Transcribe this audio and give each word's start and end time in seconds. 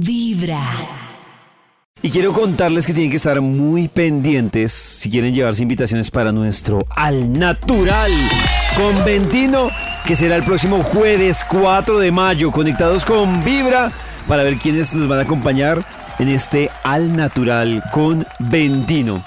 Vibra. 0.00 0.62
Y 2.00 2.10
quiero 2.10 2.32
contarles 2.32 2.86
que 2.86 2.94
tienen 2.94 3.10
que 3.10 3.18
estar 3.18 3.40
muy 3.40 3.88
pendientes 3.88 4.72
si 4.72 5.10
quieren 5.10 5.34
llevarse 5.34 5.62
invitaciones 5.62 6.10
para 6.10 6.32
nuestro 6.32 6.80
Al 6.90 7.32
Natural 7.38 8.10
con 8.74 9.04
Ventino, 9.04 9.68
que 10.06 10.16
será 10.16 10.36
el 10.36 10.44
próximo 10.44 10.82
jueves 10.82 11.44
4 11.48 11.98
de 11.98 12.10
mayo, 12.10 12.50
conectados 12.50 13.04
con 13.04 13.44
Vibra, 13.44 13.92
para 14.26 14.42
ver 14.42 14.56
quiénes 14.56 14.94
nos 14.94 15.08
van 15.08 15.18
a 15.18 15.22
acompañar 15.22 15.86
en 16.18 16.28
este 16.28 16.70
Al 16.82 17.14
Natural 17.14 17.84
con 17.92 18.26
Ventino. 18.38 19.24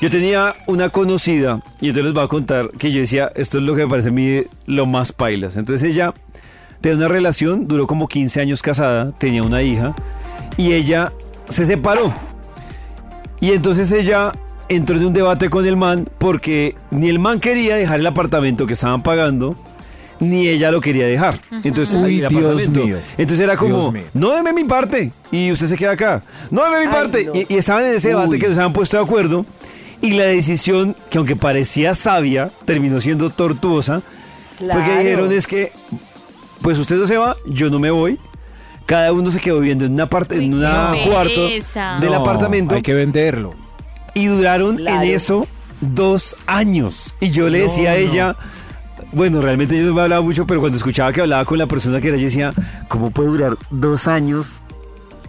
Yo 0.00 0.10
tenía 0.10 0.54
una 0.66 0.90
conocida, 0.90 1.60
y 1.80 1.88
entonces 1.88 2.04
les 2.04 2.14
voy 2.14 2.24
a 2.24 2.28
contar 2.28 2.70
que 2.72 2.92
yo 2.92 3.00
decía, 3.00 3.30
esto 3.36 3.58
es 3.58 3.64
lo 3.64 3.74
que 3.74 3.84
me 3.84 3.90
parece 3.90 4.10
a 4.10 4.12
mí 4.12 4.42
lo 4.66 4.86
más 4.86 5.12
pailas. 5.12 5.56
Entonces 5.56 5.90
ella 5.90 6.12
tenía 6.80 6.96
una 6.98 7.08
relación, 7.08 7.66
duró 7.68 7.86
como 7.86 8.08
15 8.08 8.40
años 8.40 8.62
casada, 8.62 9.12
tenía 9.12 9.42
una 9.42 9.62
hija, 9.62 9.94
y 10.56 10.72
ella 10.72 11.12
se 11.48 11.66
separó. 11.66 12.12
Y 13.40 13.52
entonces 13.52 13.90
ella 13.92 14.32
entró 14.68 14.96
en 14.96 15.06
un 15.06 15.12
debate 15.12 15.48
con 15.48 15.64
el 15.66 15.76
man 15.76 16.06
porque 16.18 16.74
ni 16.90 17.08
el 17.08 17.18
man 17.18 17.40
quería 17.40 17.76
dejar 17.76 18.00
el 18.00 18.06
apartamento 18.06 18.66
que 18.66 18.72
estaban 18.74 19.02
pagando, 19.02 19.56
ni 20.20 20.48
ella 20.48 20.72
lo 20.72 20.80
quería 20.80 21.06
dejar. 21.06 21.40
Entonces, 21.62 21.94
Uy, 21.94 22.20
el 22.20 22.28
Dios 22.28 22.42
apartamento. 22.44 22.84
mío. 22.84 22.96
Entonces 23.16 23.44
era 23.44 23.56
como, 23.56 23.94
no 24.14 24.30
deme 24.34 24.52
mi 24.52 24.64
parte 24.64 25.12
y 25.30 25.52
usted 25.52 25.68
se 25.68 25.76
queda 25.76 25.92
acá. 25.92 26.22
No 26.50 26.64
deme 26.64 26.80
mi 26.80 26.86
Ay, 26.86 26.92
parte. 26.92 27.24
no. 27.26 27.34
Y, 27.36 27.46
y 27.48 27.56
estaban 27.56 27.84
en 27.84 27.94
ese 27.94 28.08
debate 28.08 28.30
Uy. 28.30 28.38
que 28.40 28.48
nos 28.48 28.58
habían 28.58 28.72
puesto 28.72 28.96
de 28.96 29.02
acuerdo. 29.04 29.46
Y 30.00 30.10
la 30.14 30.24
decisión, 30.24 30.94
que 31.10 31.18
aunque 31.18 31.36
parecía 31.36 31.94
sabia, 31.94 32.50
terminó 32.64 33.00
siendo 33.00 33.30
tortuosa, 33.30 34.00
fue 34.58 34.66
que 34.66 34.74
Claro. 34.74 34.98
dijeron 34.98 35.32
es 35.32 35.46
que, 35.46 35.72
pues 36.62 36.78
usted 36.78 36.96
no 36.96 37.06
se 37.06 37.16
va, 37.16 37.36
yo 37.46 37.70
no 37.70 37.78
me 37.78 37.90
voy. 37.90 38.18
Cada 38.86 39.12
uno 39.12 39.30
se 39.30 39.38
quedó 39.40 39.60
viviendo 39.60 39.84
en 39.84 39.92
una 39.92 40.08
parte, 40.08 40.36
en 40.42 40.54
una 40.54 40.92
cuarto 41.06 41.46
del 41.48 41.62
No, 42.10 42.14
apartamento 42.14 42.74
Hay 42.74 42.82
que 42.82 42.94
venderlo. 42.94 43.54
y 44.14 44.26
duraron 44.26 44.76
Claro. 44.76 45.02
en 45.02 45.10
eso 45.10 45.46
dos 45.80 46.36
años. 46.46 47.14
Y 47.20 47.30
yo 47.30 47.48
le 47.50 47.60
decía 47.60 47.92
a 47.92 47.94
no. 47.94 48.00
ella, 48.00 48.36
bueno, 49.12 49.40
realmente 49.42 49.76
yo 49.78 49.84
no 49.86 49.94
me 49.94 50.00
hablaba 50.02 50.22
mucho, 50.22 50.46
pero 50.46 50.60
cuando 50.60 50.78
escuchaba 50.78 51.12
que 51.12 51.20
hablaba 51.20 51.44
con 51.44 51.58
la 51.58 51.66
persona 51.66 52.00
que 52.00 52.08
era, 52.08 52.16
yo 52.16 52.24
decía, 52.24 52.52
¿cómo 52.88 53.10
puede 53.10 53.28
durar 53.28 53.56
dos 53.70 54.08
años 54.08 54.62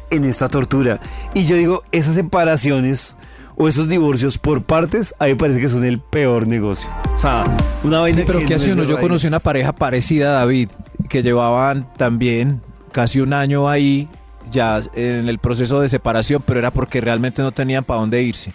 en 0.09 0.23
esta 0.23 0.47
tortura? 0.47 1.02
Y 1.33 1.45
yo 1.45 1.55
digo, 1.57 1.83
esas 1.91 2.16
separaciones 2.16 3.17
o 3.57 3.67
esos 3.67 3.89
divorcios 3.89 4.38
por 4.38 4.63
partes, 4.63 5.13
a 5.19 5.25
mí 5.25 5.31
me 5.31 5.35
parece 5.38 5.59
que 5.59 5.67
son 5.67 5.83
el 5.83 6.00
peor 6.00 6.47
negocio. 6.47 6.89
O 7.13 7.19
sea, 7.19 7.44
una 7.83 8.00
vaina 8.00 8.19
Sí, 8.19 8.23
pero 8.25 8.39
que 8.39 8.45
¿qué 8.45 8.52
no 8.52 8.55
hace 8.55 8.67
es 8.69 8.73
uno? 8.73 8.83
Yo 8.85 8.97
conocí 9.02 9.27
una 9.27 9.39
pareja 9.39 9.73
parecida 9.73 10.30
a 10.30 10.33
David, 10.39 10.69
que 11.09 11.21
llevaban 11.23 11.88
también 11.97 12.61
casi 12.91 13.19
un 13.19 13.33
año 13.33 13.67
ahí, 13.67 14.07
ya 14.52 14.79
en 14.95 15.27
el 15.27 15.39
proceso 15.39 15.81
de 15.81 15.89
separación, 15.89 16.41
pero 16.45 16.59
era 16.59 16.71
porque 16.71 17.01
realmente 17.01 17.41
no 17.41 17.51
tenían 17.51 17.83
para 17.83 17.99
dónde 17.99 18.23
irse. 18.23 18.53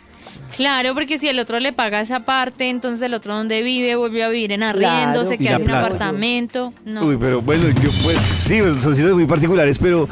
Claro, 0.57 0.95
porque 0.95 1.19
si 1.19 1.29
el 1.29 1.39
otro 1.41 1.59
le 1.59 1.73
paga 1.73 2.01
esa 2.01 2.21
parte, 2.21 2.69
entonces 2.71 3.03
el 3.03 3.15
otro 3.15 3.35
donde 3.35 3.61
vive 3.63 3.97
vuelve 3.97 4.23
a 4.23 4.29
vivir 4.29 4.53
en 4.53 4.63
arriendo, 4.63 5.21
Claro. 5.21 5.25
se 5.25 5.37
queda 5.37 5.59
sin 5.59 5.69
apartamento. 5.71 6.73
No. 6.85 7.05
Uy, 7.07 7.17
pero 7.19 7.43
bueno, 7.43 7.65
yo 7.71 7.91
pues 8.05 8.17
sí, 8.19 8.59
son 8.61 8.75
situaciones 8.75 9.15
muy 9.15 9.27
particulares, 9.27 9.79
pero 9.81 10.09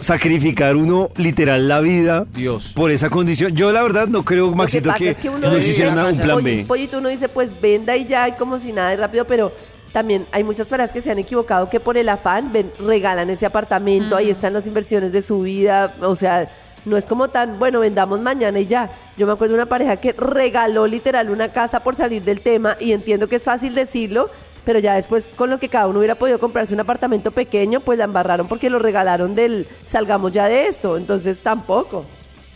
sacrificar 0.00 0.74
uno 0.76 1.08
literal 1.16 1.68
la 1.68 1.80
vida 1.80 2.26
Dios. 2.34 2.72
por 2.74 2.90
esa 2.90 3.08
condición. 3.08 3.54
Yo 3.54 3.72
la 3.72 3.82
verdad 3.82 4.08
no 4.08 4.24
creo, 4.24 4.50
Maxito, 4.52 4.92
que, 4.94 5.10
es 5.10 5.18
uno 5.24 5.38
no 5.38 5.46
dice, 5.50 5.58
existiera 5.58 5.92
una- 5.92 6.08
un 6.08 6.16
plan 6.18 6.30
"Oye, 6.38 6.56
B. 6.56 6.64
Pollito, 6.66 6.98
uno 6.98 7.08
dice, 7.08 7.28
pues 7.28 7.58
venda 7.60 7.96
y 7.96 8.04
ya, 8.04 8.28
y 8.28 8.32
como 8.32 8.58
si 8.58 8.72
nada, 8.72 8.92
es 8.92 8.98
rápido, 9.00 9.26
pero 9.26 9.52
también 9.94 10.26
hay 10.32 10.44
muchas 10.44 10.68
parejas 10.68 10.90
que 10.90 11.00
se 11.00 11.10
han 11.10 11.18
equivocado 11.20 11.70
que 11.70 11.78
por 11.80 11.96
el 11.96 12.08
afán 12.10 12.52
ven- 12.52 12.72
regalan 12.78 13.30
ese 13.30 13.46
apartamento, 13.46 14.16
ahí 14.16 14.28
están 14.28 14.52
las 14.52 14.66
inversiones 14.66 15.12
de 15.12 15.22
su 15.22 15.40
vida, 15.42 15.94
o 16.00 16.16
sea, 16.16 16.48
no 16.84 16.96
es 16.98 17.06
como 17.06 17.28
tan, 17.28 17.58
bueno, 17.60 17.78
vendamos 17.80 18.20
mañana 18.20 18.58
y 18.60 18.66
ya. 18.66 18.90
Yo 19.16 19.26
me 19.26 19.32
acuerdo 19.32 19.54
de 19.54 19.62
una 19.62 19.68
pareja 19.70 19.96
que 19.96 20.12
regaló 20.12 20.86
literal 20.86 21.30
una 21.30 21.52
casa 21.52 21.82
por 21.84 21.94
salir 21.94 22.22
del 22.24 22.40
tema 22.40 22.76
y 22.80 22.90
entiendo 22.92 23.28
que 23.28 23.36
es 23.36 23.42
fácil 23.44 23.72
decirlo, 23.74 24.28
pero 24.64 24.80
ya 24.80 24.94
después 24.94 25.30
con 25.36 25.48
lo 25.48 25.58
que 25.60 25.68
cada 25.68 25.86
uno 25.86 26.00
hubiera 26.00 26.16
podido 26.16 26.38
comprarse 26.40 26.74
un 26.74 26.80
apartamento 26.80 27.30
pequeño, 27.30 27.78
pues 27.80 27.96
la 27.96 28.04
embarraron 28.04 28.48
porque 28.48 28.68
lo 28.70 28.80
regalaron 28.80 29.34
del 29.36 29.66
salgamos 29.84 30.32
ya 30.32 30.46
de 30.48 30.66
esto, 30.66 30.96
entonces 30.96 31.40
tampoco. 31.40 32.04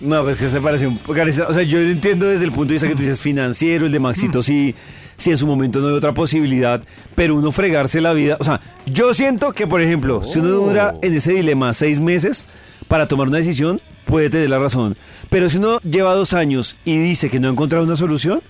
No, 0.00 0.22
pues 0.24 0.40
que 0.40 0.48
se 0.48 0.60
parece 0.60 0.86
un 0.86 0.98
poco. 0.98 1.20
O 1.48 1.54
sea, 1.54 1.62
yo 1.62 1.78
entiendo 1.78 2.26
desde 2.26 2.44
el 2.44 2.50
punto 2.52 2.68
de 2.68 2.74
vista 2.74 2.88
que 2.88 2.94
tú 2.94 3.02
dices 3.02 3.20
financiero, 3.20 3.86
el 3.86 3.92
de 3.92 3.98
Maxito 3.98 4.42
sí, 4.42 4.74
sí 5.18 5.30
en 5.30 5.36
su 5.36 5.46
momento 5.46 5.80
no 5.80 5.88
hay 5.88 5.94
otra 5.94 6.14
posibilidad, 6.14 6.82
pero 7.14 7.36
uno 7.36 7.52
fregarse 7.52 8.00
la 8.00 8.14
vida. 8.14 8.38
O 8.40 8.44
sea, 8.44 8.60
yo 8.86 9.12
siento 9.12 9.52
que, 9.52 9.66
por 9.66 9.82
ejemplo, 9.82 10.22
si 10.24 10.38
uno 10.38 10.48
dura 10.48 10.94
en 11.02 11.14
ese 11.14 11.32
dilema 11.32 11.74
seis 11.74 12.00
meses 12.00 12.46
para 12.86 13.06
tomar 13.06 13.28
una 13.28 13.38
decisión, 13.38 13.82
puede 14.06 14.30
tener 14.30 14.48
la 14.48 14.58
razón. 14.58 14.96
Pero 15.28 15.50
si 15.50 15.58
uno 15.58 15.80
lleva 15.80 16.14
dos 16.14 16.32
años 16.32 16.76
y 16.84 16.96
dice 16.96 17.28
que 17.28 17.40
no 17.40 17.48
ha 17.48 17.52
encontrado 17.52 17.84
una 17.84 17.96
solución, 17.96 18.40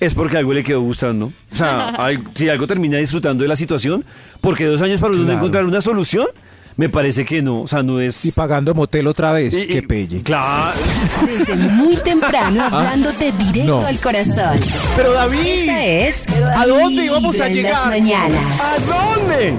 es 0.00 0.14
porque 0.14 0.36
algo 0.36 0.52
le 0.52 0.62
quedó 0.62 0.82
gustando. 0.82 1.32
O 1.50 1.54
sea, 1.54 1.96
si 2.34 2.48
algo 2.48 2.66
termina 2.66 2.98
disfrutando 2.98 3.42
de 3.42 3.48
la 3.48 3.56
situación, 3.56 4.04
porque 4.40 4.66
dos 4.66 4.82
años 4.82 5.00
para 5.00 5.14
uno 5.14 5.24
no 5.24 5.32
encontrar 5.32 5.64
una 5.64 5.80
solución, 5.80 6.26
me 6.76 6.88
parece 6.88 7.24
que 7.24 7.42
no. 7.42 7.62
O 7.62 7.66
sea, 7.66 7.82
no 7.82 8.00
es. 8.00 8.24
Y 8.24 8.32
pagando 8.32 8.74
motel 8.74 9.06
otra 9.06 9.32
vez. 9.32 9.54
Y- 9.54 9.66
Qué 9.66 9.82
pelle. 9.82 10.22
Claro. 10.22 10.78
Desde 11.26 11.54
muy 11.56 11.96
temprano 11.96 12.62
hablándote 12.64 13.32
directo 13.32 13.80
No. 13.80 13.86
al 13.86 13.98
corazón. 14.00 14.58
Pero 14.96 15.12
David. 15.12 15.38
Esta 15.38 15.84
es 15.86 16.26
¿A 16.56 16.66
dónde 16.66 17.04
íbamos 17.04 17.40
a 17.40 17.48
llegar? 17.48 17.72
las 17.72 17.86
mañanas. 17.86 18.60
¿A 18.60 18.76
dónde? 19.16 19.54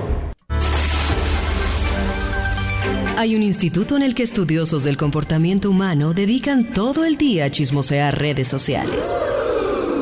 Hay 3.17 3.35
un 3.35 3.41
instituto 3.41 3.95
en 3.97 4.03
el 4.03 4.13
que 4.13 4.22
estudiosos 4.22 4.83
del 4.83 4.95
comportamiento 4.95 5.72
humano 5.72 6.13
dedican 6.13 6.72
todo 6.72 7.03
el 7.03 7.17
día 7.17 7.45
a 7.45 7.50
chismosear 7.50 8.16
redes 8.19 8.47
sociales. 8.47 9.07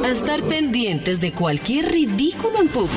A 0.03 0.09
estar 0.09 0.43
pendientes 0.43 1.21
de 1.21 1.31
cualquier 1.31 1.89
ridículo 1.91 2.59
en 2.59 2.67
público. 2.67 2.93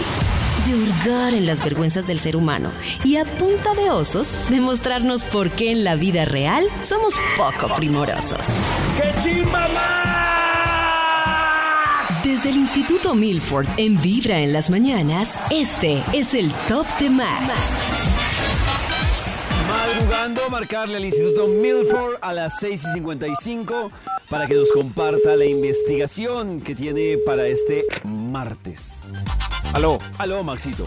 De 0.69 0.75
hurgar 0.75 1.33
en 1.33 1.47
las 1.47 1.65
vergüenzas 1.65 2.07
del 2.07 2.21
ser 2.21 2.37
humano. 2.37 2.71
Y 3.03 3.17
a 3.17 3.25
punta 3.25 3.73
de 3.73 3.89
osos, 3.89 4.35
demostrarnos 4.51 5.23
por 5.25 5.49
qué 5.49 5.71
en 5.71 5.83
la 5.83 5.95
vida 5.97 6.27
real 6.27 6.67
somos 6.83 7.15
poco 7.39 7.75
primorosos. 7.75 8.41
Desde 12.23 12.51
el 12.51 12.57
Instituto 12.57 13.15
Milford 13.15 13.67
en 13.79 13.99
Vibra 14.03 14.41
en 14.41 14.53
las 14.53 14.69
mañanas, 14.69 15.39
este 15.51 16.05
es 16.13 16.35
el 16.35 16.53
Top 16.69 16.87
de 16.99 17.09
Max. 17.09 17.55
Madrugando 19.67 20.51
marcarle 20.51 20.99
al 20.99 21.05
Instituto 21.07 21.47
Milford 21.47 22.17
a 22.21 22.35
las 22.35 22.59
6 22.59 22.83
y 22.85 22.93
55 22.93 23.91
para 24.29 24.47
que 24.47 24.55
nos 24.55 24.71
comparta 24.73 25.37
la 25.37 25.45
investigación 25.45 26.61
que 26.61 26.75
tiene 26.75 27.19
para 27.25 27.47
este 27.47 27.85
martes. 28.05 29.13
Aló, 29.73 29.99
Aló, 30.19 30.43
Maxito. 30.43 30.87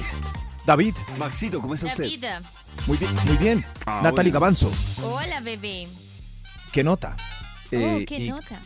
David. 0.66 0.96
Maxito, 1.18 1.60
¿cómo 1.62 1.74
está 1.74 1.88
La 1.88 1.94
usted? 1.94 2.06
vida. 2.06 2.42
Muy 2.88 2.98
bien, 2.98 3.12
muy 3.26 3.38
bien. 3.38 3.66
Ah, 3.86 4.02
Natalie 4.04 4.32
bueno. 4.32 4.34
Gavanzo. 4.34 4.72
Hola, 5.04 5.40
bebé. 5.42 5.88
¿Qué 6.72 6.84
nota? 6.84 7.16
Oh, 7.18 7.76
Eh, 7.76 8.06
qué 8.08 8.16
y, 8.18 8.30
nota. 8.30 8.60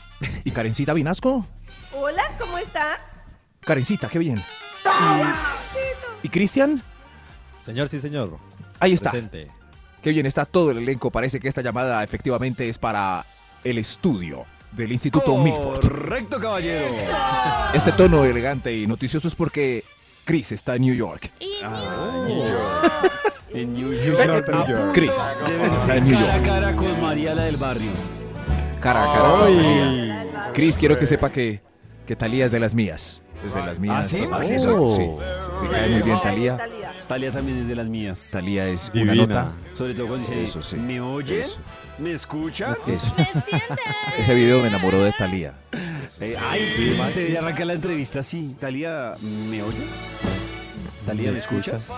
¿Y 0.44 0.52
Karencita 0.52 0.94
Vinasco? 0.94 1.46
Hola, 1.94 2.24
¿cómo 2.40 2.58
estás? 2.58 3.00
Karencita, 3.62 4.10
qué 4.10 4.20
bien. 4.20 4.44
¿Y, 6.22 6.28
¿y 6.28 6.30
Cristian? 6.30 6.82
Señor, 7.64 7.90
sí, 7.90 8.00
señor. 8.00 8.38
Ahí 8.80 8.94
está. 8.94 9.12
Presente. 9.12 9.48
Qué 10.04 10.12
bien 10.12 10.26
está 10.26 10.46
todo 10.46 10.72
el 10.72 10.78
elenco. 10.80 11.10
Parece 11.12 11.40
que 11.40 11.48
esta 11.48 11.62
llamada 11.62 12.04
efectivamente 12.04 12.70
es 12.70 12.78
para 12.78 13.26
el 13.64 13.78
estudio 13.80 14.46
del 14.76 14.92
Instituto 14.92 15.38
Milford. 15.38 15.82
Correcto, 15.82 16.40
caballero. 16.40 16.86
Este 17.74 17.92
tono 17.92 18.24
elegante 18.26 18.76
y 18.76 18.88
noticioso 18.88 19.28
es 19.28 19.36
porque 19.36 19.84
Chris 20.26 20.52
está 20.52 20.76
en 20.76 20.82
New 20.84 20.96
York. 20.96 21.32
Ah, 21.64 22.24
New 22.28 22.38
York. 22.46 23.12
En 23.54 23.74
New 23.74 23.94
York. 23.94 24.48
New 24.50 24.68
York. 24.68 24.92
Chris 24.94 25.12
está 25.76 25.96
en 25.98 26.06
New 26.06 26.14
cara 26.18 26.34
a 26.34 26.38
York. 26.38 26.46
cara 26.46 26.76
con 26.76 27.02
María 27.02 27.34
la 27.36 27.44
del 27.44 27.58
barrio. 27.58 27.92
Cara 28.80 29.04
a 29.04 29.14
cara. 29.14 30.52
Chris, 30.54 30.78
quiero 30.78 30.98
que 30.98 31.06
sepa 31.06 31.30
que, 31.32 31.62
que 32.06 32.16
Talía 32.16 32.46
es 32.46 32.52
de 32.52 32.60
las 32.60 32.74
mías. 32.76 33.22
Es 33.46 33.54
de 33.54 33.62
las 33.66 33.80
mías. 33.80 34.08
¿sí, 34.08 34.18
Sí, 34.18 34.28
Maxito? 34.28 34.90
sí. 34.90 35.02
Me 35.62 35.70
cae 35.70 35.90
muy 35.90 36.02
bien 36.02 36.20
Talía. 36.22 36.58
Talía. 37.08 37.32
También 37.32 37.60
es 37.62 37.68
de 37.68 37.76
las 37.76 37.88
mías. 37.88 38.30
Talía 38.32 38.68
es 38.68 38.92
Divina. 38.92 39.14
una 39.14 39.22
nota. 39.28 39.52
Sobre 39.74 39.94
todo 39.94 40.08
cuando 40.08 40.28
dice, 40.28 40.44
Eso 40.44 40.64
sí. 40.64 40.76
¿me 40.78 41.00
oye? 41.00 41.42
Eso. 41.42 41.58
¿Me 41.98 42.12
escucha? 42.12 42.74
Eso. 42.74 42.86
me 42.88 43.00
sientes. 43.00 43.44
Ese 44.18 44.34
video 44.36 44.62
me 44.62 44.68
enamoró 44.68 45.04
de 45.04 45.14
Talía. 45.14 45.54
Eh, 46.20 46.36
ay, 46.50 46.96
usted 47.06 47.32
ya 47.34 47.40
arranca 47.40 47.64
la 47.66 47.74
entrevista 47.74 48.20
así. 48.20 48.56
Talía, 48.60 49.14
¿me 49.50 49.62
oyes? 49.64 49.90
Talía, 51.06 51.32
¿me 51.32 51.40
escuchas? 51.40 51.92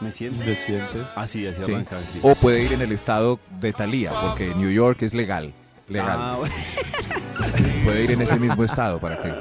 ¿Me 0.00 0.10
sientes? 0.12 0.46
¿Me 0.46 0.54
sientes? 0.54 1.06
Así, 1.16 1.46
así 1.46 1.60
Sí. 1.62 1.72
arranca. 1.72 1.96
Cris. 2.12 2.22
O 2.24 2.34
puede 2.36 2.62
ir 2.62 2.72
en 2.72 2.80
el 2.82 2.92
estado 2.92 3.38
de 3.60 3.72
Talía, 3.72 4.10
porque 4.12 4.54
New 4.54 4.70
York 4.70 5.02
es 5.02 5.12
legal. 5.12 5.52
Legal. 5.88 6.18
Ah, 6.20 6.36
bueno. 6.38 6.54
Puede 7.84 8.04
ir 8.04 8.10
en 8.10 8.20
ese 8.22 8.38
mismo 8.38 8.62
estado 8.62 9.00
para 9.00 9.22
que. 9.22 9.32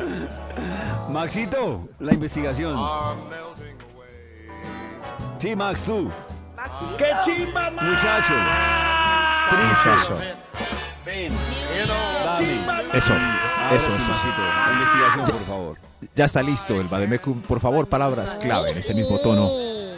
Maxito, 1.12 1.90
la 2.00 2.14
investigación. 2.14 2.78
Sí, 5.40 5.56
Max, 5.56 5.84
tú. 5.84 6.10
Maxi. 6.56 7.48
Muchacho. 7.82 8.34
Tristes. 9.50 10.38
Ven, 11.06 11.34
dame. 12.26 12.60
Eso, 12.94 13.14
eso, 13.74 13.88
eso. 13.88 14.12
Investigación, 14.74 15.26
por 15.26 15.46
favor. 15.46 15.78
Ya 16.16 16.26
está 16.26 16.42
listo 16.44 16.76
el 16.80 16.88
Bademecum. 16.88 17.42
Por 17.42 17.60
favor, 17.60 17.88
palabras 17.88 18.36
clave 18.36 18.72
en 18.72 18.78
este 18.78 18.94
mismo 18.94 19.18
tono. 19.20 19.46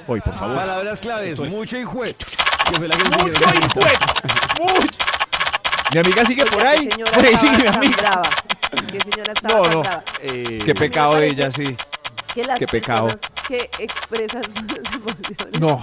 Hoy, 0.07 0.21
por 0.21 0.33
favor. 0.33 0.55
Palabras 0.55 0.99
claves, 1.01 1.33
Estoy- 1.33 1.49
mucho 1.49 1.77
que 2.79 2.87
nos 2.87 3.23
¡Mucho 3.23 3.25
dijeron 3.25 3.43
ahorita. 3.49 3.79
hijuet! 3.79 4.99
Mi 5.93 5.99
amiga 5.99 6.25
sigue 6.25 6.45
por 6.45 6.65
ahí. 6.65 6.87
¿Qué 6.87 6.91
señora 6.95 7.11
Por 7.11 7.25
ahí 7.25 7.33
estaba 7.33 7.55
sigue 7.55 7.63
mi 7.63 7.75
amiga. 7.75 7.97
brava? 7.97 8.29
¿Qué 8.91 8.99
señora 9.01 9.33
estaba 9.33 9.53
No, 9.59 9.73
no. 9.73 9.81
brava? 9.81 10.03
Eh, 10.21 10.59
Qué 10.65 10.75
pecado 10.75 11.15
de 11.15 11.27
ella, 11.27 11.51
sí. 11.51 11.75
Que 12.33 12.45
las 12.45 12.59
Qué 12.59 12.67
pecado. 12.67 13.07
que 13.47 13.69
expresan 13.79 14.43
sus 14.43 14.93
emociones. 14.93 15.59
No, 15.59 15.81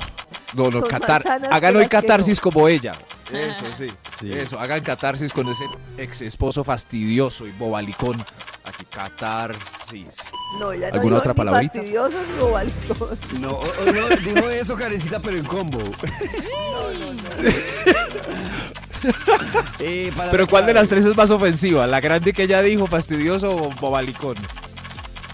no, 0.55 0.71
no, 0.71 0.83
catar. 0.87 1.25
Hagan 1.51 1.77
hoy 1.77 1.89
catarsis 1.89 2.41
como 2.41 2.69
ella. 2.69 2.95
Eso 3.33 3.65
sí, 3.77 3.91
Sí. 4.21 4.33
Eso, 4.33 4.59
hagan 4.59 4.83
catarsis 4.83 5.33
con 5.33 5.49
ese 5.49 5.65
ex 5.99 6.23
esposo 6.23 6.63
fastidioso 6.65 7.47
y 7.47 7.53
bobalicón. 7.53 8.25
Aquí, 8.65 8.85
catarsis. 8.87 10.17
No, 10.59 10.73
ella 10.73 10.89
no 10.91 10.95
¿Alguna 10.97 11.17
otra 11.19 11.33
ni 11.33 11.37
palabrita? 11.37 11.73
fastidioso 11.75 12.17
ni 12.33 12.41
bobalicón. 12.41 13.19
No, 13.41 13.51
o- 13.51 13.63
o 13.63 13.93
no, 13.93 14.09
dijo 14.17 14.49
eso, 14.51 14.77
Karencita, 14.77 15.21
pero 15.21 15.39
en 15.39 15.45
combo. 15.45 15.79
Eh, 19.79 20.11
Pero 20.31 20.47
¿cuál 20.47 20.67
de 20.67 20.75
las 20.75 20.89
tres 20.89 21.05
es 21.05 21.15
más 21.17 21.31
ofensiva? 21.31 21.87
¿La 21.87 22.01
grande 22.01 22.33
que 22.33 22.45
ella 22.45 22.61
dijo, 22.63 22.87
fastidioso 22.87 23.55
o 23.55 23.71
bobalicón? 23.81 24.37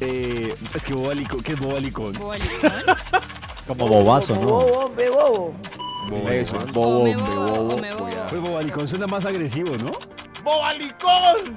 Eh, 0.01 0.55
es 0.75 0.85
que 0.85 0.93
bobalicón, 0.95 1.43
¿qué 1.43 1.53
es 1.53 1.61
bobalicón? 1.61 2.13
Bobalicón. 2.15 2.73
Como 3.67 3.87
bobazo, 3.89 4.35
Bobo, 4.35 4.67
¿no? 4.67 4.67
hombre, 4.87 5.09
bobo. 5.11 5.55
Eso, 6.31 6.59
bobo, 6.73 7.01
O 7.01 7.05
me 7.05 7.17
hombre, 7.17 7.35
bobo, 7.35 7.57
bobo. 7.65 7.79
me 7.79 7.93
bobo. 7.93 8.05
cuidado. 8.05 8.27
Pues 8.31 8.41
bobalicón 8.41 8.89
suena 8.89 9.07
más 9.07 9.25
agresivo, 9.25 9.77
¿no? 9.77 9.93
¡Bobalicón! 10.43 11.55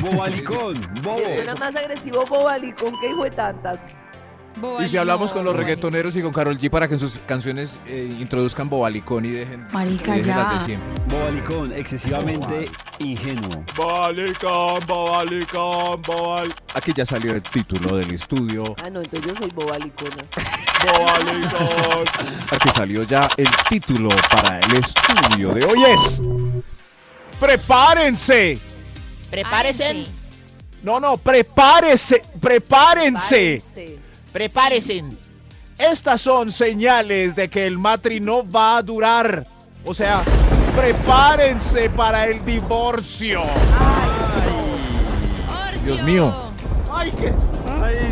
Bobalicón, 0.00 0.80
bobo. 1.02 1.18
Suena 1.18 1.54
más 1.54 1.76
agresivo 1.76 2.24
bobalicón 2.26 2.94
que 3.00 3.08
hijo 3.08 3.24
de 3.24 3.30
tantas. 3.30 3.80
Y 4.84 4.88
si 4.88 4.96
hablamos 4.96 5.32
con 5.32 5.44
los 5.44 5.52
Bobalicón. 5.54 5.56
reggaetoneros 5.56 6.16
y 6.16 6.22
con 6.22 6.32
Carol 6.32 6.58
G 6.58 6.70
para 6.70 6.86
que 6.86 6.94
en 6.94 7.00
sus 7.00 7.18
canciones 7.26 7.78
eh, 7.86 8.14
introduzcan 8.20 8.68
bobalicón 8.68 9.24
y 9.24 9.30
dejen, 9.30 9.66
Marica, 9.72 10.14
y 10.16 10.18
dejen 10.20 10.36
las 10.36 10.48
ya. 10.48 10.54
de 10.54 10.60
siempre. 10.60 11.02
Bobalicón, 11.08 11.72
excesivamente 11.72 12.70
ingenuo. 12.98 13.64
Bobalicón, 13.76 14.86
bobalicón, 14.86 16.02
bobal. 16.02 16.54
Aquí 16.74 16.92
ya 16.94 17.04
salió 17.06 17.32
el 17.34 17.42
título 17.42 17.96
del 17.96 18.10
estudio. 18.12 18.74
Ah, 18.82 18.90
no, 18.90 19.00
entonces 19.00 19.20
yo 19.30 19.34
soy 19.36 19.50
bobalicona. 19.54 20.24
Bobalicón. 20.84 22.04
Aquí 22.50 22.68
salió 22.74 23.02
ya 23.04 23.28
el 23.36 23.48
título 23.68 24.10
para 24.30 24.60
el 24.60 24.76
estudio 24.76 25.54
de 25.54 25.64
hoy 25.64 25.82
es. 25.84 26.20
¡Prepárense! 27.40 28.58
Prepárese. 29.30 30.06
No, 30.82 31.00
no, 31.00 31.16
prepárese, 31.16 32.22
prepárense. 32.40 33.62
Párense. 33.74 34.01
Prepárense. 34.32 35.04
Estas 35.78 36.20
son 36.20 36.50
señales 36.52 37.34
de 37.34 37.48
que 37.48 37.66
el 37.66 37.78
matri 37.78 38.20
no 38.20 38.48
va 38.48 38.76
a 38.76 38.82
durar. 38.82 39.46
O 39.84 39.92
sea, 39.92 40.22
prepárense 40.76 41.90
para 41.90 42.26
el 42.26 42.44
divorcio. 42.44 43.42
Dios 45.84 46.02
mío. 46.02 46.32
Ay, 46.90 47.12
qué. 47.12 47.32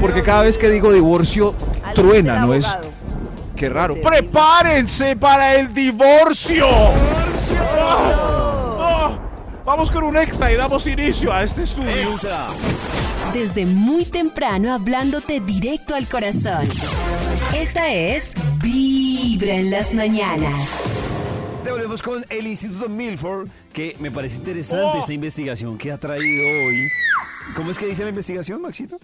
Porque 0.00 0.22
cada 0.22 0.42
vez 0.42 0.58
que 0.58 0.68
digo 0.68 0.92
divorcio, 0.92 1.54
truena, 1.94 2.40
¿no 2.40 2.54
es? 2.54 2.76
Qué 3.54 3.68
raro. 3.68 3.94
¡Prepárense 4.00 5.16
para 5.16 5.54
el 5.54 5.72
divorcio! 5.72 6.66
Ah, 7.78 8.76
ah, 8.80 9.18
Vamos 9.64 9.90
con 9.90 10.02
un 10.04 10.16
extra 10.16 10.50
y 10.50 10.56
damos 10.56 10.86
inicio 10.86 11.32
a 11.32 11.42
este 11.42 11.64
estudio. 11.64 11.90
Extra. 11.90 12.46
Desde 13.32 13.64
muy 13.64 14.04
temprano 14.04 14.72
hablándote 14.72 15.38
directo 15.38 15.94
al 15.94 16.08
corazón. 16.08 16.64
Esta 17.54 17.92
es 17.92 18.34
Vibra 18.60 19.54
en 19.54 19.70
las 19.70 19.94
mañanas. 19.94 20.82
Te 21.62 21.70
volvemos 21.70 22.02
con 22.02 22.24
el 22.28 22.48
Instituto 22.48 22.88
Milford, 22.88 23.48
que 23.72 23.94
me 24.00 24.10
parece 24.10 24.38
interesante 24.38 24.98
esta 24.98 25.12
investigación 25.12 25.78
que 25.78 25.92
ha 25.92 25.98
traído 25.98 26.42
hoy. 26.42 26.88
¿Cómo 27.54 27.70
es 27.70 27.78
que 27.78 27.86
dice 27.86 28.02
la 28.02 28.08
investigación, 28.08 28.60
Maxito? 28.62 28.98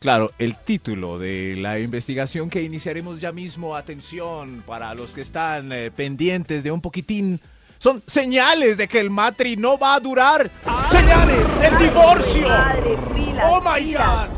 Claro, 0.00 0.32
el 0.38 0.56
título 0.56 1.18
de 1.18 1.54
la 1.56 1.78
investigación 1.78 2.50
que 2.50 2.62
iniciaremos 2.62 3.20
ya 3.20 3.30
mismo, 3.30 3.76
atención, 3.76 4.64
para 4.66 4.94
los 4.94 5.12
que 5.12 5.20
están 5.20 5.70
eh, 5.72 5.92
pendientes 5.92 6.64
de 6.64 6.72
un 6.72 6.80
poquitín, 6.80 7.38
son 7.80 8.02
señales 8.06 8.76
de 8.76 8.86
que 8.86 9.00
el 9.00 9.08
matri 9.10 9.56
no 9.56 9.76
va 9.78 9.94
a 9.94 10.00
durar. 10.00 10.48
¡Señales 10.90 11.60
del 11.60 11.78
divorcio! 11.78 12.46
Madre, 12.48 12.96
pilas, 13.14 13.44
¡Oh, 13.48 13.60
my 13.60 13.80
pilas. 13.82 14.28
God! 14.28 14.36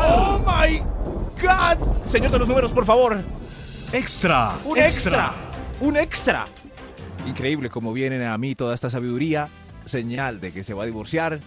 ¡Oh, 0.00 0.38
my 0.38 0.78
God! 1.42 2.06
Señor 2.06 2.30
de 2.30 2.38
los 2.38 2.46
números, 2.46 2.70
por 2.70 2.84
favor. 2.84 3.20
Extra. 3.92 4.58
Un 4.64 4.78
extra. 4.78 5.32
Un 5.80 5.96
extra. 5.96 6.44
Increíble 7.26 7.70
cómo 7.70 7.92
viene 7.92 8.24
a 8.26 8.36
mí 8.36 8.54
toda 8.54 8.74
esta 8.74 8.90
sabiduría. 8.90 9.48
Señal 9.86 10.38
de 10.40 10.52
que 10.52 10.62
se 10.62 10.74
va 10.74 10.82
a 10.82 10.86
divorciar. 10.86 11.40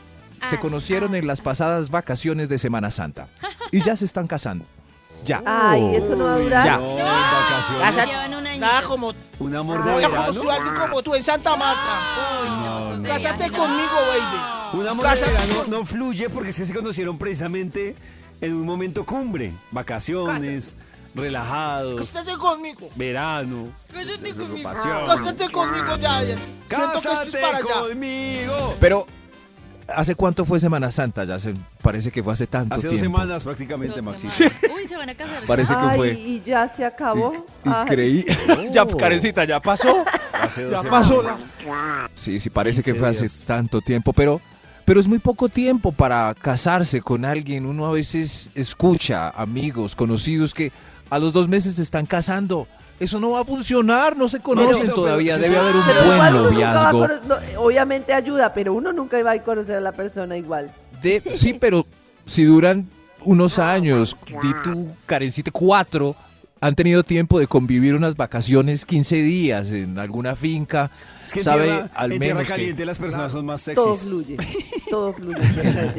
Se 0.49 0.55
Ah, 0.55 0.59
conocieron 0.59 1.15
en 1.15 1.27
las 1.27 1.39
pasadas 1.39 1.89
vacaciones 1.91 2.49
de 2.49 2.57
Semana 2.57 2.91
Santa. 2.91 3.27
Y 3.71 3.81
ya 3.81 3.95
se 3.95 4.05
están 4.05 4.27
casando. 4.27 4.65
Ya. 5.23 5.41
Ay, 5.45 5.95
eso 5.95 6.15
no 6.15 6.25
va 6.25 6.33
a 6.35 6.37
durar. 6.37 6.65
Ya. 6.65 6.77
No, 6.77 6.95
vacaciones. 6.95 8.07
Llevan 8.07 8.33
un 8.35 8.47
año. 8.47 8.59
Nada 8.61 8.81
como, 8.83 9.13
Un 9.39 9.55
amor 9.55 9.79
de 9.83 9.85
nada 9.85 9.95
verano. 9.97 10.25
como 10.27 10.41
tú, 10.41 10.51
alguien 10.51 10.75
como 10.75 11.03
tú 11.03 11.15
en 11.15 11.23
Santa 11.23 11.55
Marta. 11.55 11.99
No, 12.45 12.97
no. 12.97 13.03
Cásate 13.03 13.49
conmigo, 13.51 13.95
baby. 14.07 14.79
Un 14.79 14.87
amor 14.87 15.05
de 15.05 15.11
Cásate 15.11 15.31
verano 15.31 15.63
no 15.67 15.85
fluye 15.85 16.29
porque 16.29 16.53
se 16.53 16.73
conocieron 16.73 17.17
precisamente 17.17 17.95
en 18.41 18.53
un 18.53 18.65
momento 18.65 19.05
cumbre. 19.05 19.51
Vacaciones, 19.71 20.77
relajados, 21.13 21.99
Cásate 22.11 22.37
conmigo. 22.37 22.89
verano, 22.95 23.67
Cállate 23.93 24.33
conmigo. 24.33 24.69
Cásate 24.73 25.49
conmigo 25.49 25.95
ya. 25.97 26.21
ya. 26.23 26.25
Siento 26.25 26.91
que 26.93 26.97
esto 26.97 27.23
es 27.23 27.31
¡Cásate 27.33 27.61
conmigo! 27.63 28.73
Pero, 28.79 29.07
¿hace 29.87 30.15
cuánto 30.15 30.45
fue 30.45 30.59
Semana 30.59 30.91
Santa? 30.91 31.23
Ya 31.23 31.39
se, 31.39 31.53
parece 31.81 32.11
que 32.11 32.23
fue 32.23 32.33
hace 32.33 32.47
tanto 32.47 32.75
Hace 32.75 32.87
dos 32.87 32.95
tiempo. 32.99 33.17
semanas 33.19 33.43
prácticamente, 33.43 33.95
Dos 33.97 34.05
Maxito. 34.05 34.33
semanas. 34.33 34.61
Uy, 34.75 34.87
se 34.87 34.97
van 34.97 35.09
a 35.09 35.15
casar. 35.15 35.43
Parece 35.45 35.73
que 35.73 35.79
Ay, 35.81 35.97
fue. 35.97 36.11
y 36.13 36.43
ya 36.45 36.67
se 36.67 36.85
acabó. 36.85 37.45
Y 37.63 37.69
creí. 37.87 38.25
ya, 38.71 38.85
Karencita, 38.85 39.43
ya 39.45 39.59
pasó. 39.59 40.03
Hace 40.33 40.63
dos 40.63 40.71
Ya 40.71 40.81
semanas. 40.81 41.09
pasó 41.09 41.21
la. 41.23 41.37
Sí, 42.15 42.39
sí, 42.39 42.49
parece 42.49 42.81
que 42.81 42.91
15 42.93 42.99
fue 42.99 43.09
hace 43.09 43.45
tanto 43.47 43.81
tiempo, 43.81 44.13
pero, 44.13 44.39
pero 44.85 44.99
es 44.99 45.07
muy 45.07 45.19
poco 45.19 45.49
tiempo 45.49 45.91
para 45.91 46.33
casarse 46.35 47.01
con 47.01 47.25
alguien. 47.25 47.65
Uno 47.65 47.85
a 47.85 47.91
veces 47.91 48.51
escucha 48.55 49.29
amigos, 49.29 49.95
conocidos 49.95 50.53
que 50.53 50.71
a 51.09 51.19
los 51.19 51.33
dos 51.33 51.47
meses 51.47 51.75
se 51.75 51.81
están 51.83 52.05
casando. 52.05 52.67
Eso 52.99 53.19
no 53.19 53.31
va 53.31 53.41
a 53.41 53.45
funcionar, 53.45 54.15
no 54.15 54.29
se 54.29 54.39
conocen 54.39 54.81
pero- 54.83 54.93
todavía, 54.95 55.35
pero- 55.37 55.47
debe 55.47 55.57
haber 55.59 55.75
un 55.75 56.05
buen 56.07 56.33
noviazgo. 56.33 57.07
no, 57.27 57.35
obviamente 57.57 58.13
ayuda, 58.13 58.53
pero 58.53 58.73
uno 58.73 58.93
nunca 58.93 59.21
va 59.21 59.31
a 59.31 59.43
conocer 59.43 59.77
a 59.77 59.81
la 59.81 59.91
persona 59.91 60.37
igual. 60.37 60.71
De- 61.01 61.21
sí, 61.35 61.53
pero 61.53 61.85
si 62.25 62.43
duran 62.45 62.87
unos 63.25 63.59
años, 63.59 64.15
di 64.41 64.53
tú, 64.63 64.87
Karencita, 65.05 65.51
cuatro, 65.51 66.15
han 66.65 66.75
tenido 66.75 67.03
tiempo 67.03 67.39
de 67.39 67.47
convivir 67.47 67.93
unas 67.95 68.15
vacaciones, 68.15 68.85
15 68.85 69.15
días 69.21 69.71
en 69.71 69.99
alguna 69.99 70.35
finca, 70.35 70.89
Es 71.25 71.33
que 71.33 71.39
sabe 71.39 71.65
tierra- 71.65 71.89
al 71.93 72.11
en 72.13 72.19
tierra 72.19 72.35
menos 72.35 72.47
que... 72.47 72.53
caliente 72.55 72.85
las 72.85 72.97
personas 72.97 73.31
son 73.31 73.45
más 73.45 73.61
sexys. 73.61 73.83
Todo 73.85 73.95
fluye. 73.95 74.37
Todo 74.89 75.13
fluye. 75.13 75.37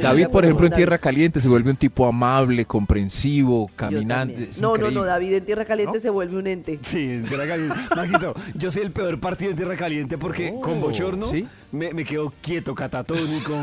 David, 0.02 0.26
por 0.28 0.44
ejemplo, 0.44 0.66
en 0.66 0.73
Tierra. 0.73 0.99
Caliente 0.99 1.40
se 1.40 1.49
vuelve 1.49 1.70
un 1.70 1.76
tipo 1.76 2.06
amable, 2.06 2.64
comprensivo, 2.64 3.70
caminante. 3.76 4.49
No, 4.61 4.76
no, 4.76 4.90
no, 4.90 5.04
David 5.04 5.35
en 5.35 5.44
Tierra 5.44 5.64
Caliente 5.64 5.96
¿No? 5.99 6.00
se 6.00 6.11
vuelve 6.11 6.37
un 6.37 6.46
ente. 6.46 6.78
Sí, 6.82 7.12
en 7.12 7.23
tierra 7.25 7.46
caliente. 7.46 7.76
Maxito, 7.94 8.35
yo 8.54 8.70
soy 8.70 8.82
el 8.82 8.90
peor 8.92 9.20
partido 9.20 9.50
en 9.50 9.56
tierra 9.56 9.76
caliente 9.76 10.16
porque 10.18 10.52
Oh, 10.56 10.61
con 10.61 10.80
bochorno 10.80 11.26
¿sí? 11.26 11.46
me, 11.73 11.92
me 11.92 12.04
quedo 12.04 12.32
quieto, 12.40 12.75
catatónico, 12.75 13.54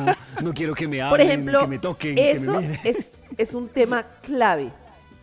no 0.41 0.53
quiero 0.53 0.73
que 0.75 0.87
me 0.87 1.01
hablen, 1.01 1.09
Por 1.09 1.21
ejemplo, 1.21 1.59
que 1.61 1.67
me 1.67 1.79
toquen, 1.79 2.15
que 2.15 2.31
eso 2.31 2.53
me 2.53 2.59
miren. 2.67 2.79
es, 2.83 3.13
es 3.37 3.53
un 3.53 3.67
tema 3.67 4.03
clave. 4.21 4.69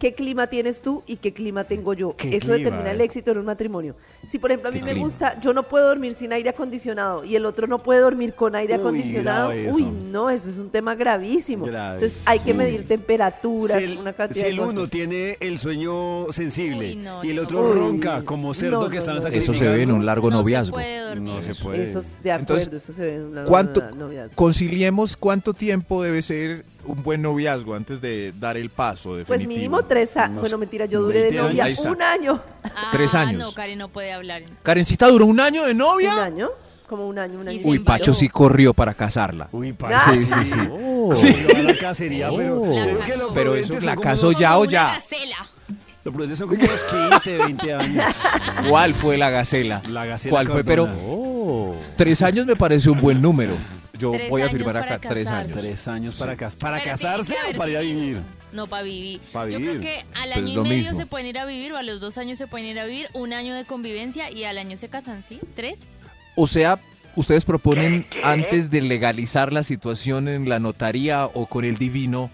¿Qué 0.01 0.15
clima 0.15 0.47
tienes 0.47 0.81
tú 0.81 1.03
y 1.07 1.17
qué 1.17 1.35
clima 1.35 1.65
tengo 1.65 1.93
yo? 1.93 2.17
¿Qué 2.17 2.35
Eso 2.35 2.47
clima 2.47 2.57
determina 2.57 2.91
el 2.91 3.03
éxito 3.03 3.33
en 3.33 3.39
un 3.39 3.45
matrimonio. 3.45 3.95
Si, 4.27 4.39
por 4.39 4.51
ejemplo, 4.51 4.69
a 4.69 4.73
mí 4.73 4.79
¿Qué 4.81 4.85
me 4.85 4.91
clima? 4.93 5.07
gusta, 5.07 5.41
yo 5.41 5.53
no 5.55 5.63
puedo 5.65 5.89
dormir 5.89 6.13
sin 6.15 6.33
aire 6.33 6.51
acondicionado 6.51 7.25
y 7.25 7.37
el 7.37 7.47
otro 7.47 7.67
no 7.67 7.79
puede 7.79 8.01
dormir 8.01 8.35
con 8.35 8.55
aire 8.55 8.75
Uy, 8.75 8.81
acondicionado, 8.81 9.51
uy, 9.73 9.83
no, 9.85 10.29
eso 10.31 10.51
es 10.51 10.57
un 10.59 10.69
tema 10.71 10.95
gravísimo. 10.95 11.65
Grave. 11.65 11.95
Entonces 11.95 12.23
hay 12.27 12.39
que 12.39 12.53
medir 12.55 12.87
temperaturas, 12.87 13.79
Si 13.79 13.85
el, 13.85 13.99
una 13.99 14.13
cantidad 14.13 14.43
si 14.43 14.49
de 14.49 14.51
el 14.53 14.59
cosas. 14.59 14.75
uno 14.75 14.87
tiene 14.89 15.37
el 15.41 15.59
sueño 15.59 16.33
sensible 16.33 16.91
Uy, 16.91 16.97
no, 16.97 17.25
y 17.25 17.31
el 17.31 17.37
no. 17.37 17.43
otro 17.43 17.63
Uy, 17.67 17.73
ronca 17.73 18.23
como 18.25 18.53
cerdo 18.55 18.83
no, 18.83 18.89
que 18.89 18.97
no, 18.97 19.01
están 19.01 19.19
no. 19.19 19.27
Eso 19.29 19.55
se 19.55 19.69
ve 19.69 19.83
en 19.83 19.91
un 19.93 20.05
largo 20.07 20.31
no 20.31 20.37
noviazgo. 20.39 20.77
Se 20.79 20.83
puede 20.85 20.99
dormir. 21.09 21.35
No 21.35 21.43
se 21.43 21.55
puede. 21.55 21.83
Eso 21.83 21.99
es 22.01 22.23
de 22.23 22.31
Entonces, 22.31 22.67
acuerdo, 22.69 22.77
eso 22.77 22.93
se 22.93 23.03
ve 23.03 23.15
en 23.15 23.25
una 23.25 23.45
¿Cuánto, 23.45 23.81
una 23.81 23.91
noviazgo. 23.93 24.37
conciliemos 24.37 25.17
cuánto 25.17 25.55
tiempo 25.55 26.03
debe 26.03 26.21
ser 26.23 26.65
un 26.85 27.03
buen 27.03 27.21
noviazgo 27.23 27.75
antes 27.75 28.01
de 28.01 28.33
dar 28.39 28.57
el 28.57 28.71
paso 28.71 29.11
Pues 29.11 29.27
definitivo? 29.41 29.55
mínimo 29.57 29.83
tres 29.85 30.17
años. 30.17 30.41
Bueno, 30.41 30.57
mentira, 30.59 30.87
yo 30.87 31.03
duré 31.03 31.23
de 31.31 31.31
20 31.43 31.63
años. 31.63 31.79
novia 31.79 31.91
un 31.93 32.03
año. 32.03 32.43
Ah, 32.65 32.89
Tres 32.93 33.15
años. 33.15 33.39
No, 33.41 33.53
Karen 33.53 33.79
no 33.79 33.89
puede 33.89 34.13
hablar. 34.13 34.43
Karencita 34.63 35.07
duró 35.09 35.27
un 35.27 35.41
año 35.41 35.65
de 35.65 35.75
novia. 35.75 36.15
¿Un 36.15 36.21
año? 36.21 36.49
Como 36.89 37.07
un 37.07 37.19
año, 37.19 37.39
un 37.39 37.49
año. 37.49 37.61
Uy. 37.65 37.79
Pacho 37.79 38.13
sí 38.13 38.29
corrió 38.29 38.75
para 38.75 38.95
casarla. 38.95 39.49
Uy, 39.53 39.75
Ah, 39.85 40.11
Sí, 40.13 40.27
sí, 40.27 40.45
sí. 40.45 40.59
Sí. 41.15 41.37
la 41.63 41.77
cacería, 41.77 42.31
pero 42.37 42.63
La. 42.65 43.33
Pero 43.35 43.55
eso, 43.55 43.79
¿la 43.81 43.97
casó 43.97 44.33
ya 44.33 44.59
o 44.59 44.65
ya? 44.65 44.95
gacela. 44.95 45.37
Lo 46.03 46.13
prudente 46.13 46.35
son 46.37 46.49
como 46.49 46.63
unos 46.65 46.83
15, 46.85 47.37
20 47.39 47.75
años. 47.75 48.05
¿Cuál 48.69 48.95
fue 48.95 49.19
la 49.19 49.29
gacela? 49.31 49.83
La 49.89 50.07
gacela 50.07 50.31
¿Cuál 50.33 50.47
fue? 50.49 50.65
Pero. 50.65 50.89
Oh. 51.07 51.77
tres 51.97 52.23
años 52.23 52.47
me 52.47 52.57
parece 52.57 52.89
un 52.91 53.01
buen 53.01 53.21
número. 53.21 53.55
Yo 54.01 54.13
Tres 54.13 54.31
voy 54.31 54.43
a 54.43 54.49
firmar 54.49 54.77
acá 54.79 54.99
tres 54.99 55.29
años. 55.29 55.59
Tres 55.59 55.87
años 55.89 56.15
para, 56.17 56.37
cas 56.37 56.57
para 56.57 56.79
Pero 56.79 56.91
casarse 56.91 57.35
o 57.53 57.57
para 57.57 57.71
ir 57.71 57.77
a 57.77 57.81
vivir. 57.81 58.23
No, 58.53 58.67
para 58.67 58.83
vivir. 58.83 59.21
Pa' 59.33 59.49
Yo 59.49 59.59
vivir. 59.59 59.81
creo 59.81 59.83
que 59.83 60.01
al 60.15 60.31
Pues 60.33 60.37
año 60.39 60.49
y 60.49 60.57
medio 60.57 60.65
mismo. 60.91 60.99
se 60.99 61.07
pueden 61.07 61.27
ir 61.27 61.39
a 61.39 61.45
vivir 61.45 61.73
o 61.73 61.77
a 61.77 61.83
los 61.83 62.01
dos 62.01 62.19
años 62.19 62.39
se 62.39 62.47
pueden 62.47 62.67
ir 62.67 62.81
a 62.81 62.85
vivir, 62.87 63.09
un 63.13 63.33
año 63.33 63.55
de 63.55 63.65
convivencia 63.65 64.31
y 64.31 64.45
al 64.45 64.59
año 64.59 64.77
se 64.77 64.89
casan, 64.89 65.23
¿sí? 65.23 65.39
¿Tres? 65.55 65.81
O 66.35 66.47
sea, 66.47 66.79
ustedes 67.17 67.45
proponen 67.45 68.07
antes 68.25 68.71
de 68.71 68.81
legalizar 68.81 69.53
la 69.53 69.63
situación 69.63 70.29
en 70.29 70.49
la 70.49 70.59
notaría 70.59 71.27
o 71.27 71.47
con 71.47 71.65
el 71.65 71.77
divino, 71.77 72.31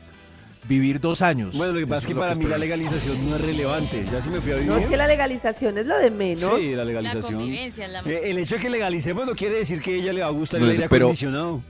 vivir 0.68 1.00
dos 1.00 1.22
años. 1.22 1.56
Bueno, 1.56 1.72
lo 1.74 1.78
que 1.80 1.86
pasa 1.86 2.00
es 2.02 2.06
que 2.08 2.14
para 2.14 2.34
mí 2.34 2.44
la 2.44 2.58
legalización 2.58 3.28
no 3.30 3.36
es 3.36 3.40
relevante. 3.42 4.04
Ya 4.10 4.20
si 4.20 4.30
me 4.30 4.40
fui 4.40 4.52
a 4.52 4.54
vivir. 4.56 4.70
No, 4.70 4.76
es 4.76 4.86
que 4.86 4.96
la 4.96 5.06
legalización 5.06 5.78
es 5.78 5.86
lo 5.86 5.96
de 5.98 6.10
menos. 6.10 6.50
Sí, 6.58 6.70
la 6.72 6.78
La 6.78 6.84
legalización. 6.84 7.22
convivencia 7.34 7.86
es 7.86 7.92
la 7.92 8.00
Eh, 8.00 8.30
el 8.30 8.38
hecho 8.38 8.56
de 8.56 8.60
que 8.60 8.70
legalicemos 8.70 9.26
no 9.26 9.34
quiere 9.34 9.56
decir 9.58 9.80
que 9.80 9.94
a 9.94 9.96
ella 9.98 10.12
le 10.12 10.20
va 10.22 10.26
a 10.26 10.30
gustar 10.30 10.60
No 10.60 10.66
el 10.66 10.72
es- 10.72 10.78
aire 10.78 10.88
pero- 10.88 11.06
acondicionado. 11.06 11.60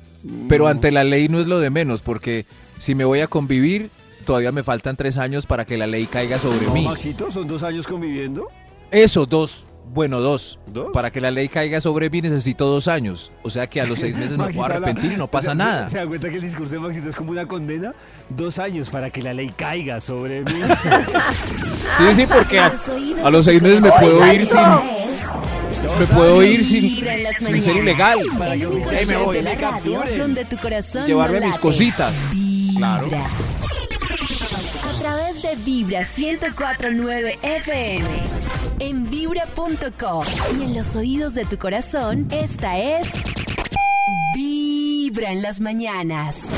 Pero 0.49 0.65
No. 0.65 0.71
ante 0.71 0.91
la 0.91 1.05
ley 1.05 1.29
no 1.29 1.39
es 1.41 1.47
lo 1.47 1.61
de 1.61 1.71
menos, 1.71 2.03
porque 2.03 2.47
si 2.79 2.95
me 2.95 3.05
voy 3.05 3.21
a 3.21 3.27
convivir, 3.29 3.91
todavía 4.25 4.51
me 4.51 4.63
faltan 4.65 4.97
tres 4.97 5.19
años 5.19 5.47
para 5.47 5.65
que 5.65 5.77
la 5.79 5.87
ley 5.87 6.07
caiga 6.07 6.39
sobre 6.39 6.67
No, 6.67 6.73
mí. 6.75 6.83
Maxito, 6.85 7.31
son 7.31 7.47
dos 7.47 7.63
años 7.63 7.87
conviviendo. 7.87 8.49
Eso, 8.91 9.27
dos. 9.27 9.67
Bueno, 9.89 10.21
dos. 10.21 10.59
¿Dos? 10.67 10.89
Para 10.93 11.11
que 11.11 11.21
la 11.21 11.31
ley 11.31 11.49
caiga 11.49 11.81
sobre 11.81 12.11
mí 12.11 12.21
necesito 12.21 12.67
dos 12.67 12.87
años. 12.89 13.33
O 13.43 13.51
sea 13.51 13.67
que 13.67 13.81
a 13.81 13.87
los 13.87 13.99
seis 14.01 14.15
meses 14.19 14.37
me 14.37 14.45
puedo 14.53 14.65
arrepentir 14.65 15.13
y 15.13 15.17
no 15.17 15.25
o 15.25 15.31
pasa 15.31 15.47
sea, 15.47 15.53
¿se- 15.55 15.59
nada. 15.59 15.89
¿Se, 15.89 15.97
dan 15.99 16.09
cuenta 16.09 16.29
que 16.29 16.37
el 16.37 16.43
discurso 16.43 16.75
de 16.75 16.81
Maxito 16.81 17.09
es 17.09 17.17
como 17.17 17.31
una 17.31 17.47
condena? 17.47 17.95
Dos 18.29 18.59
años 18.59 18.91
para 18.91 19.11
que 19.11 19.23
la 19.23 19.33
ley 19.33 19.51
caiga 19.57 20.01
sobre 20.01 20.43
mí. 20.45 20.53
Sí, 21.99 22.05
sí, 22.15 22.27
porque 22.27 22.59
a, 22.59 22.69
Los 23.31 23.47
a 23.49 23.51
seis 23.51 23.63
meses 23.63 23.81
me 23.81 23.91
puedo 23.93 24.33
ir 24.33 24.45
sin, 24.47 24.59
me 25.99 26.07
puedo 26.15 26.43
ir 26.43 26.65
sin, 26.65 27.01
sin 27.39 27.61
ser 27.61 27.77
ilegal. 27.77 28.19
Para 28.39 28.53
único 28.53 28.91
me 29.07 29.17
voy, 29.17 29.37
de 29.37 29.43
la 29.43 29.51
me 29.55 29.57
radio 29.57 29.71
capturen. 29.73 30.19
donde 30.19 30.45
tu 30.45 30.57
corazón 30.59 31.07
Llevarme 31.07 31.41
no 31.41 31.47
mis 31.47 31.59
cositas. 31.59 32.29
Vibra. 32.33 32.77
Claro. 32.79 33.07
A 34.85 34.99
través 35.01 35.43
de 35.43 35.55
Vibra 35.65 36.01
1049 36.01 37.39
FM. 37.43 38.25
En 38.79 39.09
vibra.com. 39.09 40.25
Y 40.59 40.63
en 40.63 40.75
los 40.75 40.97
oídos 40.97 41.35
de 41.35 41.45
tu 41.45 41.59
corazón, 41.59 42.29
esta 42.31 42.79
es. 42.79 43.09
Vibra 44.35 45.33
en 45.33 45.43
las 45.43 45.61
mañanas. 45.61 46.51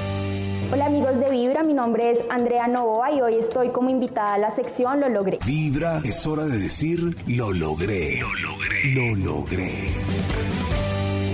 Hola 0.73 0.85
amigos 0.85 1.19
de 1.19 1.29
Vibra, 1.29 1.63
mi 1.63 1.73
nombre 1.73 2.11
es 2.11 2.19
Andrea 2.29 2.65
Novoa 2.65 3.11
y 3.11 3.21
hoy 3.21 3.35
estoy 3.35 3.71
como 3.71 3.89
invitada 3.89 4.35
a 4.35 4.37
la 4.37 4.51
sección 4.51 5.01
Lo 5.01 5.09
Logré. 5.09 5.39
Vibra 5.45 5.99
es 6.05 6.25
hora 6.25 6.45
de 6.45 6.57
decir 6.57 7.17
lo 7.27 7.51
logré. 7.51 8.21
Lo 8.21 8.33
logré. 8.35 8.93
Lo 8.93 9.15
logré. 9.15 9.69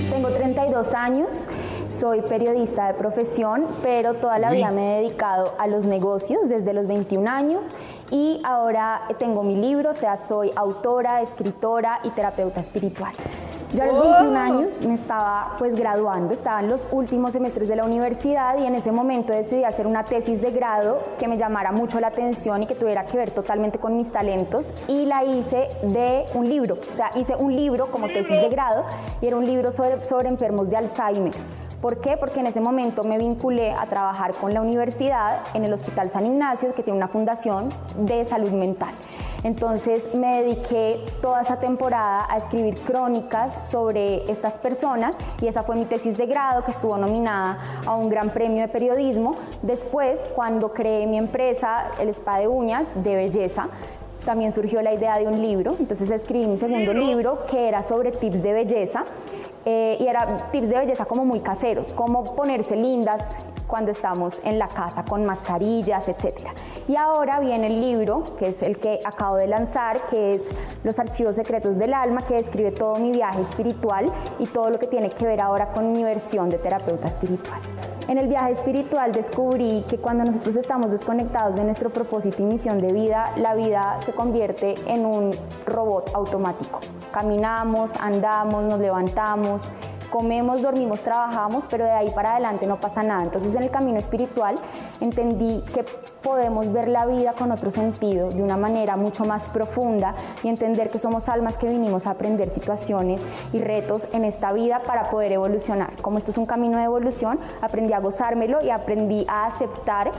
Tengo 0.09 0.29
32 0.29 0.91
años, 0.95 1.49
soy 1.91 2.21
periodista 2.21 2.87
de 2.87 2.95
profesión, 2.95 3.67
pero 3.83 4.15
toda 4.15 4.39
la 4.39 4.49
vida 4.49 4.71
me 4.71 4.97
he 4.97 5.01
dedicado 5.03 5.53
a 5.59 5.67
los 5.67 5.85
negocios 5.85 6.49
desde 6.49 6.73
los 6.73 6.87
21 6.87 7.29
años 7.29 7.75
y 8.11 8.41
ahora 8.43 9.01
tengo 9.17 9.43
mi 9.43 9.55
libro, 9.55 9.91
o 9.91 9.95
sea, 9.95 10.17
soy 10.17 10.51
autora, 10.55 11.21
escritora 11.21 11.99
y 12.03 12.09
terapeuta 12.11 12.61
espiritual. 12.61 13.13
Yo 13.73 13.83
a 13.83 13.87
los 13.87 14.01
21 14.01 14.39
años 14.39 14.81
me 14.87 14.93
estaba 14.93 15.55
pues 15.57 15.75
graduando, 15.75 16.33
estaba 16.33 16.61
en 16.61 16.69
los 16.69 16.81
últimos 16.91 17.33
semestres 17.33 17.67
de 17.67 17.75
la 17.75 17.83
universidad 17.83 18.57
y 18.57 18.65
en 18.65 18.75
ese 18.75 18.93
momento 18.93 19.33
decidí 19.33 19.65
hacer 19.65 19.85
una 19.85 20.05
tesis 20.05 20.41
de 20.41 20.51
grado 20.51 20.99
que 21.19 21.27
me 21.27 21.37
llamara 21.37 21.73
mucho 21.73 21.99
la 21.99 22.07
atención 22.07 22.63
y 22.63 22.67
que 22.67 22.75
tuviera 22.75 23.03
que 23.03 23.17
ver 23.17 23.31
totalmente 23.31 23.77
con 23.77 23.97
mis 23.97 24.09
talentos 24.09 24.73
y 24.87 25.05
la 25.05 25.25
hice 25.25 25.67
de 25.83 26.23
un 26.33 26.47
libro, 26.47 26.77
o 26.91 26.95
sea, 26.95 27.09
hice 27.15 27.35
un 27.35 27.53
libro 27.55 27.91
como 27.91 28.07
tesis 28.07 28.41
de 28.41 28.47
grado 28.47 28.85
y 29.21 29.27
era 29.27 29.35
un 29.35 29.45
libro 29.45 29.73
sobre, 29.73 30.03
sobre 30.05 30.29
enfermos 30.29 30.69
de 30.69 30.77
Alzheimer. 30.77 31.33
¿Por 31.81 32.01
qué? 32.01 32.17
Porque 32.17 32.39
en 32.39 32.47
ese 32.47 32.59
momento 32.59 33.03
me 33.03 33.17
vinculé 33.17 33.71
a 33.71 33.85
trabajar 33.85 34.33
con 34.33 34.53
la 34.53 34.61
universidad 34.61 35.41
en 35.53 35.63
el 35.63 35.73
Hospital 35.73 36.09
San 36.09 36.25
Ignacio, 36.25 36.73
que 36.73 36.81
tiene 36.81 36.97
una 36.97 37.07
fundación 37.07 37.69
de 37.97 38.25
salud 38.25 38.49
mental. 38.51 38.89
Entonces 39.43 40.13
me 40.15 40.41
dediqué 40.41 40.99
toda 41.21 41.41
esa 41.41 41.59
temporada 41.59 42.25
a 42.29 42.37
escribir 42.37 42.75
crónicas 42.79 43.69
sobre 43.69 44.29
estas 44.29 44.53
personas 44.53 45.15
y 45.39 45.47
esa 45.47 45.61
fue 45.61 45.75
mi 45.75 45.85
tesis 45.85 46.17
de 46.17 46.25
grado 46.25 46.65
que 46.65 46.71
estuvo 46.71 46.97
nominada 46.97 47.57
a 47.85 47.95
un 47.95 48.09
gran 48.09 48.31
premio 48.31 48.61
de 48.61 48.67
periodismo. 48.67 49.35
Después, 49.61 50.19
cuando 50.35 50.73
creé 50.73 51.05
mi 51.05 51.19
empresa, 51.19 51.85
el 51.99 52.09
Spa 52.09 52.39
de 52.39 52.47
Uñas, 52.47 52.87
de 52.95 53.15
belleza, 53.15 53.67
también 54.27 54.51
surgió 54.51 54.81
la 54.81 54.93
idea 54.93 55.17
de 55.17 55.25
un 55.25 55.41
libro. 55.41 55.77
Entonces 55.79 56.11
escribí 56.11 56.45
mi 56.47 56.57
segundo 56.57 56.93
libro 56.93 57.45
que 57.49 57.69
era 57.69 57.81
sobre 57.81 58.11
tips 58.11 58.43
de 58.43 58.51
belleza. 58.51 59.05
Eh, 59.63 59.97
y 59.99 60.07
era 60.07 60.49
tips 60.51 60.69
de 60.69 60.79
belleza 60.79 61.05
como 61.05 61.25
muy 61.25 61.39
caseros, 61.39 61.93
cómo 61.93 62.23
ponerse 62.35 62.75
lindas 62.75 63.21
cuando 63.67 63.91
estamos 63.91 64.39
en 64.45 64.59
la 64.59 64.67
casa 64.67 65.03
con 65.03 65.25
mascarillas, 65.25 66.07
etc. 66.07 66.47
Y 66.87 66.95
ahora 66.95 67.39
viene 67.39 67.67
el 67.67 67.81
libro, 67.81 68.23
que 68.37 68.49
es 68.49 68.61
el 68.61 68.77
que 68.77 68.99
acabo 69.03 69.35
de 69.35 69.47
lanzar, 69.47 70.05
que 70.09 70.35
es 70.35 70.43
Los 70.83 70.99
Archivos 70.99 71.35
Secretos 71.35 71.77
del 71.77 71.93
Alma, 71.93 72.21
que 72.21 72.35
describe 72.35 72.71
todo 72.71 72.95
mi 72.95 73.11
viaje 73.11 73.41
espiritual 73.41 74.05
y 74.39 74.45
todo 74.45 74.69
lo 74.69 74.79
que 74.79 74.87
tiene 74.87 75.09
que 75.09 75.25
ver 75.25 75.41
ahora 75.41 75.71
con 75.71 75.91
mi 75.91 76.03
versión 76.03 76.49
de 76.49 76.57
terapeuta 76.57 77.07
espiritual. 77.07 77.59
En 78.07 78.17
el 78.17 78.29
viaje 78.29 78.53
espiritual 78.53 79.11
descubrí 79.11 79.83
que 79.89 79.97
cuando 79.97 80.23
nosotros 80.23 80.55
estamos 80.55 80.89
desconectados 80.91 81.55
de 81.55 81.65
nuestro 81.65 81.89
propósito 81.89 82.41
y 82.41 82.45
misión 82.45 82.79
de 82.79 82.93
vida, 82.93 83.33
la 83.35 83.53
vida 83.53 83.97
se 83.99 84.13
convierte 84.13 84.75
en 84.85 85.05
un 85.05 85.31
robot 85.65 86.11
automático. 86.13 86.79
Caminamos, 87.11 87.91
andamos, 87.99 88.63
nos 88.63 88.79
levantamos, 88.79 89.69
comemos, 90.09 90.61
dormimos, 90.61 91.01
trabajamos, 91.01 91.65
pero 91.69 91.85
de 91.85 91.91
ahí 91.91 92.09
para 92.11 92.31
adelante 92.31 92.67
no 92.67 92.77
pasa 92.77 93.03
nada. 93.03 93.23
Entonces 93.23 93.55
en 93.55 93.63
el 93.63 93.69
camino 93.69 93.97
espiritual 93.97 94.55
entendí 95.01 95.63
que 95.73 95.83
podemos 96.21 96.71
ver 96.71 96.87
la 96.87 97.05
vida 97.05 97.33
con 97.33 97.51
otro 97.51 97.71
sentido, 97.71 98.29
de 98.29 98.43
una 98.43 98.57
manera 98.57 98.97
mucho 98.97 99.25
más 99.25 99.47
profunda 99.49 100.15
y 100.43 100.49
entender 100.49 100.89
que 100.89 100.99
somos 100.99 101.29
almas 101.29 101.57
que 101.57 101.67
vinimos 101.67 102.07
a 102.07 102.11
aprender 102.11 102.49
situaciones 102.49 103.21
y 103.53 103.59
retos 103.59 104.07
en 104.13 104.25
esta 104.25 104.51
vida 104.51 104.81
para 104.85 105.09
poder 105.09 105.31
evolucionar. 105.31 105.95
Como 106.01 106.17
esto 106.17 106.31
es 106.31 106.37
un 106.37 106.45
camino 106.45 106.77
de 106.77 106.83
evolución, 106.83 107.39
aprendí 107.61 107.93
a 107.93 107.99
gozármelo 107.99 108.61
y 108.61 108.69
aprendí 108.69 109.25
a 109.27 109.45
aceptar 109.45 110.11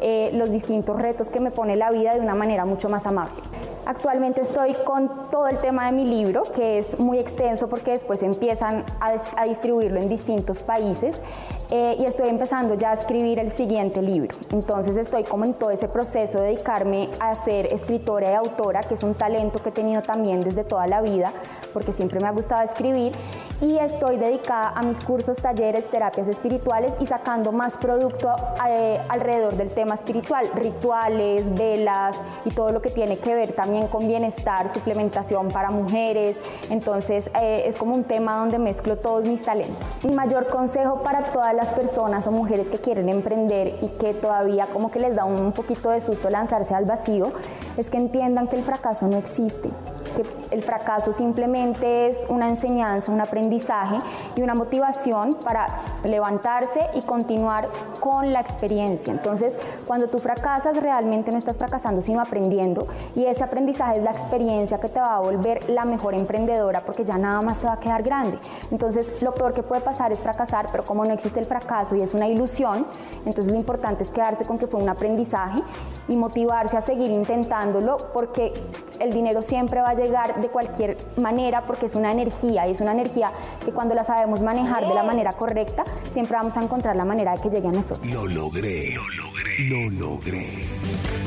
eh, 0.00 0.30
los 0.34 0.50
distintos 0.50 1.00
retos 1.00 1.28
que 1.28 1.40
me 1.40 1.50
pone 1.50 1.76
la 1.76 1.90
vida 1.90 2.14
de 2.14 2.20
una 2.20 2.34
manera 2.34 2.64
mucho 2.64 2.88
más 2.88 3.06
amable. 3.06 3.42
Actualmente 3.86 4.40
estoy 4.40 4.74
con 4.84 5.30
todo 5.30 5.46
el 5.46 5.58
tema 5.58 5.86
de 5.86 5.92
mi 5.92 6.04
libro, 6.04 6.42
que 6.42 6.78
es 6.78 6.98
muy 6.98 7.20
extenso 7.20 7.68
porque 7.68 7.92
después 7.92 8.20
empiezan 8.20 8.84
a, 9.00 9.44
distribuirlo 9.44 10.00
en 10.00 10.08
distintos 10.08 10.64
países 10.64 11.22
eh, 11.70 11.94
y 11.96 12.04
estoy 12.04 12.28
empezando 12.28 12.74
ya 12.74 12.90
a 12.90 12.94
escribir 12.94 13.38
el 13.38 13.52
siguiente 13.52 14.02
libro. 14.02 14.36
Entonces 14.50 14.96
estoy 14.96 15.22
como 15.22 15.44
en 15.44 15.54
todo 15.54 15.70
ese 15.70 15.86
proceso 15.86 16.40
de 16.40 16.48
dedicarme 16.48 17.10
a 17.20 17.36
ser 17.36 17.66
escritora 17.66 18.32
y 18.32 18.34
autora, 18.34 18.82
que 18.82 18.94
es 18.94 19.04
un 19.04 19.14
talento 19.14 19.62
que 19.62 19.68
he 19.68 19.72
tenido 19.72 20.02
también 20.02 20.40
desde 20.40 20.64
toda 20.64 20.88
la 20.88 21.00
vida, 21.00 21.32
porque 21.72 21.92
siempre 21.92 22.18
me 22.18 22.26
ha 22.26 22.32
gustado 22.32 22.64
escribir 22.64 23.12
y 23.60 23.78
estoy 23.78 24.18
dedicada 24.18 24.70
a 24.74 24.82
mis 24.82 24.98
cursos, 25.00 25.38
talleres, 25.38 25.90
terapias 25.90 26.28
espirituales 26.28 26.92
y 27.00 27.06
sacando 27.06 27.52
más 27.52 27.78
producto 27.78 28.30
eh, 28.68 29.00
alrededor 29.08 29.54
del 29.54 29.70
tema 29.70 29.94
espiritual, 29.94 30.50
rituales, 30.54 31.54
velas 31.54 32.16
y 32.44 32.50
todo 32.50 32.70
lo 32.70 32.82
que 32.82 32.90
tiene 32.90 33.18
que 33.18 33.34
ver 33.34 33.52
también 33.52 33.88
con 33.88 34.06
bienestar, 34.06 34.72
suplementación 34.72 35.48
para 35.48 35.70
mujeres. 35.70 36.38
Entonces 36.68 37.30
eh, 37.40 37.64
es 37.66 37.76
como 37.76 37.94
un 37.94 38.04
tema 38.04 38.36
donde 38.38 38.58
mezclo 38.58 38.96
todos 38.96 39.24
mis 39.24 39.42
talentos. 39.42 40.04
Mi 40.04 40.12
mayor 40.12 40.46
consejo 40.48 41.02
para 41.02 41.22
todas 41.22 41.54
las 41.54 41.68
personas 41.68 42.26
o 42.26 42.32
mujeres 42.32 42.68
que 42.68 42.78
quieren 42.78 43.08
emprender 43.08 43.78
y 43.80 43.88
que 43.98 44.12
todavía 44.12 44.66
como 44.66 44.90
que 44.90 45.00
les 45.00 45.14
da 45.14 45.24
un 45.24 45.52
poquito 45.52 45.90
de 45.90 46.00
susto 46.00 46.28
lanzarse 46.28 46.74
al 46.74 46.84
vacío 46.84 47.32
es 47.76 47.90
que 47.90 47.96
entiendan 47.96 48.48
que 48.48 48.56
el 48.56 48.62
fracaso 48.62 49.06
no 49.06 49.16
existe 49.16 49.70
que 50.16 50.54
el 50.54 50.62
fracaso 50.62 51.12
simplemente 51.12 52.08
es 52.08 52.26
una 52.28 52.48
enseñanza, 52.48 53.12
un 53.12 53.20
aprendizaje 53.46 53.98
y 54.34 54.42
una 54.42 54.54
motivación 54.54 55.34
para 55.34 55.80
levantarse 56.04 56.80
y 56.94 57.02
continuar 57.02 57.68
con 58.00 58.32
la 58.32 58.40
experiencia. 58.40 59.12
Entonces, 59.12 59.54
cuando 59.86 60.08
tú 60.08 60.18
fracasas, 60.18 60.76
realmente 60.76 61.30
no 61.30 61.38
estás 61.38 61.56
fracasando, 61.56 62.02
sino 62.02 62.20
aprendiendo. 62.20 62.86
Y 63.14 63.24
ese 63.24 63.44
aprendizaje 63.44 63.98
es 63.98 64.02
la 64.02 64.10
experiencia 64.10 64.78
que 64.78 64.88
te 64.88 64.98
va 64.98 65.16
a 65.16 65.20
volver 65.20 65.70
la 65.70 65.84
mejor 65.84 66.14
emprendedora 66.14 66.80
porque 66.80 67.04
ya 67.04 67.16
nada 67.18 67.40
más 67.40 67.58
te 67.58 67.66
va 67.66 67.74
a 67.74 67.80
quedar 67.80 68.02
grande. 68.02 68.38
Entonces, 68.70 69.22
lo 69.22 69.32
peor 69.32 69.54
que 69.54 69.62
puede 69.62 69.80
pasar 69.80 70.12
es 70.12 70.20
fracasar, 70.20 70.66
pero 70.72 70.84
como 70.84 71.04
no 71.04 71.12
existe 71.12 71.38
el 71.38 71.46
fracaso 71.46 71.94
y 71.94 72.02
es 72.02 72.14
una 72.14 72.26
ilusión, 72.26 72.86
entonces 73.24 73.52
lo 73.52 73.58
importante 73.58 74.02
es 74.02 74.10
quedarse 74.10 74.44
con 74.44 74.58
que 74.58 74.66
fue 74.66 74.82
un 74.82 74.88
aprendizaje 74.88 75.62
y 76.08 76.16
motivarse 76.16 76.76
a 76.76 76.80
seguir 76.80 77.10
intentándolo 77.10 77.96
porque 78.12 78.52
el 79.00 79.12
dinero 79.12 79.42
siempre 79.42 79.80
va 79.80 79.90
a 79.90 79.94
llegar 79.94 80.40
de 80.40 80.48
cualquier 80.48 80.96
manera 81.16 81.62
porque 81.62 81.86
es 81.86 81.94
una 81.94 82.12
energía 82.12 82.66
y 82.66 82.72
es 82.72 82.80
una 82.80 82.92
energía 82.92 83.32
que 83.64 83.72
cuando 83.72 83.94
la 83.94 84.04
sabemos 84.04 84.42
manejar 84.42 84.86
de 84.86 84.94
la 84.94 85.02
manera 85.02 85.32
correcta, 85.32 85.84
siempre 86.12 86.36
vamos 86.36 86.56
a 86.56 86.62
encontrar 86.62 86.96
la 86.96 87.04
manera 87.04 87.36
de 87.36 87.42
que 87.42 87.50
llegue 87.50 87.68
a 87.68 87.72
nosotros. 87.72 88.06
Lo 88.06 88.26
logré, 88.26 88.94
lo 88.94 89.08
logré, 89.10 89.58
lo 89.68 89.90
logré. 89.90 91.25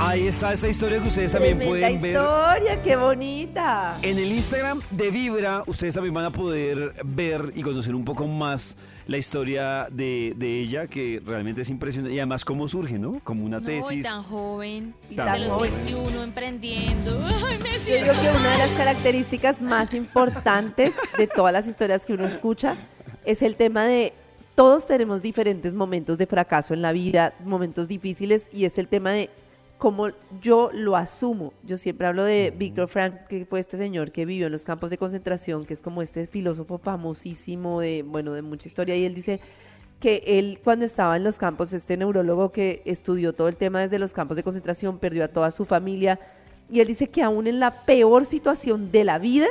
Ahí 0.00 0.28
está 0.28 0.52
esta 0.52 0.68
historia 0.68 1.00
que 1.02 1.08
ustedes 1.08 1.32
también 1.32 1.58
Tremenda 1.58 1.88
pueden 1.88 2.00
ver. 2.02 2.12
historia, 2.12 2.82
qué 2.84 2.94
bonita. 2.96 3.98
En 4.02 4.16
el 4.18 4.30
Instagram 4.30 4.80
de 4.92 5.10
Vibra, 5.10 5.64
ustedes 5.66 5.94
también 5.94 6.14
van 6.14 6.26
a 6.26 6.30
poder 6.30 6.94
ver 7.04 7.52
y 7.56 7.62
conocer 7.62 7.96
un 7.96 8.04
poco 8.04 8.26
más 8.26 8.76
la 9.08 9.18
historia 9.18 9.88
de, 9.90 10.34
de 10.36 10.60
ella, 10.60 10.86
que 10.86 11.20
realmente 11.26 11.62
es 11.62 11.70
impresionante. 11.70 12.14
Y 12.14 12.18
además 12.20 12.44
cómo 12.44 12.68
surge, 12.68 12.96
¿no? 12.98 13.20
Como 13.24 13.44
una 13.44 13.58
No, 13.58 13.62
y 13.64 13.66
tesis. 13.80 14.04
tan 14.04 14.22
joven, 14.22 14.94
y 15.10 15.16
Tan 15.16 15.32
desde 15.32 15.38
los 15.48 15.48
joven. 15.56 15.72
21 15.84 16.22
emprendiendo. 16.22 17.20
Ay, 17.48 17.58
me 17.60 17.72
Yo 17.72 17.78
siento 17.80 18.12
digo 18.12 18.22
que 18.22 18.38
una 18.38 18.52
de 18.52 18.58
las 18.58 18.70
características 18.76 19.60
más 19.62 19.94
importantes 19.94 20.94
de 21.16 21.26
todas 21.26 21.52
las 21.52 21.66
historias 21.66 22.04
que 22.04 22.12
uno 22.14 22.24
escucha 22.26 22.76
es 23.24 23.42
el 23.42 23.56
tema 23.56 23.84
de 23.84 24.12
todos 24.54 24.86
tenemos 24.86 25.22
diferentes 25.22 25.72
momentos 25.74 26.18
de 26.18 26.26
fracaso 26.26 26.72
en 26.72 26.82
la 26.82 26.92
vida, 26.92 27.34
momentos 27.44 27.88
difíciles, 27.88 28.48
y 28.52 28.64
es 28.64 28.78
el 28.78 28.86
tema 28.88 29.10
de 29.10 29.30
cómo 29.78 30.08
yo 30.42 30.70
lo 30.74 30.96
asumo. 30.96 31.52
Yo 31.62 31.78
siempre 31.78 32.06
hablo 32.06 32.24
de 32.24 32.52
Víctor 32.56 32.88
Frank, 32.88 33.26
que 33.28 33.46
fue 33.46 33.60
este 33.60 33.78
señor 33.78 34.10
que 34.10 34.26
vivió 34.26 34.46
en 34.46 34.52
los 34.52 34.64
campos 34.64 34.90
de 34.90 34.98
concentración, 34.98 35.64
que 35.64 35.72
es 35.72 35.82
como 35.82 36.02
este 36.02 36.26
filósofo 36.26 36.78
famosísimo 36.78 37.80
de, 37.80 38.02
bueno, 38.02 38.32
de 38.32 38.42
mucha 38.42 38.68
historia, 38.68 38.96
y 38.96 39.04
él 39.04 39.14
dice 39.14 39.40
que 40.00 40.22
él 40.26 40.60
cuando 40.62 40.84
estaba 40.84 41.16
en 41.16 41.24
los 41.24 41.38
campos, 41.38 41.72
este 41.72 41.96
neurólogo 41.96 42.52
que 42.52 42.82
estudió 42.84 43.32
todo 43.32 43.48
el 43.48 43.56
tema 43.56 43.80
desde 43.80 43.98
los 43.98 44.12
campos 44.12 44.36
de 44.36 44.42
concentración, 44.42 44.98
perdió 44.98 45.24
a 45.24 45.28
toda 45.28 45.50
su 45.50 45.64
familia, 45.64 46.18
y 46.70 46.80
él 46.80 46.88
dice 46.88 47.08
que 47.08 47.22
aún 47.22 47.46
en 47.46 47.60
la 47.60 47.84
peor 47.84 48.24
situación 48.24 48.90
de 48.90 49.04
la 49.04 49.18
vida, 49.18 49.46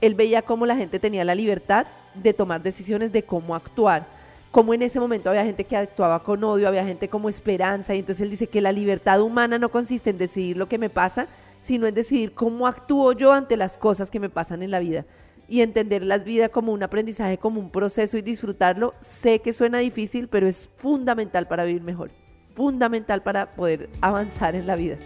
él 0.00 0.14
veía 0.14 0.42
cómo 0.42 0.66
la 0.66 0.76
gente 0.76 0.98
tenía 0.98 1.24
la 1.24 1.34
libertad 1.34 1.86
de 2.14 2.32
tomar 2.32 2.62
decisiones 2.62 3.12
de 3.12 3.24
cómo 3.24 3.54
actuar. 3.54 4.15
Como 4.56 4.72
en 4.72 4.80
ese 4.80 4.98
momento 4.98 5.28
había 5.28 5.44
gente 5.44 5.64
que 5.64 5.76
actuaba 5.76 6.22
con 6.22 6.42
odio, 6.42 6.66
había 6.66 6.82
gente 6.82 7.10
como 7.10 7.28
esperanza, 7.28 7.94
y 7.94 7.98
entonces 7.98 8.22
él 8.22 8.30
dice 8.30 8.46
que 8.46 8.62
la 8.62 8.72
libertad 8.72 9.20
humana 9.20 9.58
no 9.58 9.68
consiste 9.68 10.08
en 10.08 10.16
decidir 10.16 10.56
lo 10.56 10.66
que 10.66 10.78
me 10.78 10.88
pasa, 10.88 11.26
sino 11.60 11.86
en 11.86 11.94
decidir 11.94 12.32
cómo 12.32 12.66
actúo 12.66 13.12
yo 13.12 13.34
ante 13.34 13.58
las 13.58 13.76
cosas 13.76 14.10
que 14.10 14.18
me 14.18 14.30
pasan 14.30 14.62
en 14.62 14.70
la 14.70 14.78
vida. 14.78 15.04
Y 15.46 15.60
entender 15.60 16.02
la 16.02 16.16
vida 16.16 16.48
como 16.48 16.72
un 16.72 16.82
aprendizaje, 16.82 17.36
como 17.36 17.60
un 17.60 17.68
proceso 17.68 18.16
y 18.16 18.22
disfrutarlo. 18.22 18.94
Sé 18.98 19.40
que 19.40 19.52
suena 19.52 19.76
difícil, 19.80 20.26
pero 20.26 20.46
es 20.46 20.70
fundamental 20.74 21.46
para 21.48 21.66
vivir 21.66 21.82
mejor. 21.82 22.10
Fundamental 22.54 23.22
para 23.22 23.54
poder 23.56 23.90
avanzar 24.00 24.54
en 24.54 24.66
la 24.66 24.76
vida. 24.76 24.96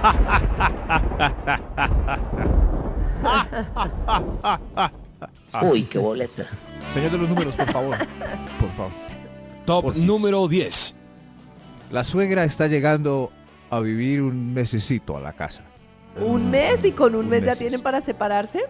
Uy, 5.62 5.82
qué 5.82 5.98
boleta. 5.98 6.46
Señor 6.92 7.10
de 7.10 7.18
los 7.18 7.28
números, 7.28 7.56
por 7.56 7.70
favor. 7.70 7.98
Por 7.98 8.70
favor. 8.72 8.92
Top 9.66 9.84
Porfis. 9.84 10.02
número 10.02 10.48
10. 10.48 10.94
La 11.90 12.04
suegra 12.04 12.44
está 12.44 12.68
llegando 12.68 13.30
a 13.68 13.80
vivir 13.80 14.22
un 14.22 14.54
mesecito 14.54 15.18
a 15.18 15.20
la 15.20 15.34
casa. 15.34 15.62
Un 16.20 16.50
mes 16.50 16.84
y 16.84 16.92
con 16.92 17.14
un 17.14 17.24
Un 17.24 17.30
mes 17.30 17.44
ya 17.44 17.54
tienen 17.56 17.80
para 17.80 18.00
separarse. 18.00 18.60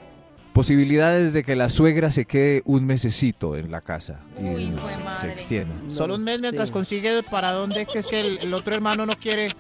Posibilidades 0.53 1.33
de 1.35 1.45
que 1.45 1.55
la 1.55 1.71
suegra 1.71 2.11
se 2.11 2.25
quede 2.25 2.63
un 2.65 2.85
mesecito 2.85 3.57
en 3.57 3.71
la 3.71 3.81
casa 3.81 4.21
y 4.41 4.45
Uy, 4.45 4.73
jue 4.77 4.87
se, 4.89 5.01
se 5.21 5.29
extienda. 5.31 5.75
No 5.85 5.91
Solo 5.91 6.15
un 6.17 6.25
mes 6.25 6.37
sé. 6.37 6.43
mientras 6.43 6.71
consigue 6.71 7.23
para 7.23 7.53
dónde, 7.53 7.87
que 7.87 7.99
es 7.99 8.07
que 8.07 8.21
el, 8.21 8.39
el 8.39 8.53
otro 8.55 8.75
hermano 8.75 9.07
no 9.07 9.15
quiere 9.15 9.51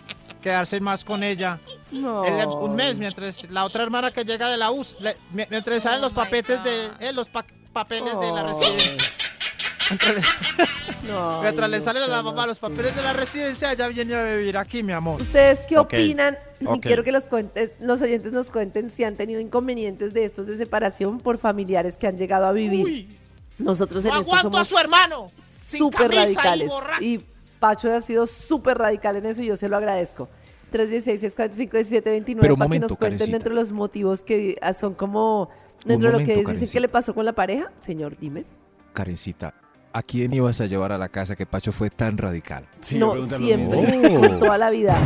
quedarse 0.42 0.80
más 0.80 1.04
con 1.04 1.22
ella. 1.22 1.60
No. 1.92 2.22
Un 2.22 2.74
mes 2.74 2.98
mientras 2.98 3.48
la 3.50 3.64
otra 3.64 3.84
hermana 3.84 4.10
que 4.10 4.24
llega 4.24 4.48
de 4.50 4.56
la 4.56 4.70
US, 4.72 4.96
le- 5.00 5.16
mientras 5.32 5.82
salen 5.84 6.00
Oh 6.00 6.02
los 6.02 6.12
my 6.12 6.16
papeles 6.16 6.64
de 6.64 6.86
eh, 7.00 7.12
los 7.12 7.28
pa- 7.28 7.46
papeles 7.72 8.18
de 8.18 8.32
la 8.32 8.42
Oh. 8.44 8.48
residencia. 8.48 9.04
Mientras 9.90 10.14
le, 10.14 10.22
No, 11.08 11.40
mientras 11.42 11.64
ay, 11.66 11.70
le 11.70 11.78
no 11.78 11.84
salen 11.84 12.02
a 12.02 12.06
la 12.08 12.22
mamá 12.22 12.46
los 12.46 12.58
papeles 12.58 12.94
de 12.94 13.02
la 13.02 13.12
residencia, 13.12 13.72
ya 13.74 13.88
viene 13.88 14.14
a 14.14 14.34
vivir 14.36 14.56
aquí, 14.58 14.82
mi 14.82 14.92
amor. 14.92 15.20
¿Ustedes 15.22 15.60
qué 15.68 15.78
Ok, 15.78 15.86
opinan? 15.94 16.36
Y 16.60 16.66
ok. 16.66 16.80
quiero 16.82 17.04
que 17.04 17.12
los, 17.12 17.28
cuentes, 17.28 17.72
los 17.80 18.02
oyentes 18.02 18.32
nos 18.32 18.50
cuenten 18.50 18.90
si 18.90 19.04
han 19.04 19.16
tenido 19.16 19.40
inconvenientes 19.40 20.12
de 20.12 20.24
estos 20.24 20.46
de 20.46 20.56
separación 20.56 21.20
por 21.20 21.38
familiares 21.38 21.96
que 21.96 22.06
han 22.06 22.16
llegado 22.18 22.46
a 22.46 22.52
vivir. 22.52 22.84
Uy, 22.84 23.08
Nosotros 23.58 24.04
en 24.04 24.10
no 24.12 24.20
esto 24.20 24.34
aguanto 24.34 24.48
a 24.58 24.64
somos 24.64 24.68
su 24.68 24.78
hermano. 24.78 25.30
sin 25.46 25.78
súper 25.78 26.10
camisa 26.10 26.22
y 26.22 26.24
radicales. 26.34 26.68
borracho. 26.68 27.04
Y 27.04 27.24
Pacho 27.60 27.92
ha 27.92 28.00
sido 28.00 28.26
súper 28.26 28.78
radical 28.78 29.16
en 29.16 29.26
eso 29.26 29.42
y 29.42 29.46
yo 29.46 29.56
se 29.56 29.68
lo 29.68 29.76
agradezco. 29.76 30.28
316 30.70 31.20
645 31.20 31.76
1729 31.78 32.40
Pero 32.42 32.54
un 32.54 32.58
para 32.58 32.66
que 32.66 32.68
momento, 32.68 32.88
nos 32.88 32.98
cuenten 32.98 33.18
Karencita. 33.18 33.32
dentro 33.38 33.54
de 33.54 33.60
los 33.60 33.72
motivos 33.72 34.22
que 34.22 34.58
ah, 34.60 34.74
son 34.74 34.94
como 34.94 35.48
dentro 35.86 36.08
de 36.08 36.12
lo 36.12 36.18
momento, 36.20 36.26
que 36.26 36.32
dicen 36.40 36.44
Karencita. 36.44 36.72
que 36.72 36.80
le 36.80 36.88
pasó 36.88 37.14
con 37.14 37.24
la 37.24 37.32
pareja. 37.32 37.72
Señor, 37.80 38.16
dime. 38.18 38.44
Karencita, 38.92 39.54
¿a 39.98 40.02
quién 40.02 40.32
ibas 40.32 40.60
a 40.60 40.66
llevar 40.66 40.92
a 40.92 40.98
la 40.98 41.08
casa 41.08 41.34
que 41.36 41.44
Pacho 41.46 41.72
fue 41.72 41.90
tan 41.90 42.16
radical? 42.16 42.64
Sí, 42.80 42.98
no, 42.98 43.20
siempre, 43.20 43.80
mismo. 43.98 44.20
toda 44.38 44.56
la 44.58 44.70
vida. 44.70 44.96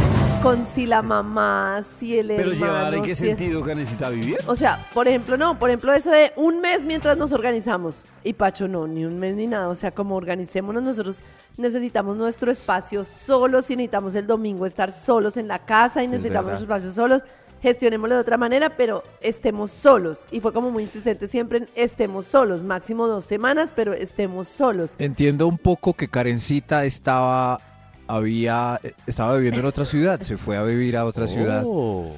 Con 0.42 0.66
si 0.66 0.86
la 0.86 1.02
mamá, 1.02 1.80
si 1.82 2.18
el 2.18 2.26
Pero 2.28 2.50
hermano. 2.50 2.72
llevar, 2.74 2.94
¿en 2.94 3.02
qué 3.02 3.14
si 3.14 3.22
es- 3.24 3.28
sentido 3.30 3.62
que 3.62 3.74
necesita 3.74 4.08
vivir? 4.08 4.38
O 4.46 4.56
sea, 4.56 4.78
por 4.92 5.06
ejemplo, 5.08 5.36
no, 5.36 5.58
por 5.58 5.70
ejemplo, 5.70 5.92
eso 5.92 6.10
de 6.10 6.32
un 6.36 6.60
mes 6.60 6.84
mientras 6.84 7.16
nos 7.16 7.32
organizamos. 7.32 8.04
Y 8.24 8.32
Pacho, 8.32 8.66
no, 8.68 8.86
ni 8.88 9.04
un 9.04 9.18
mes 9.18 9.36
ni 9.36 9.46
nada. 9.46 9.68
O 9.68 9.74
sea, 9.74 9.92
como 9.92 10.16
organicémonos, 10.16 10.82
nosotros 10.82 11.22
necesitamos 11.56 12.16
nuestro 12.16 12.50
espacio 12.50 13.04
solos 13.04 13.70
y 13.70 13.76
necesitamos 13.76 14.14
el 14.16 14.26
domingo 14.26 14.66
estar 14.66 14.92
solos 14.92 15.36
en 15.36 15.46
la 15.48 15.60
casa 15.60 16.02
y 16.02 16.08
necesitamos 16.08 16.46
nuestro 16.46 16.64
espacio 16.64 16.92
solos. 16.92 17.22
Gestionémoslo 17.62 18.16
de 18.16 18.20
otra 18.20 18.36
manera, 18.36 18.76
pero 18.76 19.04
estemos 19.20 19.70
solos. 19.70 20.26
Y 20.32 20.40
fue 20.40 20.52
como 20.52 20.70
muy 20.70 20.82
insistente 20.82 21.28
siempre 21.28 21.58
en 21.58 21.68
estemos 21.76 22.26
solos, 22.26 22.62
máximo 22.62 23.06
dos 23.06 23.24
semanas, 23.24 23.72
pero 23.74 23.92
estemos 23.92 24.48
solos. 24.48 24.92
Entiendo 24.98 25.46
un 25.46 25.58
poco 25.58 25.94
que 25.94 26.08
Karencita 26.08 26.84
estaba 26.84 27.60
había 28.08 28.80
eh, 28.82 28.92
estaba 29.06 29.36
viviendo 29.36 29.60
en 29.60 29.66
otra 29.66 29.84
ciudad, 29.84 30.20
se 30.20 30.36
fue 30.36 30.56
a 30.56 30.62
vivir 30.64 30.96
a 30.96 31.04
otra 31.04 31.28
ciudad. 31.28 31.62
Oh. 31.64 32.10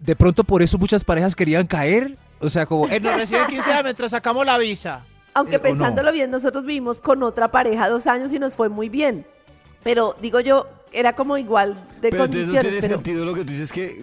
De 0.00 0.16
pronto 0.16 0.42
por 0.44 0.62
eso 0.62 0.78
muchas 0.78 1.04
parejas 1.04 1.36
querían 1.36 1.66
caer, 1.66 2.16
o 2.40 2.48
sea, 2.48 2.66
como 2.66 2.88
Él 2.88 3.02
nos 3.02 3.14
recibe 3.16 3.46
15 3.46 3.70
días 3.70 3.84
mientras 3.84 4.10
sacamos 4.10 4.44
la 4.44 4.58
visa. 4.58 5.04
Aunque 5.32 5.54
Eh, 5.54 5.58
¿o 5.58 5.60
no? 5.60 5.62
pensándolo 5.62 6.10
bien, 6.12 6.28
nosotros 6.30 6.64
vivimos 6.64 7.00
con 7.00 7.22
otra 7.22 7.52
pareja 7.52 7.88
dos 7.88 8.08
años 8.08 8.32
y 8.32 8.38
nos 8.40 8.56
fue 8.56 8.68
muy 8.68 8.88
bien. 8.88 9.24
Pero 9.84 10.16
digo 10.20 10.40
yo, 10.40 10.66
era 10.92 11.14
como 11.14 11.38
igual 11.38 11.74
de 12.00 12.10
pero 12.10 12.24
entonces 12.24 12.48
no 12.48 12.54
condiciones. 12.54 12.62
tiene 12.62 12.80
pero- 12.80 12.94
sentido 12.96 13.24
lo 13.24 13.34
que 13.34 13.44
tú 13.44 13.52
dices 13.52 13.72
que 13.72 14.02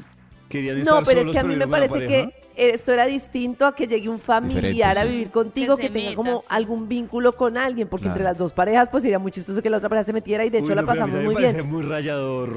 querían 0.49 0.77
estar 0.79 0.95
No, 0.99 1.05
pero 1.05 1.21
es 1.21 1.29
que 1.29 1.39
a 1.39 1.43
mí 1.43 1.55
me 1.55 1.67
parece 1.67 1.93
pareja. 1.93 2.29
que 2.55 2.73
esto 2.73 2.91
era 2.91 3.05
distinto 3.05 3.65
a 3.65 3.75
que 3.75 3.85
llegue 3.87 4.09
un 4.09 4.19
familiar 4.19 4.63
Diferente, 4.71 4.99
a 4.99 5.03
sí. 5.03 5.07
vivir 5.09 5.29
contigo, 5.31 5.77
Que 5.77 5.89
tenga 5.89 6.09
meta, 6.11 6.15
como 6.15 6.39
sí. 6.41 6.45
algún 6.49 6.87
vínculo 6.87 7.35
con 7.35 7.57
alguien, 7.57 7.87
porque 7.87 8.03
Claro. 8.05 8.15
entre 8.15 8.23
las 8.23 8.37
dos 8.37 8.53
parejas 8.53 8.89
pues 8.89 9.03
sería 9.03 9.19
muy 9.19 9.31
chistoso 9.31 9.61
que 9.61 9.69
la 9.69 9.77
otra 9.77 9.89
pareja 9.89 10.05
se 10.05 10.13
metiera 10.13 10.43
y 10.45 10.49
de 10.49 10.57
hecho 10.59 10.69
Uy, 10.69 10.75
la 10.75 10.81
no, 10.81 10.87
pero 10.87 11.03
a 11.03 11.05
mí 11.05 11.11
pasamos 11.11 11.25
muy 11.25 11.33
me 11.35 11.41
parece 11.41 11.61
bien. 11.61 11.71
muy 11.73 11.83
rayador. 11.83 12.53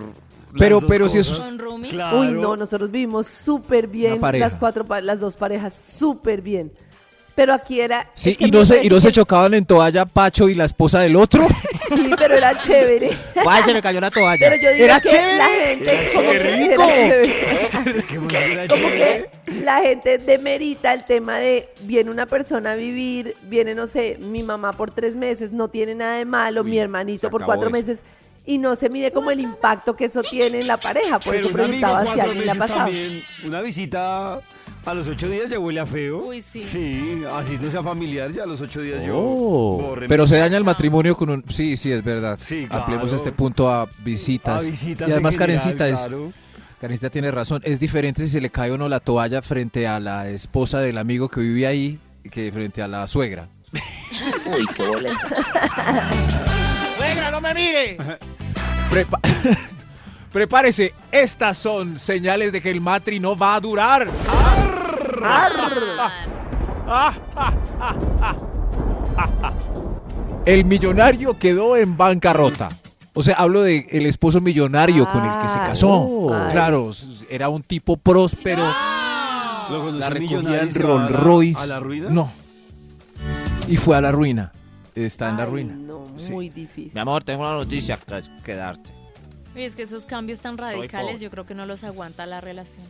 Pero- 0.59 0.81
pero 0.81 1.09
si 1.09 1.19
eso- 1.19 1.37
cosas. 1.37 1.49
¿Con 1.51 1.59
roomie? 1.59 1.91
Claro. 1.91 2.21
Uy, 2.21 2.29
no, 2.33 2.57
nosotros 2.57 2.91
vivimos 2.91 3.27
súper 3.29 3.87
bien, 3.87 4.21
las 4.21 4.57
cuatro, 4.57 4.85
las 5.03 5.21
dos 5.21 5.37
parejas 5.37 5.75
súper 5.75 6.43
bien. 6.43 6.73
Pero 7.35 7.55
aquí 7.55 7.81
era... 7.81 8.11
Sí, 8.15 8.31
es 8.31 8.37
que 8.39 8.47
y 8.47 8.51
no 8.51 8.65
se 8.65 8.85
y 8.85 8.89
no 8.89 9.01
se 9.01 9.13
chocaban 9.13 9.55
en 9.55 9.65
toalla 9.65 10.05
Pacho 10.05 10.49
y 10.49 10.55
la 10.55 10.65
esposa 10.65 11.01
del 11.01 11.17
otro. 11.17 11.47
Sí, 11.91 12.09
pero 12.17 12.37
era 12.37 12.57
chévere. 12.57 13.11
Guay, 13.43 13.65
se 13.65 13.73
me 13.75 13.83
cayó 13.83 14.01
la 14.01 14.13
toalla. 14.13 14.37
Pero 14.39 14.63
yo 14.63 14.71
digo 14.75 14.85
Era 14.85 15.01
que 15.01 15.09
chévere. 15.09 15.37
la 15.39 15.49
gente 15.49 16.09
como 16.15 16.31
que 16.31 16.39
rico. 16.39 16.83
era 16.85 17.09
chévere. 17.09 18.05
Qué 18.07 18.17
como 18.17 18.29
chévere. 18.29 18.69
que 19.45 19.53
la 19.65 19.81
gente 19.81 20.19
demerita 20.19 20.93
el 20.95 21.05
tema 21.05 21.39
de 21.39 21.69
viene 21.81 22.11
una 22.13 22.27
persona 22.27 22.73
a 22.73 22.75
vivir, 22.77 23.35
viene, 23.43 23.75
no 23.75 23.89
sé, 23.89 24.19
mi 24.21 24.45
mamá 24.45 24.73
por 24.73 24.93
tres 24.93 25.17
meses, 25.17 25.51
no 25.51 25.67
tiene 25.67 25.97
nada 25.97 26.17
de 26.17 26.25
malo, 26.25 26.63
Uy, 26.63 26.71
mi 26.71 26.79
hermanito 26.79 27.29
por 27.29 27.45
cuatro 27.45 27.65
eso. 27.67 27.73
meses, 27.73 27.99
y 28.47 28.59
no 28.59 28.77
se 28.77 28.89
mide 28.89 29.11
como 29.11 29.33
el 29.33 29.41
impacto 29.41 29.97
que 29.97 30.05
eso 30.05 30.23
tiene 30.23 30.61
en 30.61 30.69
la 30.69 30.79
pareja. 30.79 31.19
Por 31.19 31.35
Pero 31.35 31.49
eso 31.49 31.53
preguntaba 31.53 32.05
si 32.15 32.21
alguien 32.21 32.45
le 32.47 32.53
ha 32.53 32.55
pasado. 32.55 32.81
también, 32.85 33.25
una 33.45 33.61
visita 33.63 34.39
a 34.87 34.95
los 34.95 35.09
ocho 35.09 35.29
días 35.29 35.51
ya 35.51 35.59
huele 35.59 35.81
a 35.81 35.87
feo. 35.87 36.19
Uy, 36.27 36.41
sí. 36.41 36.63
Sí, 36.63 37.23
así 37.33 37.59
no 37.61 37.71
sea 37.71 37.83
familiar, 37.83 38.31
ya 38.33 38.45
a 38.45 38.47
los 38.47 38.61
ocho 38.61 38.81
días 38.81 39.01
Oh. 39.13 39.95
yo... 39.97 40.07
Pero 40.09 40.27
se 40.27 40.37
daña 40.39 40.57
el 40.57 40.65
matrimonio 40.65 41.17
con 41.17 41.31
un 41.31 41.45
sí, 41.49 41.77
sí 41.77 41.93
es 41.93 42.03
verdad. 42.03 42.39
Sí, 42.43 42.67
claro. 42.67 42.83
Ampliemos 42.85 43.13
este 43.13 43.31
punto 43.33 43.71
a 43.71 43.89
visitas. 44.05 44.65
A 44.67 44.71
visitas 44.71 45.09
y 45.09 45.13
además 45.13 45.35
general, 45.37 45.57
Karencita 45.59 45.89
es 45.89 45.99
claro. 46.07 46.33
Karencita 46.81 47.11
tiene 47.11 47.31
razón, 47.31 47.61
es 47.65 47.79
diferente 47.79 48.23
si 48.23 48.29
se 48.31 48.41
le 48.41 48.49
cae 48.51 48.71
o 48.71 48.79
no 48.79 48.89
la 48.89 49.01
toalla 49.01 49.43
frente 49.43 49.87
a 49.87 50.01
la 50.01 50.29
esposa 50.31 50.81
del 50.81 50.97
amigo 50.97 51.29
que 51.29 51.41
vive 51.41 51.67
ahí 51.67 51.99
que 52.31 52.51
frente 52.51 52.81
a 52.83 52.89
la 52.89 53.07
suegra. 53.07 53.49
Uy, 54.47 54.67
qué 54.75 54.89
boleta. 54.89 56.11
Suegra, 56.97 57.31
no 57.31 57.41
me 57.41 57.53
mire. 57.55 57.97
Prepa- 58.91 59.21
Prepárese, 60.33 60.95
estas 61.11 61.59
son 61.59 61.99
señales 61.99 62.53
de 62.53 62.61
que 62.61 62.71
el 62.71 62.81
matri 62.81 63.19
no 63.21 63.37
va 63.37 63.57
a 63.57 63.61
durar. 63.61 64.09
El 70.47 70.65
millonario 70.65 71.39
quedó 71.39 71.77
en 71.77 71.97
bancarrota. 71.97 72.69
O 73.13 73.23
sea, 73.23 73.35
hablo 73.37 73.63
de 73.63 73.87
el 73.91 74.07
esposo 74.07 74.41
millonario 74.41 75.09
con 75.09 75.25
el 75.25 75.43
que 75.43 75.49
se 75.49 75.59
casó. 75.59 76.33
Ay. 76.35 76.53
Claro, 76.53 76.91
era 77.29 77.49
un 77.49 77.63
tipo 77.63 77.97
próspero. 77.97 78.63
La 78.63 80.09
recogía 80.11 80.63
en 80.63 80.75
Rolls 80.75 81.11
Royce. 81.13 81.63
¿A 81.63 81.67
la 81.67 81.81
ruina? 81.81 82.09
No. 82.09 82.31
Y 83.69 83.77
fue 83.77 83.97
a 83.97 84.01
la 84.01 84.11
ruina. 84.11 84.53
Está 84.95 85.29
en 85.29 85.37
la 85.37 85.47
ruina. 85.47 85.75
No, 85.75 86.07
Sí. 86.17 86.33
muy 86.33 86.51
difícil. 86.51 86.93
Mi 86.93 87.01
amor, 87.01 87.25
tengo 87.25 87.43
una 87.43 87.53
noticia 87.53 87.97
que, 87.97 88.23
que 88.45 88.55
darte. 88.55 88.91
Y 89.55 89.63
es 89.63 89.75
que 89.75 89.83
esos 89.83 90.05
cambios 90.05 90.41
tan 90.41 90.59
radicales 90.59 91.21
yo 91.21 91.31
creo 91.31 91.47
que 91.47 91.55
no 91.55 91.67
los 91.67 91.85
aguanta 91.85 92.27
la 92.27 92.41
relación. 92.41 92.85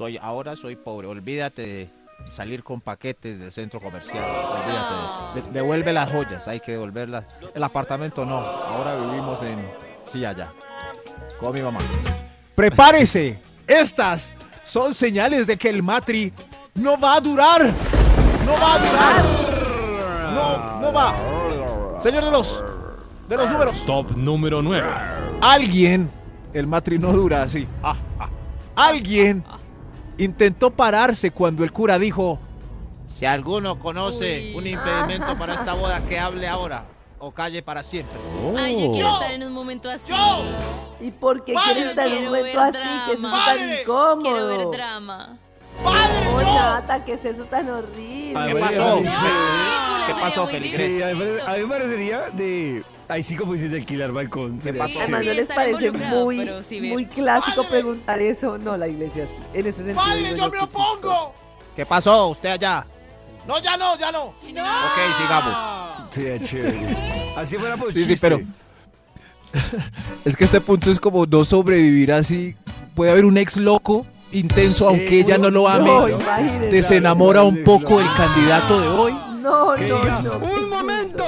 Soy, 0.00 0.16
ahora 0.16 0.56
soy 0.56 0.76
pobre. 0.76 1.08
Olvídate 1.08 1.66
de 1.66 1.90
salir 2.24 2.64
con 2.64 2.80
paquetes 2.80 3.38
del 3.38 3.52
centro 3.52 3.80
comercial. 3.80 4.24
Olvídate 4.24 4.94
de 4.94 5.04
eso. 5.04 5.30
De- 5.34 5.52
devuelve 5.52 5.92
las 5.92 6.10
joyas, 6.10 6.48
hay 6.48 6.58
que 6.58 6.72
devolverlas. 6.72 7.26
El 7.54 7.62
apartamento 7.62 8.24
no. 8.24 8.38
Ahora 8.38 8.96
vivimos 8.96 9.42
en. 9.42 9.58
Sí, 10.06 10.24
allá. 10.24 10.54
Con 11.38 11.52
mi 11.52 11.60
mamá. 11.60 11.80
Prepárese. 12.54 13.42
Estas 13.66 14.32
son 14.64 14.94
señales 14.94 15.46
de 15.46 15.58
que 15.58 15.68
el 15.68 15.82
matri 15.82 16.32
no 16.76 16.98
va 16.98 17.16
a 17.16 17.20
durar. 17.20 17.70
No 18.46 18.52
va 18.52 18.76
a 18.76 18.78
durar. 18.78 19.24
No, 20.32 20.80
no 20.80 20.92
va. 20.94 22.00
Señor 22.00 22.24
de 22.24 22.30
los, 22.30 22.64
de 23.28 23.36
los 23.36 23.50
números. 23.50 23.84
Top 23.84 24.12
número 24.16 24.62
9. 24.62 24.88
Alguien, 25.42 26.08
el 26.54 26.66
matri 26.66 26.98
no 26.98 27.12
dura 27.12 27.42
así. 27.42 27.68
Ah, 27.82 27.96
ah. 28.18 28.30
Alguien 28.74 29.44
intentó 30.24 30.70
pararse 30.70 31.30
cuando 31.30 31.64
el 31.64 31.72
cura 31.72 31.98
dijo, 31.98 32.38
Si 33.18 33.26
alguno 33.26 33.78
conoce 33.78 34.50
Uy. 34.50 34.54
un 34.56 34.66
impedimento 34.66 35.36
para 35.38 35.54
esta 35.54 35.74
boda, 35.74 36.00
que 36.06 36.18
hable 36.18 36.46
ahora 36.48 36.84
o 37.18 37.30
calle 37.32 37.62
para 37.62 37.82
siempre. 37.82 38.18
Ay, 38.56 38.72
yo 38.82 38.92
quiero 38.92 39.08
Yo. 39.10 39.14
estar 39.16 39.32
en 39.32 39.42
un 39.44 39.52
momento 39.52 39.90
así. 39.90 40.12
¿Y 41.00 41.10
por 41.10 41.44
qué 41.44 41.52
Padre, 41.54 41.72
quieres 41.72 41.90
estar 41.90 42.06
en 42.08 42.18
un 42.18 42.24
momento 42.26 42.60
así? 42.60 42.78
Que 43.06 43.12
eso 43.12 43.26
es 43.26 43.44
tan 43.44 43.80
incómodo. 43.80 44.20
Quiero 44.22 44.46
ver 44.46 44.70
drama. 44.70 45.38
¡Padre, 45.84 46.28
Oh! 46.34 46.40
Nata, 46.42 47.04
¿qué 47.04 47.12
es 47.14 47.24
eso 47.24 47.44
tan 47.44 47.68
horrible? 47.70 48.46
¿Qué 48.52 48.56
pasó? 48.56 49.02
¿Qué 50.06 50.14
pasó, 50.14 50.46
Felipe? 50.46 50.76
Sí, 50.76 51.02
a 51.02 51.08
mí 51.14 51.60
me 51.62 51.66
parecería 51.66 52.30
de... 52.30 52.82
Ahí 53.10 53.22
sí 53.24 53.34
como 53.34 53.54
dices 53.54 53.72
de 53.72 53.78
alquilar 53.78 54.12
balcón. 54.12 54.60
Además, 54.62 54.92
¿no 55.08 55.18
Sí, 55.18 55.24
les 55.26 55.48
parece 55.48 55.90
muy, 55.90 56.48
sí 56.68 56.80
muy 56.80 57.06
clásico 57.06 57.62
¡Padre! 57.64 57.68
preguntar 57.70 58.20
eso? 58.20 58.56
No, 58.56 58.76
la 58.76 58.86
iglesia 58.86 59.26
sí. 59.26 59.34
En 59.52 59.66
ese 59.66 59.78
sentido. 59.78 59.96
¡Padre, 59.96 60.36
yo 60.36 60.48
me 60.50 60.60
opongo! 60.60 61.34
¿Qué 61.74 61.84
pasó? 61.84 62.28
¿Usted 62.28 62.50
allá? 62.50 62.86
No, 63.48 63.58
ya 63.58 63.76
no, 63.76 63.98
ya 63.98 64.12
no. 64.12 64.26
Ok, 64.26 64.34
sigamos. 65.18 65.54
Sería 66.10 66.38
chévere. 66.38 67.32
Así 67.36 67.56
fuera 67.56 67.76
pues 67.76 67.94
Sí, 67.94 68.04
sí, 68.04 68.14
pero- 68.20 68.40
es 70.24 70.36
que 70.36 70.44
este 70.44 70.60
punto 70.60 70.90
es 70.90 71.00
como 71.00 71.26
no 71.26 71.44
sobrevivir 71.44 72.12
así. 72.12 72.54
Puede 72.94 73.10
haber 73.10 73.24
un 73.24 73.36
ex 73.38 73.56
loco 73.56 74.06
intenso, 74.32 74.88
aunque 74.88 75.18
ella 75.20 75.38
no 75.38 75.50
lo 75.50 75.68
ame. 75.68 75.86
No, 75.90 76.06
desenamora 76.70 77.42
un 77.42 77.64
poco 77.64 78.00
el 78.00 78.06
candidato 78.16 78.80
de 78.80 78.88
hoy. 78.88 79.12
No, 79.12 79.74
no, 79.74 79.76
diga, 79.76 80.22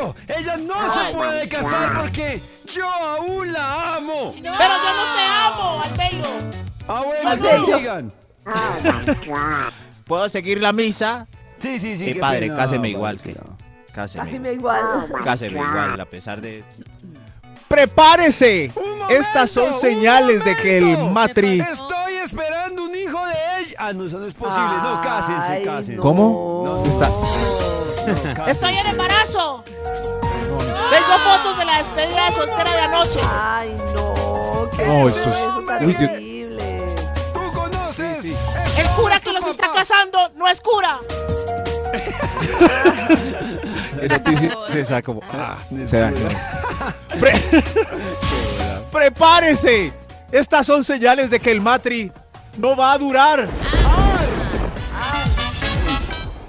no. 0.02 0.14
ella 0.36 0.56
no 0.56 0.94
se 0.94 1.12
puede 1.14 1.48
casar 1.48 1.98
porque 2.00 2.40
yo 2.66 2.88
aún 2.88 3.52
la 3.52 3.96
amo. 3.96 4.32
Pero 4.34 4.44
yo 4.44 4.50
no 4.52 5.14
te 5.16 5.22
amo, 5.22 5.82
Albeiro. 5.82 6.28
Ah, 6.88 7.02
bueno, 7.04 7.36
no 7.36 7.64
sigan. 7.78 8.12
¿Puedo 10.06 10.28
seguir 10.28 10.60
la 10.60 10.72
misa? 10.72 11.26
Sí, 11.58 11.78
sí, 11.78 11.96
sí. 11.96 12.04
Sí, 12.06 12.14
padre, 12.14 12.40
pena, 12.48 12.56
cáseme 12.56 12.88
igual 12.88 13.18
sí, 13.18 13.30
que- 13.32 13.38
no. 13.38 13.56
Cáseme. 13.92 14.24
Así 14.28 14.38
me 14.38 14.52
igual. 14.54 14.80
Cáseme 15.22 15.60
igual, 15.60 16.00
a 16.00 16.04
pesar 16.06 16.40
de... 16.40 16.64
¡Prepárese! 17.68 18.72
Momento, 18.74 19.08
Estas 19.10 19.50
son 19.50 19.78
señales 19.80 20.44
de 20.44 20.56
que 20.56 20.78
el 20.78 21.10
matri. 21.10 21.60
Estoy 21.60 22.14
esperando 22.22 22.84
un 22.84 22.94
hijo 22.94 23.18
de 23.26 23.34
ella. 23.60 23.76
Ah, 23.78 23.92
no, 23.92 24.04
eso 24.06 24.18
no 24.18 24.26
es 24.26 24.34
posible. 24.34 24.76
No, 24.82 25.00
cásense, 25.02 25.62
cásense. 25.62 25.94
no. 25.96 26.02
¿Cómo? 26.02 26.62
No, 26.66 26.82
Está- 26.90 27.08
No, 27.08 28.14
cásense. 28.34 28.50
¡Estoy 28.50 28.74
en 28.76 28.86
embarazo! 28.88 29.64
Fotos 31.18 31.58
de 31.58 31.64
la 31.64 31.78
despedida 31.78 32.26
de 32.26 32.32
soltera 32.32 32.70
de 32.72 32.78
anoche. 32.80 33.20
Ay, 33.30 33.76
no. 33.94 34.68
¿Qué 34.76 34.86
No, 34.86 35.08
es 35.08 35.16
esto 35.16 35.30
es- 35.30 35.38
Uy, 35.86 35.94
horrible? 35.94 36.96
Tú 37.32 37.52
conoces. 37.52 38.18
Sí, 38.22 38.30
sí. 38.32 38.36
Es 38.64 38.78
El 38.78 38.88
cura 38.90 39.20
que 39.20 39.32
los 39.32 39.46
está 39.46 39.72
casando 39.72 40.30
no 40.36 40.48
es 40.48 40.60
cura. 40.60 40.98
Se 44.68 44.84
saca 44.84 45.02
como. 45.02 45.20
ah, 45.32 45.58
se 45.84 45.98
da. 46.00 46.12
Pre- 47.20 47.42
Prepárese. 48.90 49.92
Estas 50.30 50.66
son 50.66 50.82
señales 50.82 51.30
de 51.30 51.38
que 51.38 51.50
el 51.52 51.60
matri 51.60 52.10
no 52.58 52.74
va 52.74 52.92
a 52.92 52.98
durar. 52.98 53.48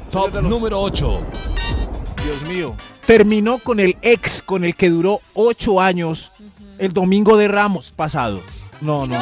Top 0.10 0.34
número 0.42 0.80
8. 0.80 1.20
Dios 2.24 2.42
mío. 2.44 2.76
Terminó 3.06 3.58
con 3.60 3.80
el 3.80 3.98
ex 4.02 4.42
con 4.42 4.64
el 4.64 4.76
que 4.76 4.90
duró 4.90 5.20
ocho 5.34 5.82
años 5.82 6.32
el 6.78 6.94
domingo 6.94 7.38
de 7.38 7.48
Ramos 7.48 7.92
pasado. 7.92 8.42
No, 8.82 9.06
no, 9.06 9.16
no. 9.16 9.22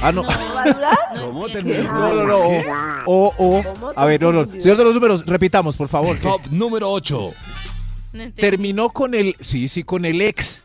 Ah, 0.00 0.12
no. 0.14 0.22
¿No 0.22 0.28
va 0.28 0.62
a 0.62 0.72
durar? 0.72 0.98
¿Cómo 1.20 1.48
terminó? 1.48 1.82
No, 1.92 2.14
no, 2.14 2.24
no. 2.26 2.38
O, 3.06 3.34
o, 3.36 3.62
¿Cómo 3.62 3.92
a 3.96 4.04
ver, 4.04 4.20
no, 4.22 4.32
no. 4.32 4.46
Señor 4.60 4.76
de 4.76 4.84
los 4.84 4.94
números, 4.94 5.26
repitamos, 5.26 5.76
por 5.76 5.88
favor. 5.88 6.18
Top 6.18 6.42
número 6.50 6.90
8. 6.90 7.32
No 8.12 8.22
entendí. 8.22 8.40
Terminó 8.40 8.90
con 8.90 9.14
el, 9.14 9.34
sí, 9.40 9.66
sí, 9.68 9.82
con 9.82 10.04
el 10.04 10.20
ex. 10.20 10.62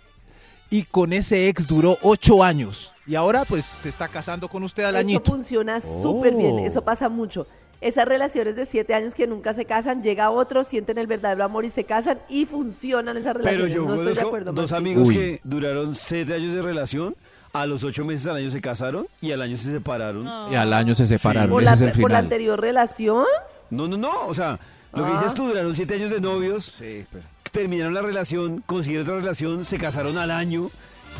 Y 0.69 0.83
con 0.83 1.13
ese 1.13 1.49
ex 1.49 1.67
duró 1.67 1.97
ocho 2.01 2.43
años. 2.43 2.93
Y 3.05 3.15
ahora, 3.15 3.43
pues, 3.45 3.63
se 3.65 3.89
está 3.89 4.07
casando 4.07 4.47
con 4.47 4.63
usted 4.63 4.83
al 4.83 4.95
Eso 4.95 4.99
añito. 5.01 5.31
funciona 5.31 5.79
súper 5.81 6.33
bien, 6.35 6.55
Oh. 6.59 6.65
eso 6.65 6.83
pasa 6.83 7.09
mucho. 7.09 7.45
Esas 7.83 8.07
relaciones 8.07 8.55
de 8.55 8.65
siete 8.65 8.93
años 8.93 9.13
que 9.13 9.27
nunca 9.27 9.53
se 9.53 9.65
casan, 9.65 10.01
llega 10.03 10.29
otro, 10.29 10.63
sienten 10.63 10.97
el 10.97 11.07
verdadero 11.07 11.43
amor 11.43 11.65
y 11.65 11.69
se 11.69 11.83
casan 11.83 12.19
y 12.29 12.45
funcionan 12.45 13.17
esas 13.17 13.33
Pero 13.33 13.43
relaciones. 13.45 13.73
yo 13.73 13.85
no 13.85 13.95
estoy 13.95 14.13
de 14.13 14.21
acuerdo. 14.21 14.51
dos 14.53 14.71
amigos 14.71 15.09
Uy. 15.09 15.15
que 15.15 15.41
duraron 15.43 15.93
siete 15.93 16.33
años 16.35 16.53
de 16.53 16.61
relación, 16.61 17.15
a 17.51 17.65
los 17.65 17.83
ocho 17.83 18.05
meses 18.05 18.25
al 18.27 18.37
año 18.37 18.49
se 18.49 18.61
casaron 18.61 19.05
y 19.21 19.31
al 19.33 19.41
año 19.41 19.57
se 19.57 19.71
separaron. 19.71 20.25
Y 20.51 20.55
al 20.55 20.71
año 20.73 20.95
se 20.95 21.05
separaron. 21.05 21.49
¿Por 21.51 21.61
Ese 21.63 21.69
la, 21.71 21.75
es 21.75 21.81
el 21.81 21.89
por 22.01 22.09
la 22.11 22.17
final. 22.17 22.23
anterior 22.23 22.59
relación? 22.61 23.25
No, 23.69 23.87
no, 23.87 23.97
no, 23.97 24.27
o 24.27 24.33
sea, 24.33 24.57
lo 24.93 25.03
que 25.03 25.11
Ah. 25.11 25.13
dices 25.15 25.33
tú, 25.33 25.45
duraron 25.47 25.75
siete 25.75 25.95
años 25.95 26.09
de 26.09 26.21
novios, 26.21 26.63
Sí, 26.65 27.05
pero- 27.11 27.25
terminaron 27.51 27.93
la 27.93 28.01
relación, 28.01 28.63
consiguieron 28.65 29.05
otra 29.07 29.19
relación, 29.19 29.65
se 29.65 29.77
casaron 29.77 30.17
al 30.17 30.31
año 30.31 30.71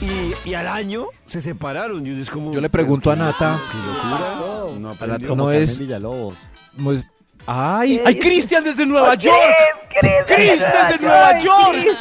y, 0.02 0.50
y 0.50 0.54
al 0.56 0.68
año 0.68 1.08
se 1.28 1.42
separaron. 1.42 2.08
Y 2.08 2.20
es 2.22 2.30
como, 2.32 2.52
Yo 2.54 2.62
le 2.62 2.70
pregunto 2.70 3.12
a 3.12 3.16
¿pero 3.16 3.26
Nata. 3.26 3.60
qué 3.72 3.78
locura? 3.78 4.36
No. 4.40 4.54
No 4.80 5.28
Como 5.28 5.52
es- 5.52 5.78
Villalobos. 5.78 6.36
Pues, 6.82 7.06
¡Ay! 7.46 7.98
¿Qué 7.98 8.04
¡Ay? 8.08 8.20
Cristian 8.20 8.64
desde 8.64 8.86
Nueva 8.86 9.12
¡Chris! 9.18 9.26
York! 9.26 9.56
¡Chris! 10.00 10.12
¡Chris 10.28 10.60
desde 10.62 11.00
Nueva 11.02 11.40
York! 11.40 11.78
Chris, 11.78 11.98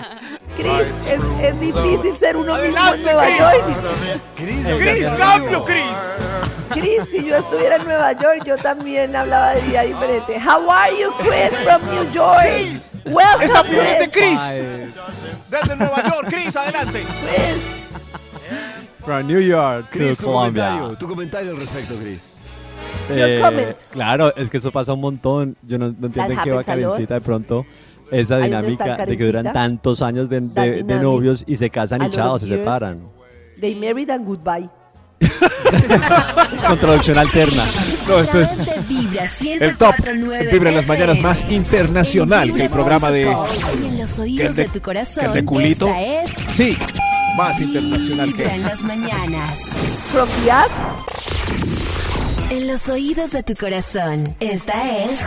Chris, 0.56 1.06
es, 1.08 1.22
es 1.42 1.60
difícil 1.60 2.16
ser 2.18 2.36
uno 2.36 2.54
mismo 2.54 2.94
en 2.94 3.02
Nueva 3.02 3.24
Chris. 3.24 3.38
York. 3.38 4.20
Cris, 4.36 4.66
¡Cris, 4.66 5.08
cambio, 5.18 5.64
Cris! 5.64 5.84
Chris, 6.70 7.08
si 7.10 7.24
yo 7.24 7.36
estuviera 7.36 7.76
en 7.76 7.84
Nueva 7.84 8.12
York, 8.12 8.44
yo 8.46 8.56
también 8.56 9.14
hablaba 9.16 9.52
de 9.54 9.62
día 9.62 9.82
diferente. 9.82 10.38
How 10.38 10.70
are 10.70 10.96
you, 10.98 11.10
Chris, 11.18 11.52
from 11.60 11.82
New 11.90 12.10
York? 12.12 12.40
Chris. 12.44 12.92
Welcome, 13.04 13.44
¡Esta 13.44 13.64
flor 13.64 13.84
es 13.84 13.98
de 13.98 14.10
Chris. 14.10 14.40
Chris! 14.40 15.50
Desde 15.50 15.76
Nueva 15.76 16.02
York, 16.02 16.26
Chris, 16.28 16.56
adelante. 16.56 17.02
Chris. 17.02 17.56
From 19.04 19.26
New 19.26 19.40
York 19.40 19.90
to 19.90 19.98
Cris, 19.98 20.16
tu 20.16 20.24
Colombia. 20.26 20.64
comentario, 20.68 20.98
tu 20.98 21.08
comentario 21.08 21.50
al 21.50 21.56
respecto, 21.58 21.94
Cris. 21.96 22.36
Eh, 23.10 23.74
claro, 23.90 24.34
es 24.36 24.48
que 24.50 24.56
eso 24.58 24.70
pasa 24.70 24.92
un 24.92 25.00
montón. 25.00 25.56
Yo 25.66 25.78
no, 25.78 25.94
no 25.98 26.06
entiendo 26.06 26.32
en 26.32 26.38
qué 26.42 26.50
va. 26.52 26.62
Karencita 26.64 27.14
de 27.14 27.20
pronto. 27.20 27.66
Esa 28.10 28.38
dinámica 28.38 29.06
de 29.06 29.16
que 29.16 29.24
duran 29.24 29.52
tantos 29.52 30.02
años 30.02 30.28
de, 30.28 30.40
de- 30.40 30.82
de 30.82 30.94
novios 30.96 31.44
y 31.46 31.56
se 31.56 31.70
casan 31.70 32.02
y 32.02 32.10
chao, 32.10 32.38
se 32.38 32.46
separan. 32.46 33.00
They 33.60 33.74
married 33.74 34.10
and 34.10 34.26
goodbye. 34.26 34.68
Con 36.66 36.78
traducción 36.78 37.16
alterna. 37.18 37.64
No, 38.08 38.18
esto 38.18 38.40
es 38.40 38.50
Vibra 38.88 39.24
el 39.60 39.76
top. 39.76 39.94
104.9 39.94 40.34
El 40.40 40.48
Vibra 40.48 40.70
en 40.70 40.76
las 40.76 40.86
mañanas 40.88 41.20
más 41.20 41.44
internacional 41.50 42.48
En 42.50 42.56
que 42.56 42.62
el 42.64 42.70
programa 42.70 43.10
de... 43.10 43.22
Y 43.22 43.86
en 43.86 43.98
los 43.98 44.18
oídos 44.18 44.46
el 44.48 44.54
de- 44.56 44.62
de, 44.64 44.68
tu 44.68 44.80
corazón. 44.82 45.22
que 45.24 45.28
el 45.28 45.34
de 45.34 45.44
culito. 45.44 45.88
Es 45.96 46.30
Sí, 46.50 46.76
más 47.36 47.60
internacional 47.60 48.26
que 48.34 48.42
Vibra 48.42 48.50
en 48.54 48.60
eso. 48.60 48.68
las 48.68 48.82
mañanas. 48.82 49.58
Ass, 50.50 50.70
En 52.52 52.68
los 52.68 52.90
oídos 52.90 53.30
de 53.30 53.42
tu 53.42 53.54
corazón. 53.54 54.24
Esta 54.38 55.04
es 55.04 55.20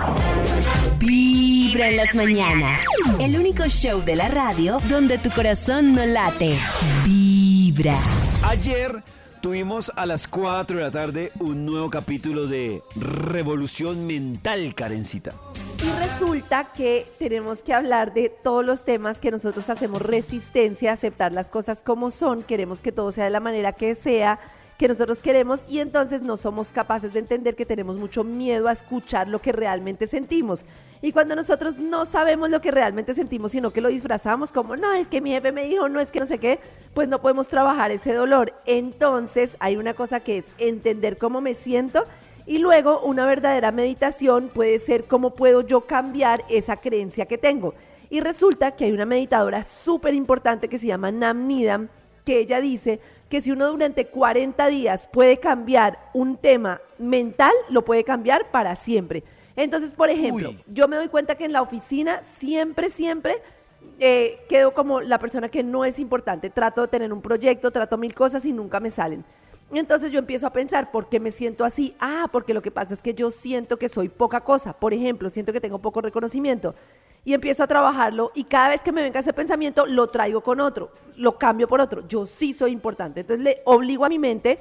Vibra 0.99 1.89
en 1.89 1.97
las 1.97 2.13
mañanas. 2.13 2.81
El 3.19 3.39
único 3.39 3.63
show 3.63 3.99
de 4.05 4.15
la 4.15 4.27
radio 4.27 4.77
donde 4.88 5.17
tu 5.17 5.31
corazón 5.31 5.95
no 5.95 6.05
late. 6.05 6.55
Vibra. 7.03 7.97
Ayer 8.43 9.03
tuvimos 9.41 9.91
a 9.95 10.05
las 10.05 10.27
4 10.27 10.77
de 10.77 10.83
la 10.83 10.91
tarde 10.91 11.31
un 11.39 11.65
nuevo 11.65 11.89
capítulo 11.89 12.45
de 12.45 12.83
Revolución 12.95 14.05
Mental, 14.05 14.75
Karencita. 14.75 15.33
Y 15.83 16.03
resulta 16.03 16.67
que 16.77 17.07
tenemos 17.17 17.63
que 17.63 17.73
hablar 17.73 18.13
de 18.13 18.29
todos 18.29 18.63
los 18.63 18.85
temas 18.85 19.17
que 19.17 19.31
nosotros 19.31 19.67
hacemos 19.71 19.99
resistencia 19.99 20.91
a 20.91 20.93
aceptar 20.93 21.31
las 21.31 21.49
cosas 21.49 21.81
como 21.81 22.11
son, 22.11 22.43
queremos 22.43 22.81
que 22.81 22.91
todo 22.91 23.11
sea 23.11 23.23
de 23.23 23.31
la 23.31 23.39
manera 23.39 23.73
que 23.73 23.95
sea, 23.95 24.39
que 24.77 24.88
nosotros 24.88 25.21
queremos 25.21 25.63
y 25.69 25.79
entonces 25.79 26.21
no 26.21 26.35
somos 26.38 26.71
capaces 26.71 27.13
de 27.13 27.19
entender 27.19 27.55
que 27.55 27.65
tenemos 27.65 27.97
mucho 27.97 28.23
miedo 28.23 28.67
a 28.67 28.73
escuchar 28.73 29.27
lo 29.27 29.39
que 29.39 29.51
realmente 29.51 30.05
sentimos. 30.05 30.65
Y 31.01 31.11
cuando 31.11 31.35
nosotros 31.35 31.77
no 31.77 32.05
sabemos 32.05 32.49
lo 32.49 32.61
que 32.61 32.71
realmente 32.71 33.13
sentimos, 33.13 33.51
sino 33.51 33.71
que 33.71 33.81
lo 33.81 33.89
disfrazamos 33.89 34.51
como, 34.51 34.75
no, 34.75 34.91
es 34.93 35.07
que 35.07 35.21
mi 35.21 35.31
jefe 35.31 35.51
me 35.51 35.65
dijo, 35.65 35.88
no 35.88 35.99
es 35.99 36.11
que 36.11 36.19
no 36.19 36.25
sé 36.25 36.39
qué, 36.39 36.59
pues 36.93 37.07
no 37.07 37.21
podemos 37.21 37.47
trabajar 37.47 37.91
ese 37.91 38.13
dolor. 38.13 38.53
Entonces 38.65 39.55
hay 39.59 39.77
una 39.77 39.93
cosa 39.93 40.19
que 40.19 40.39
es 40.39 40.47
entender 40.57 41.17
cómo 41.17 41.41
me 41.41 41.53
siento 41.53 42.05
y 42.45 42.59
luego 42.59 42.99
una 42.99 43.25
verdadera 43.25 43.71
meditación 43.71 44.49
puede 44.53 44.79
ser 44.79 45.05
cómo 45.05 45.35
puedo 45.35 45.61
yo 45.61 45.81
cambiar 45.81 46.43
esa 46.49 46.77
creencia 46.77 47.25
que 47.25 47.38
tengo. 47.38 47.73
Y 48.09 48.19
resulta 48.19 48.71
que 48.71 48.85
hay 48.85 48.91
una 48.91 49.05
meditadora 49.05 49.63
súper 49.63 50.13
importante 50.13 50.67
que 50.67 50.77
se 50.77 50.88
llama 50.88 51.11
Nam 51.11 51.47
Nidam, 51.47 51.89
que 52.23 52.39
ella 52.39 52.61
dice 52.61 52.99
que 53.36 53.41
si 53.41 53.52
uno 53.52 53.67
durante 53.67 54.08
40 54.08 54.65
días 54.67 55.10
puede 55.12 55.41
cambiar 55.41 56.00
un 56.13 56.38
tema 56.38 56.80
mental, 56.98 57.52
lo 57.67 57.84
puede 57.84 58.06
cambiar 58.06 58.50
para 58.50 58.78
siempre. 58.78 59.26
Entonces, 59.58 59.91
por 59.91 60.10
ejemplo, 60.10 60.52
Uy. 60.52 60.63
yo 60.67 60.88
me 60.88 60.95
doy 60.95 61.10
cuenta 61.10 61.36
que 61.36 61.43
en 61.43 61.52
la 61.52 61.62
oficina 61.62 62.24
siempre, 62.24 62.89
siempre 62.89 63.41
eh, 64.00 64.39
quedo 64.48 64.74
como 64.74 65.02
la 65.02 65.19
persona 65.19 65.50
que 65.50 65.63
no 65.63 65.84
es 65.84 66.00
importante. 66.00 66.50
Trato 66.50 66.84
de 66.84 66.88
tener 66.88 67.12
un 67.12 67.21
proyecto, 67.21 67.71
trato 67.71 67.98
mil 67.98 68.15
cosas 68.15 68.45
y 68.45 68.54
nunca 68.54 68.80
me 68.80 68.89
salen. 68.89 69.26
Entonces 69.69 70.13
yo 70.13 70.19
empiezo 70.19 70.48
a 70.48 70.54
pensar, 70.54 70.89
¿por 70.89 71.10
qué 71.10 71.19
me 71.19 71.32
siento 71.32 71.65
así? 71.65 71.93
Ah, 72.00 72.30
porque 72.32 72.54
lo 72.54 72.62
que 72.62 72.71
pasa 72.71 72.93
es 72.93 73.02
que 73.02 73.13
yo 73.13 73.32
siento 73.32 73.76
que 73.76 73.89
soy 73.89 74.08
poca 74.08 74.45
cosa. 74.45 74.71
Por 74.71 74.93
ejemplo, 74.93 75.30
siento 75.30 75.52
que 75.52 75.60
tengo 75.60 75.80
poco 75.80 76.00
reconocimiento. 76.00 76.74
Y 77.25 77.33
empiezo 77.33 77.63
a 77.63 77.67
trabajarlo 77.67 78.31
y 78.35 78.45
cada 78.45 78.69
vez 78.69 78.83
que 78.83 78.91
me 78.91 79.01
venga 79.01 79.19
ese 79.19 79.33
pensamiento, 79.33 79.85
lo 79.85 80.07
traigo 80.07 80.41
con 80.41 80.59
otro, 80.59 80.91
lo 81.17 81.38
cambio 81.38 81.67
por 81.67 81.81
otro. 81.81 82.07
Yo 82.07 82.25
sí 82.25 82.53
soy 82.53 82.71
importante. 82.71 83.21
Entonces 83.21 83.43
le 83.43 83.61
obligo 83.65 84.05
a 84.05 84.09
mi 84.09 84.19
mente 84.19 84.59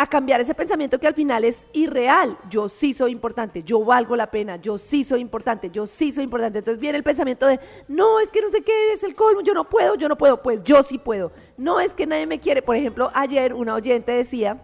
a 0.00 0.06
cambiar 0.06 0.40
ese 0.40 0.54
pensamiento 0.54 1.00
que 1.00 1.08
al 1.08 1.14
final 1.14 1.42
es 1.42 1.66
irreal. 1.72 2.38
Yo 2.48 2.68
sí 2.68 2.94
soy 2.94 3.10
importante, 3.10 3.64
yo 3.64 3.84
valgo 3.84 4.14
la 4.14 4.30
pena, 4.30 4.54
yo 4.54 4.78
sí 4.78 5.02
soy 5.02 5.20
importante, 5.20 5.70
yo 5.70 5.88
sí 5.88 6.12
soy 6.12 6.22
importante. 6.22 6.60
Entonces 6.60 6.80
viene 6.80 6.96
el 6.98 7.02
pensamiento 7.02 7.46
de, 7.48 7.58
no, 7.88 8.20
es 8.20 8.30
que 8.30 8.40
no 8.40 8.48
sé 8.48 8.62
qué 8.62 8.92
es 8.92 9.02
el 9.02 9.16
colmo, 9.16 9.40
yo 9.40 9.54
no 9.54 9.68
puedo, 9.68 9.96
yo 9.96 10.08
no 10.08 10.16
puedo, 10.16 10.40
pues 10.40 10.62
yo 10.62 10.84
sí 10.84 10.98
puedo. 10.98 11.32
No 11.56 11.80
es 11.80 11.94
que 11.94 12.06
nadie 12.06 12.26
me 12.26 12.38
quiere. 12.38 12.62
Por 12.62 12.76
ejemplo, 12.76 13.10
ayer 13.12 13.52
una 13.52 13.74
oyente 13.74 14.12
decía 14.12 14.62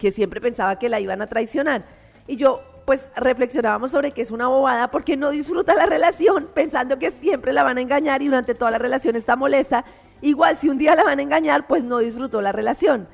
que 0.00 0.10
siempre 0.10 0.40
pensaba 0.40 0.76
que 0.76 0.88
la 0.88 0.98
iban 0.98 1.22
a 1.22 1.28
traicionar. 1.28 1.86
Y 2.26 2.34
yo, 2.34 2.60
pues 2.84 3.10
reflexionábamos 3.16 3.90
sobre 3.90 4.10
que 4.12 4.22
es 4.22 4.30
una 4.30 4.48
bobada 4.48 4.90
porque 4.90 5.16
no 5.16 5.30
disfruta 5.30 5.74
la 5.74 5.86
relación 5.86 6.48
pensando 6.54 6.98
que 6.98 7.10
siempre 7.10 7.52
la 7.52 7.62
van 7.62 7.78
a 7.78 7.80
engañar 7.80 8.22
y 8.22 8.26
durante 8.26 8.54
toda 8.54 8.70
la 8.70 8.78
relación 8.78 9.16
está 9.16 9.36
molesta. 9.36 9.84
Igual 10.20 10.56
si 10.56 10.68
un 10.68 10.78
día 10.78 10.94
la 10.94 11.04
van 11.04 11.18
a 11.18 11.22
engañar, 11.22 11.66
pues 11.66 11.84
no 11.84 11.98
disfrutó 11.98 12.40
la 12.40 12.52
relación. 12.52 13.08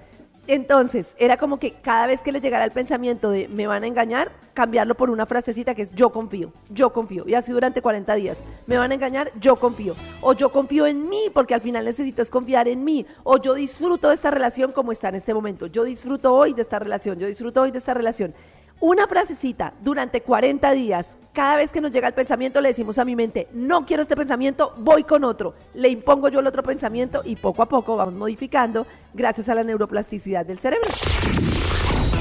Entonces, 0.47 1.15
era 1.19 1.37
como 1.37 1.61
que 1.61 1.75
cada 1.75 2.09
vez 2.09 2.23
que 2.23 2.33
le 2.33 2.41
llegara 2.41 2.65
el 2.65 2.73
pensamiento 2.73 3.31
de 3.31 3.47
me 3.47 3.69
van 3.69 3.85
a 3.85 3.87
engañar, 3.87 4.33
cambiarlo 4.53 4.97
por 4.97 5.09
una 5.09 5.25
frasecita 5.25 5.77
que 5.77 5.83
es 5.83 5.93
yo 5.93 6.11
confío, 6.11 6.53
yo 6.71 6.93
confío. 6.93 7.25
Y 7.29 7.35
así 7.35 7.53
durante 7.53 7.83
40 7.83 8.15
días. 8.17 8.43
Me 8.67 8.77
van 8.77 8.91
a 8.91 8.95
engañar, 8.95 9.31
yo 9.39 9.55
confío. 9.55 9.95
O 10.21 10.33
yo 10.33 10.51
confío 10.51 10.89
en 10.89 11.09
mí, 11.09 11.31
porque 11.33 11.55
al 11.55 11.61
final 11.61 11.85
necesito 11.85 12.21
es 12.21 12.31
confiar 12.31 12.67
en 12.67 12.83
mí. 12.83 13.07
O 13.23 13.39
yo 13.39 13.55
disfruto 13.55 14.09
de 14.09 14.15
esta 14.15 14.33
relación 14.33 14.73
como 14.73 14.91
está 14.91 15.11
en 15.11 15.15
este 15.15 15.35
momento. 15.35 15.67
Yo 15.67 15.85
disfruto 15.85 16.35
hoy 16.35 16.53
de 16.53 16.63
esta 16.63 16.81
relación, 16.81 17.21
yo 17.21 17.29
disfruto 17.29 17.63
hoy 17.63 17.71
de 17.71 17.79
esta 17.79 17.95
relación. 17.95 18.35
Una 18.81 19.07
frasecita 19.07 19.75
durante 19.83 20.23
40 20.23 20.73
días, 20.73 21.17
cada 21.35 21.57
vez 21.57 21.71
que 21.71 21.83
nos 21.83 21.93
llega 21.93 22.09
el 22.09 22.15
pensamiento 22.15 22.63
le 22.63 22.69
decimos 22.69 22.99
a 22.99 23.05
mi 23.05 23.15
mente, 23.15 23.47
no 23.53 23.85
quiero 23.85 24.03
este 24.03 24.17
pensamiento, 24.17 24.73
voy 24.79 25.05
con 25.05 25.23
otro. 25.23 25.55
Le 25.75 25.91
impongo 25.91 26.31
yo 26.31 26.41
el 26.41 26.47
otro 26.47 26.63
pensamiento 26.63 27.21
y 27.23 27.37
poco 27.37 27.63
a 27.63 27.67
poco 27.67 27.97
vamos 27.97 28.15
modificando 28.15 28.87
gracias 29.13 29.51
a 29.51 29.55
la 29.55 29.65
neuroplasticidad 29.65 30.47
del 30.47 30.59
cerebro. 30.59 30.89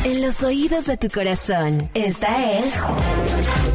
En 0.03 0.21
los 0.21 0.43
oídos 0.43 0.85
de 0.85 0.97
tu 0.97 1.07
corazón. 1.07 1.77
Esta 1.93 2.51
es 2.51 2.73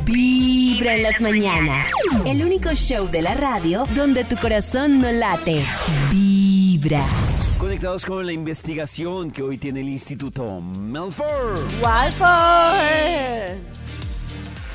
Vibra 0.04 0.94
en 0.94 1.04
las 1.04 1.22
mañanas. 1.22 1.86
El 2.26 2.44
único 2.44 2.74
show 2.74 3.08
de 3.10 3.22
la 3.22 3.32
radio 3.32 3.84
donde 3.94 4.24
tu 4.24 4.36
corazón 4.36 5.00
no 5.00 5.10
late. 5.10 5.64
Vibra. 6.10 7.02
Conectados 7.64 8.04
con 8.04 8.26
la 8.26 8.32
investigación 8.32 9.30
que 9.30 9.40
hoy 9.42 9.56
tiene 9.56 9.80
el 9.80 9.88
Instituto 9.88 10.60
Melford. 10.60 11.58
Walford. 11.80 13.56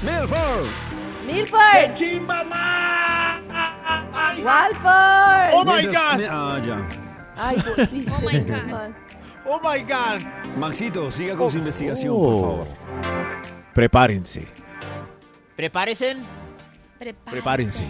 Melford. 0.04 0.66
Milford. 1.28 1.94
Walford. 4.44 5.54
¡Oh, 5.54 5.64
my 5.64 5.74
Mientras- 5.84 6.18
God! 6.18 6.26
Ah, 6.32 6.60
ya. 6.66 6.90
Ay, 7.38 7.58
volviste, 7.64 8.12
Oh 8.12 8.22
my 8.22 8.40
God. 8.40 8.94
Oh 9.46 9.60
my 9.62 9.80
God. 9.84 10.58
Maxito, 10.58 11.12
siga 11.12 11.36
con 11.36 11.52
su 11.52 11.60
investigación, 11.60 12.16
por 12.16 12.42
favor. 12.42 12.68
Prepárense, 13.76 14.48
Prepárense. 15.56 16.18
prepárense. 17.30 17.84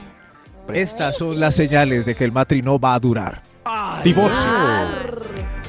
Estas 0.74 1.18
son 1.18 1.40
las 1.40 1.56
señales 1.56 2.06
de 2.06 2.16
que 2.16 2.26
el 2.26 2.34
matri 2.34 2.62
no 2.62 2.78
va 2.78 2.96
a 2.96 3.00
durar. 3.00 3.49
Divorcio. 4.04 4.50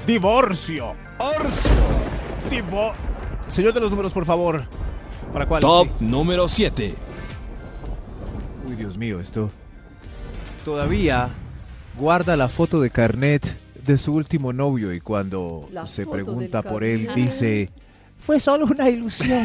Divorcio. 0.06 0.94
Divo- 2.50 2.92
Señor 3.48 3.72
de 3.74 3.80
los 3.80 3.90
números, 3.90 4.12
por 4.12 4.24
favor. 4.24 4.64
¿Para 5.32 5.46
cuál? 5.46 5.60
Top 5.60 5.88
Sí. 5.98 6.04
número 6.04 6.48
7. 6.48 6.94
Uy, 8.68 8.76
Dios 8.76 8.96
mío, 8.96 9.20
esto. 9.20 9.50
Todavía 10.64 11.30
guarda 11.98 12.36
la 12.36 12.48
foto 12.48 12.80
de 12.80 12.90
carnet 12.90 13.56
de 13.84 13.96
su 13.96 14.14
último 14.14 14.52
novio 14.52 14.92
y 14.92 15.00
cuando 15.00 15.68
La 15.72 15.86
se 15.86 16.06
pregunta 16.06 16.62
por 16.62 16.84
él 16.84 17.10
dice, 17.14 17.70
fue 18.24 18.38
solo 18.38 18.66
una 18.66 18.88
ilusión. 18.88 19.44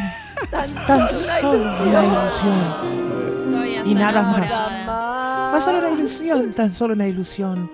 Tan 0.51 0.73
Tan 0.87 1.07
solo 1.07 1.19
una 1.23 1.39
solo 1.39 1.83
una 1.89 2.05
ilusión. 2.05 3.87
Y 3.87 3.93
nada 3.93 4.21
más. 4.23 4.37
enamorada. 4.51 5.51
Fue 5.51 5.61
solo 5.61 5.77
una 5.79 5.89
ilusión, 5.91 6.53
tan 6.53 6.73
solo 6.73 6.93
una 6.93 7.07
ilusión. 7.07 7.71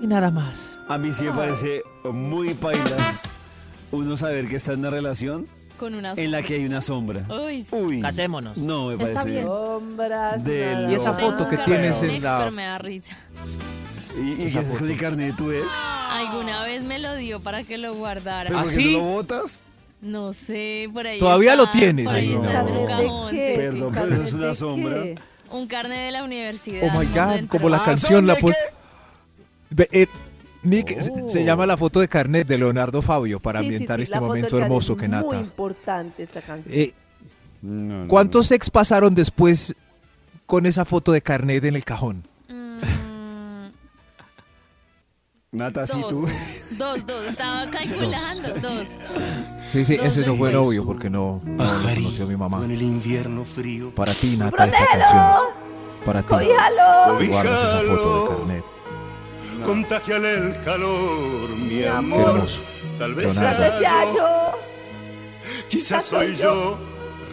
Y 0.00 0.06
nada 0.06 0.30
más. 0.30 0.78
A 0.88 0.96
mí 0.98 1.12
sí 1.12 1.24
me 1.24 1.32
parece 1.32 1.82
muy 2.04 2.54
pailas 2.54 3.22
uno 3.92 4.16
saber 4.16 4.48
que 4.48 4.56
está 4.56 4.72
en 4.72 4.80
una 4.80 4.90
relación 4.90 5.46
Con 5.78 5.94
una 5.94 6.14
en 6.14 6.30
la 6.30 6.42
que 6.42 6.54
hay 6.54 6.64
una 6.64 6.80
sombra. 6.80 7.26
Uy, 7.28 7.62
sí. 7.62 7.74
Uy. 7.76 8.00
Casémonos. 8.00 8.56
No, 8.56 8.86
me 8.88 8.94
Está 8.94 9.14
parece. 9.20 9.30
bien. 9.30 9.44
Sombras. 9.46 10.44
De 10.44 10.72
nada 10.74 10.90
Y 10.90 10.94
esa 10.94 11.12
foto 11.14 11.48
que 11.48 11.58
tienes 11.58 12.02
en 12.02 12.22
la- 12.22 12.38
pero 12.40 12.52
me 12.52 12.62
da 12.62 12.78
risa. 12.78 13.16
¿Y, 14.20 14.32
y 14.32 14.34
qué 14.36 14.44
Esa 14.46 14.60
haces 14.60 14.70
con 14.72 14.80
foto. 14.80 14.92
el 14.92 14.98
carnet 14.98 15.30
de 15.32 15.36
tu 15.36 15.50
ex? 15.52 15.66
Alguna 16.12 16.62
vez 16.64 16.82
me 16.84 16.98
lo 16.98 17.14
dio 17.16 17.40
para 17.40 17.62
que 17.62 17.78
lo 17.78 17.94
guardara. 17.94 18.48
¿Pero 18.48 18.58
¿Ah, 18.58 18.62
por 18.64 18.72
qué 18.74 18.80
sí? 18.80 18.92
no 18.92 18.98
lo 18.98 19.04
botas? 19.04 19.62
No 20.02 20.32
sé, 20.32 20.88
por 20.92 21.06
ahí. 21.06 21.18
¿Todavía 21.18 21.52
está, 21.52 21.64
lo 21.64 21.70
tienes? 21.70 22.06
por 22.06 22.14
ahí 22.14 22.26
Ay, 22.28 22.34
está 22.34 22.62
no. 22.62 23.28
Perdón, 23.30 23.30
pero 23.30 23.90
¿Carnet 23.90 24.12
eso 24.20 24.22
es 24.28 24.32
una 24.32 24.54
sombra. 24.54 25.02
Un 25.50 25.66
carnet 25.66 25.98
de 26.06 26.10
la 26.12 26.24
universidad. 26.24 26.88
Oh 26.88 26.98
my 26.98 27.06
¿dónde 27.06 27.42
God, 27.42 27.48
como 27.48 27.68
la 27.68 27.76
¿Ah, 27.78 27.84
canción 27.84 28.26
la 28.26 28.34
¿de 28.36 28.40
pon- 28.40 28.52
qué? 28.52 28.79
Eh, 29.92 30.06
Nick, 30.62 31.00
se- 31.00 31.10
Oh. 31.12 31.28
se 31.28 31.44
llama 31.44 31.64
la 31.66 31.76
foto 31.76 32.00
de 32.00 32.08
carnet 32.08 32.46
de 32.46 32.58
Leonardo 32.58 33.00
Fabio 33.02 33.40
para 33.40 33.60
Sí, 33.60 33.66
ambientar 33.66 33.98
sí, 33.98 34.02
este 34.04 34.20
momento 34.20 34.58
hermoso 34.58 34.92
es 34.92 34.98
que 34.98 35.08
Muy 35.08 35.16
nata. 35.16 35.40
importante 35.40 36.22
esta 36.22 36.40
canción. 36.42 36.74
Eh, 36.74 36.92
No, 37.62 38.02
no, 38.04 38.08
¿Cuántos 38.08 38.50
ex 38.52 38.70
pasaron 38.70 39.14
después 39.14 39.74
con 40.46 40.64
esa 40.66 40.84
foto 40.86 41.12
de 41.12 41.20
carnet 41.22 41.62
en 41.64 41.76
el 41.76 41.84
cajón? 41.84 42.24
Mm. 42.48 42.78
Nata, 45.52 45.86
sí 45.86 46.00
tú. 46.08 46.26
Dos, 46.78 47.04
dos. 47.06 47.26
Estaba 47.28 47.68
calculando. 47.70 48.48
Dos. 48.60 48.88
Sí, 49.66 49.84
sí, 49.84 49.96
Dos 49.96 50.06
ese 50.06 50.20
no 50.20 50.36
fue 50.36 50.48
después. 50.50 50.52
novio 50.54 50.84
porque 50.86 51.10
no, 51.10 51.40
no 51.44 51.64
lo 51.64 51.94
conoció 51.94 52.26
mi 52.26 52.36
mamá. 52.36 52.64
En 52.64 52.70
el 52.70 52.82
invierno 52.82 53.44
frío. 53.44 53.92
Para 53.94 54.14
ti, 54.14 54.36
Nata, 54.36 54.66
esta 54.66 54.86
canción. 54.86 55.22
Para 56.04 56.22
ti. 56.22 56.28
¡Cobíjalo! 56.28 57.28
Guardas 57.30 57.62
esa 57.64 57.80
foto 57.80 58.22
de 58.22 58.36
carnet. 58.38 58.64
Contagiale 59.64 60.34
el 60.34 60.60
calor, 60.60 61.50
mi 61.50 61.84
amor. 61.84 62.30
hermoso. 62.36 62.62
Tal 62.98 63.14
vez 63.14 63.34
Leonardo. 63.34 63.78
sea 63.78 64.04
yo, 64.04 64.16
yo. 64.16 64.52
quizás 65.68 66.04
soy 66.04 66.36
yo. 66.36 66.78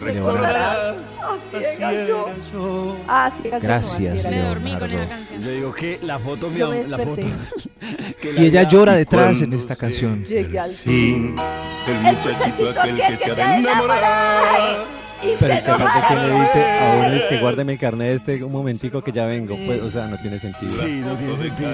Recordarás, 0.00 1.12
Así 1.52 1.64
era 1.76 2.06
yo. 2.06 2.26
Ah, 3.08 3.30
no, 3.42 3.60
Gracias, 3.60 4.14
así 4.14 4.28
era 4.28 4.30
Me 4.30 4.42
yo. 4.42 4.48
dormí 4.48 4.70
con 4.74 4.76
esa 4.84 4.86
Leonardo. 4.86 5.08
canción. 5.10 5.42
Yo 5.42 5.50
digo 5.50 5.72
que 5.72 5.98
la 6.02 6.18
foto, 6.20 6.50
mi 6.50 6.58
Yo 6.60 6.70
me 6.70 6.80
am- 6.82 6.90
la 6.90 6.98
foto. 6.98 7.16
desperté. 7.16 8.14
que 8.20 8.32
la 8.32 8.40
Y 8.40 8.46
ella 8.46 8.62
llora 8.62 8.92
detrás 8.94 9.42
en 9.42 9.52
esta 9.54 9.74
canción. 9.74 10.24
Llegué 10.24 10.58
al 10.60 10.70
Fin, 10.72 11.36
el 11.88 11.94
muchachito 12.14 12.70
aquel 12.70 12.96
que 12.96 13.16
te 13.16 13.32
ha 13.32 13.34
de 13.34 13.56
enamorar. 13.56 14.76
Y 15.20 15.34
Pero 15.40 15.52
se 15.54 15.58
es 15.58 15.64
que 15.64 15.70
le 16.14 16.40
dice 16.40 16.62
a 16.62 16.96
uno 17.06 17.16
es 17.16 17.26
que 17.26 17.38
guárdeme 17.38 17.72
el 17.72 17.78
carnet 17.78 18.14
este 18.16 18.44
un 18.44 18.52
momentico 18.52 19.02
que 19.02 19.10
ya 19.10 19.26
vengo. 19.26 19.56
Pues, 19.66 19.82
o 19.82 19.90
sea, 19.90 20.06
no 20.06 20.16
tiene 20.20 20.38
sentido. 20.38 20.70
Sí, 20.70 21.02
no 21.04 21.16
tiene 21.16 21.36
sentido. 21.36 21.70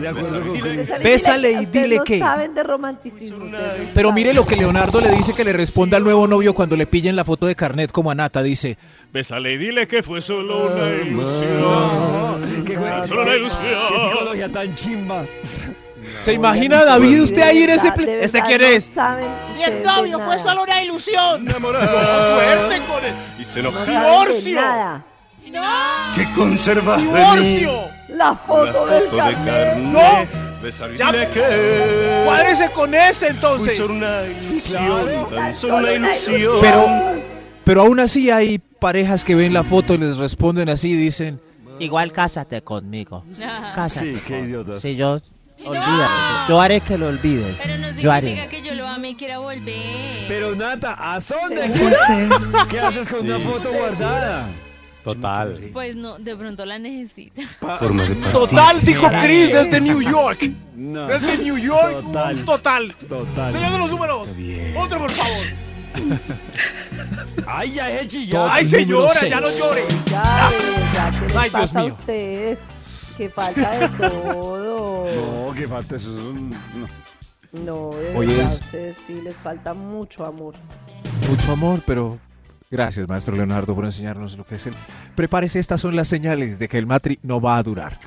De 0.00 0.08
acuerdo 0.08 0.40
con 0.40 1.02
Bésale 1.02 1.52
y 1.52 1.66
dile 1.66 1.96
no 1.96 2.04
que- 2.04 2.18
saben 2.20 2.54
de 2.54 2.62
romanticismo. 2.62 3.44
ustedes 3.44 3.88
no 3.88 3.94
Pero 3.94 4.12
mire 4.12 4.32
lo 4.32 4.46
que 4.46 4.56
Leonardo 4.56 5.00
le 5.00 5.10
dice 5.10 5.34
que 5.34 5.42
le 5.44 5.52
responda 5.52 5.96
al 5.96 6.04
nuevo 6.04 6.28
novio 6.28 6.54
cuando 6.54 6.76
le 6.76 6.86
pillen 6.86 7.16
la 7.16 7.24
foto 7.24 7.46
de 7.46 7.56
carnet 7.56 7.90
como 7.90 8.10
a 8.10 8.14
Nata. 8.14 8.42
Dice, 8.42 8.78
Bésale 9.12 9.52
y 9.54 9.58
dile 9.58 9.86
que 9.88 10.02
fue 10.04 10.20
solo 10.20 10.66
una 10.72 10.88
ilusión. 11.06 11.60
No, 11.60 12.38
qué 12.64 12.74
Solo 13.08 13.22
una 13.22 13.30
qué 13.32 13.36
ilusión. 13.38 14.10
psicología 14.10 14.52
tan 14.52 14.74
chimba. 14.74 15.24
¿Se 16.24 16.32
imagina 16.32 16.84
David 16.84 17.22
usted 17.22 17.42
ahí 17.42 17.62
en 17.62 17.70
ese... 17.70 17.86
De 17.88 17.92
pl- 17.92 18.06
verdad, 18.06 18.24
¿Este 18.24 18.38
de 18.38 18.44
quién 18.44 18.58
verdad, 18.58 18.76
es? 18.76 18.88
No 18.88 18.94
saben 18.94 19.28
ustedes 19.50 19.78
de 19.78 19.84
nada. 19.84 20.62
una 20.62 20.82
ilusión. 20.82 21.48
Enamorar. 21.48 21.88
Fuerte 21.88 22.82
con 22.86 23.04
el 23.04 23.14
Y 23.40 23.44
se 23.44 23.62
No 23.62 23.70
de 23.70 23.86
¡Divorcio! 23.92 24.54
nada. 24.60 25.04
¿Qué 26.14 26.30
conservas 26.32 27.00
de 27.02 27.06
mí? 27.06 27.12
divorcio. 27.58 27.88
La 28.08 28.16
La 28.30 28.34
foto 28.34 28.86
del 28.86 29.04
foto 29.04 29.16
de 29.16 29.34
carnet. 29.34 29.44
carne. 29.44 30.28
Besar 30.62 30.90
y 30.92 30.96
Ya- 30.96 31.12
dile 31.12 31.28
que. 31.28 32.22
Cuádrese 32.24 32.70
con 32.70 32.94
ese 32.94 33.18
Fue 33.26 33.28
entonces. 33.28 33.76
solo 33.76 33.94
una 33.94 34.22
ilusión. 34.24 34.62
Claro. 35.04 35.26
Tan 35.34 35.54
solo 35.54 35.76
una 35.76 35.92
ilusión. 35.92 36.58
Pero, 36.62 36.86
pero 37.64 37.80
aún 37.82 38.00
así 38.00 38.30
hay 38.30 38.58
parejas 38.58 39.24
que 39.24 39.34
ven 39.34 39.52
la 39.52 39.62
foto 39.64 39.92
y 39.94 39.98
les 39.98 40.16
responden 40.16 40.68
así 40.70 40.92
y 40.92 40.96
dicen, 40.96 41.40
Igual 41.78 42.12
cásate 42.12 42.62
conmigo. 42.62 43.24
Cásate. 43.74 44.14
Sí, 44.14 44.20
qué 44.26 44.40
idiotas. 44.40 44.80
Si 44.80 44.94
yo. 44.96 45.18
Olvídate. 45.66 46.12
Yo 46.48 46.60
haré 46.60 46.80
que 46.80 46.98
lo 46.98 47.08
olvides. 47.08 47.58
Pero 47.62 47.78
no 47.78 47.86
Yo 47.88 47.92
significa 47.94 48.14
haré. 48.14 48.48
que 48.48 48.62
yo 48.62 48.74
lo 48.74 48.86
ame 48.86 49.10
y 49.10 49.14
quiera 49.14 49.38
volver. 49.38 50.26
Pero 50.28 50.54
Nata, 50.54 50.94
¿a 50.98 51.18
dónde? 51.20 51.70
Sí 51.72 51.82
sé. 52.06 52.28
¿Qué 52.68 52.80
haces 52.80 53.08
con 53.08 53.20
una 53.30 53.38
foto 53.38 53.72
guardada? 53.72 54.48
Total. 55.04 55.70
Pues 55.72 55.96
no, 55.96 56.18
de 56.18 56.34
pronto 56.34 56.64
la 56.64 56.78
necesita. 56.78 57.42
Total, 58.32 58.80
dijo 58.82 59.06
Chris 59.22 59.52
desde 59.52 59.80
New 59.80 60.00
York. 60.00 60.50
No. 60.74 61.06
Desde 61.06 61.38
New 61.38 61.58
York. 61.58 62.04
Total. 62.06 62.44
Total. 62.44 62.94
Total. 63.08 63.52
Señor 63.52 63.72
de 63.72 63.78
los 63.78 63.90
números. 63.90 64.28
Otro, 64.76 64.98
por 65.00 65.10
favor. 65.12 65.46
Ay, 67.46 67.72
ya 67.72 67.90
es 67.90 68.06
chillar. 68.08 68.42
Top 68.46 68.50
Ay, 68.52 68.64
señora, 68.64 69.28
ya 69.28 69.40
no 69.40 69.46
llore. 69.48 69.84
Ya, 70.06 70.50
¿qué 71.20 71.26
les 71.26 71.36
Ay, 71.36 71.50
Dios 71.50 71.52
pasa 71.52 71.80
a 71.80 71.82
mío. 71.84 71.94
ustedes? 71.94 72.58
Que 73.16 73.28
falta 73.28 73.70
de 73.78 73.88
todo. 73.90 75.04
No, 75.46 75.52
que 75.54 75.68
falta 75.68 75.96
eso. 75.96 76.10
es 76.10 76.16
un- 76.16 76.50
no. 76.50 76.88
No, 77.52 77.90
de 77.96 78.16
Hoy 78.16 78.26
verdad, 78.26 78.44
es- 78.46 78.60
a 78.60 78.64
ustedes 78.64 78.96
sí 79.06 79.20
les 79.22 79.36
falta 79.36 79.74
mucho 79.74 80.24
amor. 80.24 80.54
Mucho 81.28 81.52
amor, 81.52 81.80
pero 81.86 82.18
gracias, 82.70 83.06
maestro 83.08 83.36
Leonardo, 83.36 83.74
por 83.74 83.84
enseñarnos 83.84 84.36
lo 84.36 84.44
que 84.44 84.56
es 84.56 84.66
el. 84.66 84.74
Prepárese, 85.14 85.60
estas 85.60 85.80
son 85.80 85.94
las 85.94 86.08
señales 86.08 86.58
de 86.58 86.68
que 86.68 86.78
el 86.78 86.86
matri 86.86 87.18
no 87.22 87.40
va 87.40 87.56
a 87.58 87.62
durar. 87.62 87.98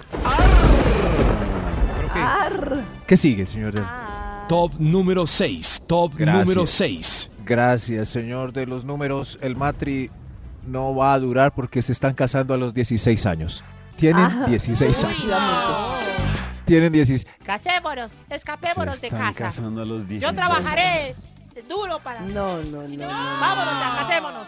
¿Pero 1.98 2.14
qué? 2.14 2.20
Arr. 2.20 2.82
¿Qué 3.06 3.16
sigue, 3.18 3.46
señor? 3.46 3.74
del- 3.74 3.86
Top 4.50 4.74
número 4.80 5.28
6. 5.28 5.82
Top 5.88 6.14
Gracias. 6.18 6.48
número 6.48 6.68
6. 6.68 7.30
Gracias, 7.46 8.10
señor 8.10 8.52
de 8.54 8.66
los 8.66 8.84
números. 8.86 9.38
El 9.42 9.56
matri 9.56 10.10
no 10.66 10.94
va 10.96 11.14
a 11.14 11.20
durar 11.20 11.54
porque 11.54 11.82
se 11.82 11.92
están 11.94 12.14
casando 12.14 12.54
a 12.54 12.58
los 12.58 12.74
16 12.74 13.26
años. 13.26 13.64
Tienen 13.98 14.24
Ah. 14.26 14.46
16 14.48 15.04
Uy, 15.04 15.10
años. 15.10 15.32
no. 15.32 15.98
Tienen 16.66 16.92
16. 16.92 17.26
Casémonos. 17.46 18.14
Escapémonos 18.30 19.02
de 19.02 19.10
casa. 19.10 19.48
a 19.48 19.62
los 19.62 20.08
16. 20.08 20.22
Yo 20.22 20.34
trabajaré 20.34 21.16
duro 21.68 22.00
para. 22.00 22.22
No, 22.22 22.58
no, 22.64 22.84
no, 22.84 22.88
no. 22.88 23.08
Vámonos 23.08 23.74
ya, 23.80 23.96
casémonos. 24.00 24.48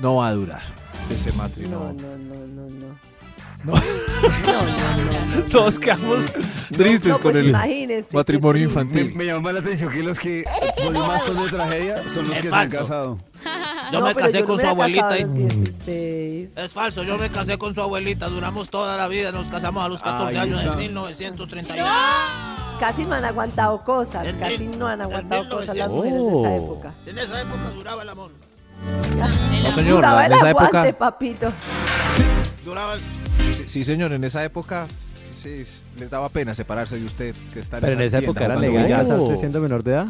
No 0.00 0.16
va 0.16 0.28
a 0.28 0.32
durar. 0.32 0.62
Ese 1.10 1.32
matri 1.32 1.68
No, 1.68 1.80
no. 1.80 1.92
no, 1.92 2.16
no, 2.16 2.70
no, 2.70 2.98
no. 3.64 3.72
No. 3.74 3.80
No, 4.46 4.62
no, 4.62 5.12
no, 5.12 5.36
no, 5.36 5.42
Todos 5.50 5.78
quedamos 5.78 6.32
no. 6.36 6.76
tristes 6.76 7.08
No, 7.08 7.14
con 7.18 7.32
pues 7.32 7.36
el 7.44 7.50
imagínese, 7.50 8.08
matrimonio. 8.12 8.58
Me, 8.60 8.64
infantil. 8.70 9.14
me 9.14 9.26
llama 9.26 9.52
la 9.52 9.60
atención 9.60 9.90
que 9.92 10.02
los 10.02 10.18
que 10.20 10.44
más 11.08 11.22
son 11.24 11.36
de 11.36 11.48
tragedia 11.50 12.08
son 12.08 12.26
los 12.28 12.36
Es 12.36 12.42
que 12.42 12.48
se 12.50 12.54
han 12.54 12.70
falso. 12.70 12.78
casado. 12.78 13.18
Yo 13.92 14.00
No, 14.00 14.06
me 14.06 14.14
pero 14.14 14.26
casé 14.26 14.40
no 14.40 14.46
con 14.46 14.60
su 14.60 14.66
abuelita 14.66 15.08
casado 15.08 15.20
y. 15.20 15.22
a 15.22 15.26
los 15.26 15.54
16. 15.56 16.50
Es 16.56 16.72
falso, 16.72 17.02
yo 17.02 17.18
me 17.18 17.28
casé 17.30 17.58
con 17.58 17.74
su 17.74 17.82
abuelita, 17.82 18.28
duramos 18.28 18.70
toda 18.70 18.96
la 18.96 19.08
vida, 19.08 19.30
nos 19.32 19.48
casamos 19.48 19.84
a 19.84 19.88
los 19.88 20.00
14 20.02 20.28
Ahí 20.30 20.36
años 20.42 20.58
está. 20.60 20.72
en 20.72 20.78
1931. 20.78 21.86
Casi 22.80 23.04
no 23.04 23.14
han 23.14 23.24
aguantado 23.24 23.84
cosas, 23.84 24.26
casi 24.40 24.58
mil- 24.66 24.78
no 24.78 24.86
han 24.88 25.02
aguantado 25.02 25.48
cosas 25.48 25.76
las 25.76 25.88
1900. 25.90 25.92
mujeres 25.92 26.14
de 26.14 26.40
esa 26.40 26.48
Oh. 26.48 26.64
época. 26.64 26.94
En 27.06 27.18
esa 27.18 27.40
época 27.42 27.70
duraba 27.74 28.02
el 28.02 28.08
amor. 28.08 28.30
No, 29.18 29.72
señor, 29.74 29.96
Duraba 29.96 30.26
en 30.26 30.32
el 30.32 30.38
esa 30.38 30.48
aguante, 30.48 30.88
época. 30.88 30.98
papito. 30.98 31.52
Duraba 32.64 32.94
el... 32.94 33.00
Sí, 33.66 33.84
señor, 33.84 34.12
en 34.12 34.24
esa 34.24 34.44
época 34.44 34.86
sí, 35.30 35.62
les 35.98 36.10
daba 36.10 36.28
pena 36.28 36.54
separarse 36.54 36.98
de 36.98 37.04
usted 37.04 37.34
que 37.52 37.60
está 37.60 37.78
en 37.78 37.82
Pero 37.82 37.92
en 37.94 38.00
esa 38.02 38.18
tienda 38.18 38.30
época 38.30 38.44
era 38.44 38.56
legal 38.56 38.88
casarse 38.88 39.36
siendo 39.36 39.60
menor 39.60 39.82
de 39.82 39.90
edad. 39.92 40.06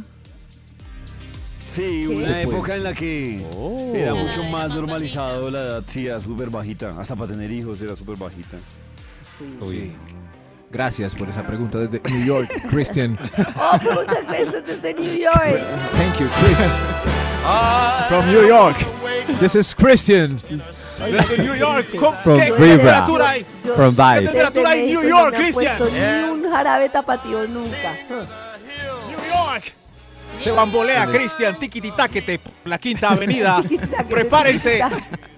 Sí, 1.67 2.07
una 2.07 2.27
¿Qué? 2.27 2.43
época 2.43 2.59
pues. 2.67 2.77
en 2.79 2.85
la 2.85 2.95
que 2.95 3.45
Oh. 3.57 3.93
era 3.95 4.15
mucho 4.15 4.45
más 4.45 4.71
normalizado 4.71 5.51
la 5.51 5.61
edad. 5.61 5.85
Sí, 5.87 6.07
era 6.07 6.21
súper 6.21 6.49
bajita. 6.51 6.95
Hasta 7.01 7.17
para 7.17 7.33
tener 7.33 7.51
hijos 7.51 7.81
era 7.83 7.97
súper 7.97 8.17
bajita. 8.17 8.59
Sí. 9.69 9.93
Gracias 10.71 11.15
por 11.15 11.29
esa 11.29 11.45
pregunta 11.47 11.79
desde 11.79 12.01
New 12.11 12.25
York, 12.25 12.49
Christian. 12.71 13.19
Oh, 13.57 13.79
pregunta 13.79 14.15
Christian 14.29 14.65
desde 14.67 14.95
New 14.95 15.15
York. 15.17 15.63
Thank 15.97 16.19
you, 16.21 16.27
Chris. 16.41 17.24
From 18.09 18.27
New 18.33 18.47
York. 18.47 18.77
This 19.41 19.55
is 19.55 19.75
Christian. 19.75 20.41
Desde 20.99 21.39
New 21.39 21.55
York. 21.55 21.87
¿Cómo- 21.99 22.17
From 22.23 22.39
¿Qué, 22.39 22.47
qué 22.47 22.53
Vibra. 22.53 22.77
temperatura 22.77 23.29
hay? 23.31 23.47
From 23.77 23.95
¿Qué 23.97 24.03
Vibe. 24.03 24.23
temperatura 24.27 24.71
hay 24.71 24.79
en 24.81 24.87
Desde 24.87 25.01
New 25.01 25.09
York, 25.11 25.25
no 25.25 25.31
me 25.31 25.37
han 25.37 25.43
Christian? 25.43 25.79
puesto 25.79 25.95
Ni 25.97 26.31
un 26.31 26.51
jarabe 26.51 26.89
tapatío 26.89 27.47
nunca. 27.49 27.93
New 28.09 29.19
York. 29.35 29.75
Se 30.39 30.51
bambolea, 30.51 31.07
tiquititaquete, 31.59 32.41
la 32.65 32.79
quinta 32.79 33.11
avenida. 33.11 33.63
Prepárense. 34.09 34.81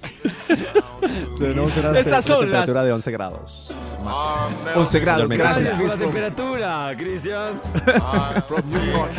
Tenemos 1.39 1.77
una 1.77 1.99
Estas 1.99 2.25
son 2.25 2.41
temperatura 2.41 2.81
las- 2.81 2.87
de 2.87 2.93
11 2.93 3.11
grados. 3.11 3.71
11 4.75 5.01
grados, 5.01 5.23
Dormir 5.23 5.39
gracias. 5.39 5.71
Por 5.71 5.89
la 5.89 5.97
temperatura, 5.97 6.95
Cristian. 6.97 7.61
from 8.49 8.63
New 8.71 8.85
York. 8.93 9.11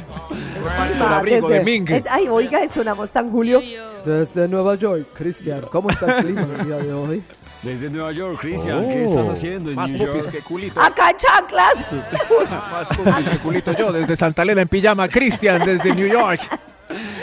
Ay, 0.79 0.89
Con 0.91 0.99
ma, 0.99 1.17
abrigo 1.17 1.49
de 1.49 1.59
desde- 1.59 1.65
Ming. 1.65 1.89
eh, 1.91 2.03
Ay, 2.09 2.27
oiga, 2.29 2.59
sonamos 2.67 3.11
tan 3.11 3.31
Julio. 3.31 3.61
Desde 4.05 4.47
Nueva 4.47 4.75
York, 4.75 5.07
Cristian, 5.13 5.61
¿cómo 5.71 5.89
está 5.89 6.19
el 6.19 6.25
clima 6.25 6.47
el 6.59 6.65
día 6.65 6.77
de 6.77 6.93
hoy? 6.93 7.23
Desde 7.63 7.89
Nueva 7.89 8.11
York, 8.11 8.39
Cristian, 8.39 8.85
Oh. 8.85 8.87
¿qué 8.87 9.03
estás 9.05 9.27
haciendo 9.27 9.69
en 9.71 9.75
Más 9.75 9.91
New 9.91 10.05
pupis 10.05 10.23
York? 10.25 10.35
que 10.35 10.41
culito. 10.41 10.79
Acá 10.79 11.09
en 11.09 11.17
chanclas. 11.17 11.73
Más 12.71 12.87
pupis 12.89 13.29
que 13.29 13.37
culito 13.39 13.73
yo. 13.73 13.91
Desde 13.91 14.15
Santa 14.15 14.43
Elena 14.43 14.61
en 14.61 14.67
pijama, 14.67 15.07
Christian 15.07 15.65
desde 15.65 15.93
New 15.93 16.07
York. 16.07 16.41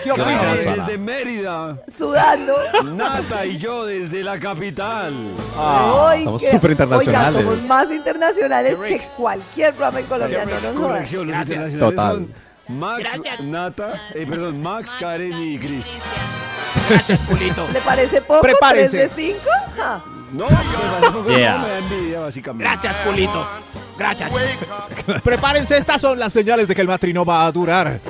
¿Qué 0.05 0.11
Gaby 0.21 0.35
opinas? 0.35 0.65
desde 0.87 0.99
Mérida. 0.99 1.77
Sudando. 1.97 2.55
Nata 2.85 3.47
y 3.47 3.57
yo 3.59 3.85
desde 3.87 4.23
la 4.23 4.39
capital. 4.39 5.13
Ay, 5.59 6.19
Estamos 6.21 6.43
qué- 6.43 6.51
súper 6.51 6.71
internacionales. 6.73 7.35
Oiga, 7.37 7.51
somos 7.51 7.63
más 7.69 7.91
internacionales 7.91 8.79
que 8.79 9.01
cualquier 9.17 9.73
programa 9.75 10.01
en 10.01 10.07
Colombia. 10.07 10.45
No 10.45 10.73
nos. 10.73 10.81
Corrección, 10.81 11.27
los 11.29 11.37
internacionales 11.39 11.79
Total. 11.79 12.13
son 12.15 12.35
Max, 12.69 13.21
Nata, 13.43 14.01
eh, 14.15 14.27
perdón, 14.29 14.63
Max, 14.63 14.95
Karen 14.99 15.33
y 15.33 15.59
Chris. 15.59 15.99
¿Le 17.73 17.81
parece 17.81 18.21
poco? 18.21 18.41
Prepárense. 18.43 18.99
¿Tres 18.99 19.17
de 19.17 19.23
cinco? 19.33 19.51
Ja. 19.77 20.01
No, 20.33 20.47
me 20.51 20.57
parece 20.57 21.11
poco, 21.13 21.29
Yeah. 21.31 21.53
no, 21.59 21.63
me 21.63 21.69
da 21.69 21.79
envidia, 21.79 22.21
básicamente. 22.21 22.65
Gracias, 22.83 22.97
culito. 23.07 23.49
Gracias. 23.97 24.31
Prepárense, 25.23 25.77
estas 25.79 26.01
son 26.01 26.19
las 26.19 26.33
señales 26.33 26.67
de 26.67 26.75
que 26.75 26.81
el 26.81 26.89
matrimonio 26.89 27.25
va 27.25 27.47
a 27.47 27.53
durar. 27.53 28.01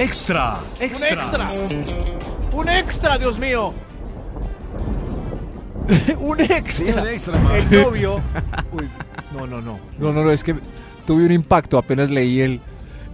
Extra, 0.00 0.60
Un 0.78 0.82
extra. 0.82 1.46
Un 2.52 2.68
extra, 2.70 3.18
Dios 3.18 3.38
mío. 3.38 3.74
un 6.18 6.40
extra. 6.40 6.72
Sí, 6.72 6.84
un 6.84 7.06
extra, 7.06 7.38
Max. 7.38 7.70
El 7.70 7.82
novio. 7.82 8.20
Uy, 8.72 8.88
no, 9.34 9.46
no, 9.46 9.60
no. 9.60 9.78
No, 9.98 10.12
no, 10.12 10.24
no, 10.24 10.30
es 10.30 10.42
que 10.42 10.54
tuve 11.06 11.26
un 11.26 11.32
impacto 11.32 11.76
apenas 11.76 12.08
leí 12.08 12.40
el. 12.40 12.60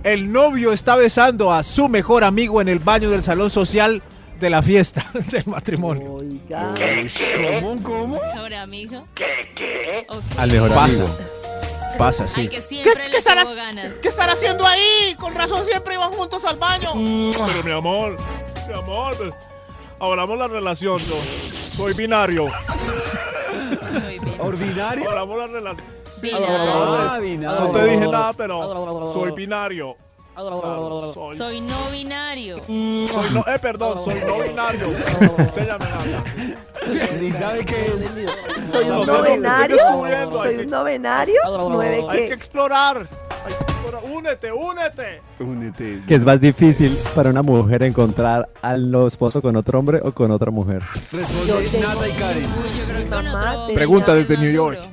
El 0.04 0.30
novio 0.30 0.72
está 0.72 0.94
besando 0.94 1.52
a 1.52 1.64
su 1.64 1.88
mejor 1.88 2.22
amigo 2.22 2.60
en 2.60 2.68
el 2.68 2.78
baño 2.78 3.10
del 3.10 3.22
salón 3.22 3.50
social 3.50 4.00
de 4.38 4.50
la 4.50 4.62
fiesta 4.62 5.04
del 5.32 5.44
matrimonio. 5.46 6.12
Oiga. 6.12 6.72
¿Cómo, 7.60 7.82
cómo? 7.82 8.20
Mejor 8.32 8.54
amigo. 8.54 9.08
¿Qué? 9.12 9.50
¿Qué? 9.56 10.06
Al 10.38 10.52
mejor 10.52 10.68
Pasa. 10.68 10.84
amigo. 10.84 11.06
Pasa, 11.06 11.35
Al 11.98 12.28
sí. 12.28 12.48
que 12.48 12.58
estarás- 13.18 13.54
ganas. 13.54 13.92
¿Qué 14.02 14.08
están 14.08 14.28
haciendo 14.30 14.66
ahí? 14.66 15.14
Con 15.18 15.34
razón 15.34 15.64
siempre 15.64 15.94
iban 15.94 16.12
juntos 16.12 16.44
al 16.44 16.56
baño. 16.56 16.90
Pero 16.94 17.62
mi 17.64 17.72
amor, 17.72 18.16
mi 18.68 18.74
amor, 18.74 19.16
pues, 19.16 19.34
hablamos 19.98 20.38
la 20.38 20.48
relación, 20.48 20.98
yo 20.98 21.14
soy 21.76 21.94
binario. 21.94 22.48
Muy 23.92 24.18
bien. 24.18 24.34
¿Ordinario? 24.40 25.08
Hablamos 25.08 25.38
la 25.38 25.46
relación. 25.46 25.86
Binario. 26.22 26.46
Ah, 26.48 27.18
binario. 27.20 27.60
No 27.60 27.70
te 27.72 27.84
dije 27.84 28.06
nada, 28.06 28.32
pero 28.32 29.12
soy 29.12 29.30
binario. 29.32 29.96
Claro, 30.36 31.12
soy, 31.14 31.36
Soy 31.38 31.60
no 31.62 31.90
binario. 31.90 32.58
soy 32.66 33.30
no, 33.32 33.40
eh, 33.46 33.58
perdón, 33.60 34.04
soy 34.04 34.14
no 34.26 34.42
binario. 34.46 34.86
Enséñame 35.38 35.84
nada. 35.86 36.24
Ni 37.20 37.32
sabe 37.32 37.64
qué 37.64 37.84
es. 37.86 38.70
Soy 38.70 38.86
No 38.86 39.00
un 39.00 39.06
no, 39.06 39.14
hay 39.22 39.78
Soy 40.42 40.58
un 40.58 40.70
novenario. 40.70 41.40
Nueve 41.70 42.04
Hay 42.10 42.28
que 42.28 42.34
explorar. 42.34 43.08
Hay 43.44 43.52
que 43.54 43.64
explorar. 43.64 44.02
Únete, 44.12 44.52
únete. 44.52 45.22
Únete. 45.40 46.02
Que 46.06 46.14
es 46.16 46.24
más 46.24 46.38
difícil 46.40 46.96
para 47.14 47.30
una 47.30 47.42
mujer 47.42 47.82
encontrar 47.82 48.48
al 48.60 48.90
nuevo 48.90 49.06
esposo 49.06 49.40
con 49.40 49.56
otro 49.56 49.78
hombre 49.78 50.00
o 50.02 50.12
con 50.12 50.30
otra 50.32 50.50
mujer. 50.50 50.82
Responde 51.12 51.80
Nata 51.80 52.08
y 52.08 52.12
Karen. 52.12 52.44
Uy, 52.44 52.78
yo 52.78 52.84
creo 52.84 53.04
que 53.04 53.10
con 53.10 53.24
Mamá, 53.24 53.52
otro. 53.54 53.66
te- 53.68 53.74
Pregunta 53.74 54.16
es 54.18 54.28
desde 54.28 54.42
New 54.42 54.52
York. 54.52 54.76
duro. 54.80 54.90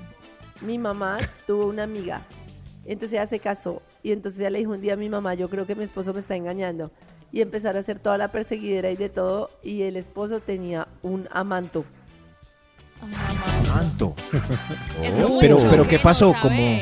Mi 0.61 0.77
mamá 0.77 1.17
tuvo 1.45 1.65
una 1.65 1.83
amiga. 1.83 2.21
Entonces 2.85 3.13
ella 3.13 3.27
se 3.27 3.39
casó. 3.39 3.81
Y 4.03 4.11
entonces 4.11 4.39
ella 4.41 4.49
le 4.51 4.59
dijo 4.59 4.71
un 4.71 4.81
día 4.81 4.93
a 4.93 4.97
mi 4.97 5.07
mamá, 5.09 5.33
yo 5.33 5.49
creo 5.49 5.65
que 5.65 5.75
mi 5.75 5.83
esposo 5.83 6.13
me 6.13 6.19
está 6.19 6.35
engañando. 6.35 6.91
Y 7.31 7.41
empezaron 7.41 7.77
a 7.77 7.79
hacer 7.79 7.99
toda 7.99 8.17
la 8.17 8.27
perseguidera 8.27 8.91
y 8.91 8.95
de 8.97 9.09
todo. 9.09 9.49
Y 9.63 9.83
el 9.83 9.95
esposo 9.95 10.39
tenía 10.41 10.87
un 11.01 11.27
amanto. 11.31 11.85
Es 15.01 15.13
Oh. 15.23 15.37
Pero- 15.39 15.57
pero 15.69 15.87
¿qué 15.87 15.99
pasó? 15.99 16.33
Como-. 16.41 16.77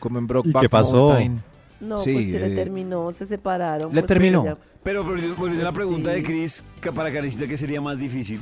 Como 0.00 0.18
en 0.18 0.26
Brokeback 0.26 0.62
qué 0.62 0.68
pasó? 0.68 1.08
Mountain. 1.08 1.42
No, 1.80 1.98
Sí, 1.98 2.12
pues 2.12 2.26
que 2.26 2.38
le 2.40 2.52
eh, 2.52 2.56
terminó, 2.56 3.12
se 3.12 3.24
separaron. 3.26 3.88
¿le 3.94 4.00
pues, 4.00 4.06
terminó? 4.06 4.42
pero 4.42 4.54
ya- 4.56 4.62
Pero 4.82 5.04
volviendo 5.04 5.60
a 5.62 5.64
la 5.64 5.72
pregunta 5.72 6.10
Sí. 6.10 6.16
de 6.16 6.22
Chris, 6.22 6.64
que 6.80 6.92
para 6.92 7.12
Karencita, 7.12 7.46
¿qué 7.46 7.56
sería 7.56 7.80
más 7.80 7.98
difícil? 7.98 8.40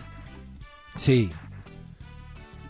Sí. 0.95 1.31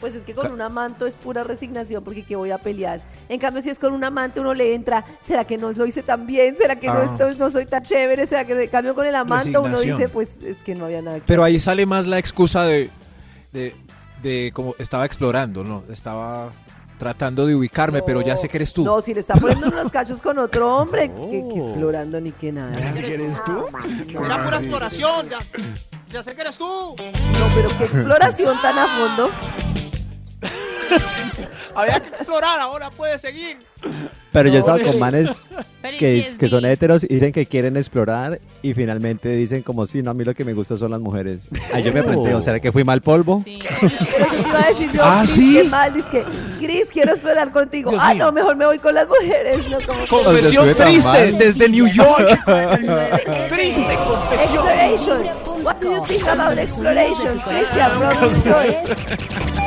Pues 0.00 0.14
es 0.14 0.24
que 0.24 0.34
con 0.34 0.52
un 0.52 0.60
amanto 0.60 1.06
es 1.06 1.14
pura 1.14 1.42
resignación 1.42 2.04
porque 2.04 2.22
que 2.22 2.36
voy 2.36 2.50
a 2.50 2.58
pelear. 2.58 3.00
En 3.30 3.38
cambio, 3.40 3.62
si 3.62 3.70
es 3.70 3.78
con 3.78 3.92
un 3.94 4.04
amante, 4.04 4.40
uno 4.40 4.52
le 4.52 4.74
entra, 4.74 5.04
¿será 5.20 5.44
que 5.46 5.56
no 5.56 5.72
lo 5.72 5.86
hice 5.86 6.02
tan 6.02 6.26
bien? 6.26 6.54
¿Será 6.56 6.76
que 6.76 6.86
no, 6.86 6.92
Ah. 6.92 7.04
estoy- 7.12 7.36
no 7.36 7.50
soy 7.50 7.64
tan 7.66 7.82
chévere? 7.82 8.26
¿Será 8.26 8.44
que 8.44 8.64
en 8.64 8.68
cambio 8.70 8.94
con 8.94 9.06
el 9.06 9.14
amante 9.14 9.56
uno 9.56 9.78
dice, 9.80 10.08
pues 10.10 10.42
es 10.42 10.58
que 10.62 10.74
no 10.74 10.84
había 10.84 11.00
nada 11.00 11.16
que 11.18 11.24
Pero 11.26 11.42
ahí 11.44 11.58
sale 11.58 11.86
más 11.86 12.04
la 12.06 12.18
excusa 12.18 12.64
de, 12.64 12.90
de, 13.52 13.74
de 14.22 14.50
como 14.54 14.74
estaba 14.78 15.06
explorando, 15.06 15.64
¿no? 15.64 15.82
Estaba 15.90 16.50
tratando 16.98 17.46
de 17.46 17.54
ubicarme, 17.54 18.02
pero 18.02 18.20
ya 18.22 18.36
sé 18.38 18.48
que 18.48 18.56
eres 18.56 18.72
tú. 18.72 18.82
No, 18.84 19.00
si 19.02 19.12
le 19.14 19.20
está 19.20 19.34
poniendo 19.34 19.66
unos 19.72 19.90
cachos 19.90 20.20
con 20.20 20.38
otro 20.38 20.76
hombre, 20.76 21.10
que, 21.10 21.44
que 21.52 21.58
explorando 21.58 22.20
ni 22.20 22.32
que 22.32 22.52
nada. 22.52 22.72
¿Ya 22.72 22.92
sé 22.92 23.02
que 23.02 23.14
eres 23.14 23.42
tú? 23.44 23.66
Era 24.10 24.44
pura 24.44 24.58
exploración, 24.58 25.28
ya, 25.28 25.38
ya 26.10 26.22
sé 26.22 26.34
que 26.34 26.40
eres 26.42 26.56
tú. 26.56 26.64
No, 26.96 27.46
pero 27.54 27.68
qué 27.76 27.84
exploración 27.84 28.56
tan 28.62 28.78
a 28.78 28.86
fondo. 28.86 29.30
Había 31.74 32.00
que 32.00 32.08
explorar, 32.08 32.58
ahora 32.60 32.90
puedes 32.90 33.20
seguir. 33.20 33.58
Pero 34.32 34.48
yo 34.48 34.56
he 34.56 34.58
estado 34.58 34.78
No, 34.78 34.84
con 34.84 34.98
manes 34.98 35.30
Pero 35.80 35.96
¿y 35.96 35.98
que, 35.98 36.12
si 36.12 36.18
es 36.28 36.34
que 36.36 36.48
son 36.48 36.64
heteros 36.64 37.04
y 37.04 37.08
dicen 37.08 37.32
que 37.32 37.46
quieren 37.46 37.76
explorar 37.76 38.40
y 38.62 38.74
finalmente 38.74 39.28
dicen 39.30 39.62
como 39.62 39.86
si 39.86 40.02
no, 40.02 40.10
a 40.10 40.14
mí 40.14 40.24
lo 40.24 40.34
que 40.34 40.44
me 40.44 40.52
gusta 40.52 40.76
son 40.76 40.90
las 40.90 41.00
mujeres. 41.00 41.48
Ahí 41.72 41.82
yo 41.82 41.92
me 41.92 42.02
planteo, 42.02 42.40
¿será 42.40 42.58
que 42.60 42.72
fui 42.72 42.82
mal 42.82 43.00
polvo? 43.00 43.42
Sí. 43.44 43.58
Pero 43.80 44.32
yo 44.32 44.48
iba 44.48 44.62
a 44.62 44.68
decir 44.68 44.92
yo, 44.92 45.00
Ah, 45.04 45.20
Cris, 45.20 45.30
¿sí? 45.30 45.54
qué 45.54 45.64
mal, 45.64 45.94
dice 45.94 46.08
que, 46.10 46.24
Cris, 46.58 46.88
quiero 46.92 47.12
explorar 47.12 47.52
contigo. 47.52 47.90
Dios 47.90 48.02
ah, 48.04 48.14
mío. 48.14 48.24
no, 48.24 48.32
mejor 48.32 48.56
me 48.56 48.66
voy 48.66 48.78
con 48.78 48.94
las 48.94 49.06
mujeres. 49.06 49.70
No, 49.70 49.78
como 49.86 50.06
Confesión 50.06 50.74
triste 50.74 51.32
desde 51.32 51.68
New 51.68 51.86
York. 51.86 52.28
triste 53.50 53.96
confesión. 54.06 54.66
Exploration. 54.66 55.64
What 55.64 55.76
do 55.80 55.92
you 55.92 56.04
think 56.04 56.26
about 56.26 56.58
exploration? 56.58 57.40
Christian 57.40 57.90
from. 57.90 59.65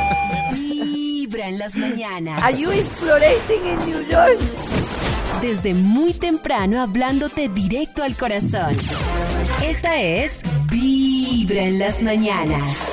Vibra 1.40 1.48
en 1.48 1.58
las 1.58 1.76
mañanas. 1.76 2.42
Are 2.42 2.56
you 2.56 2.70
explorating 2.70 3.64
in 3.64 3.78
New 3.86 4.06
York? 4.08 4.38
Desde 5.40 5.72
muy 5.72 6.12
temprano 6.12 6.80
hablándote 6.80 7.48
directo 7.48 8.02
al 8.02 8.14
corazón. 8.14 8.74
Esta 9.64 10.02
es 10.02 10.42
Vibra 10.70 11.62
en 11.62 11.78
las 11.78 12.02
mañanas. 12.02 12.90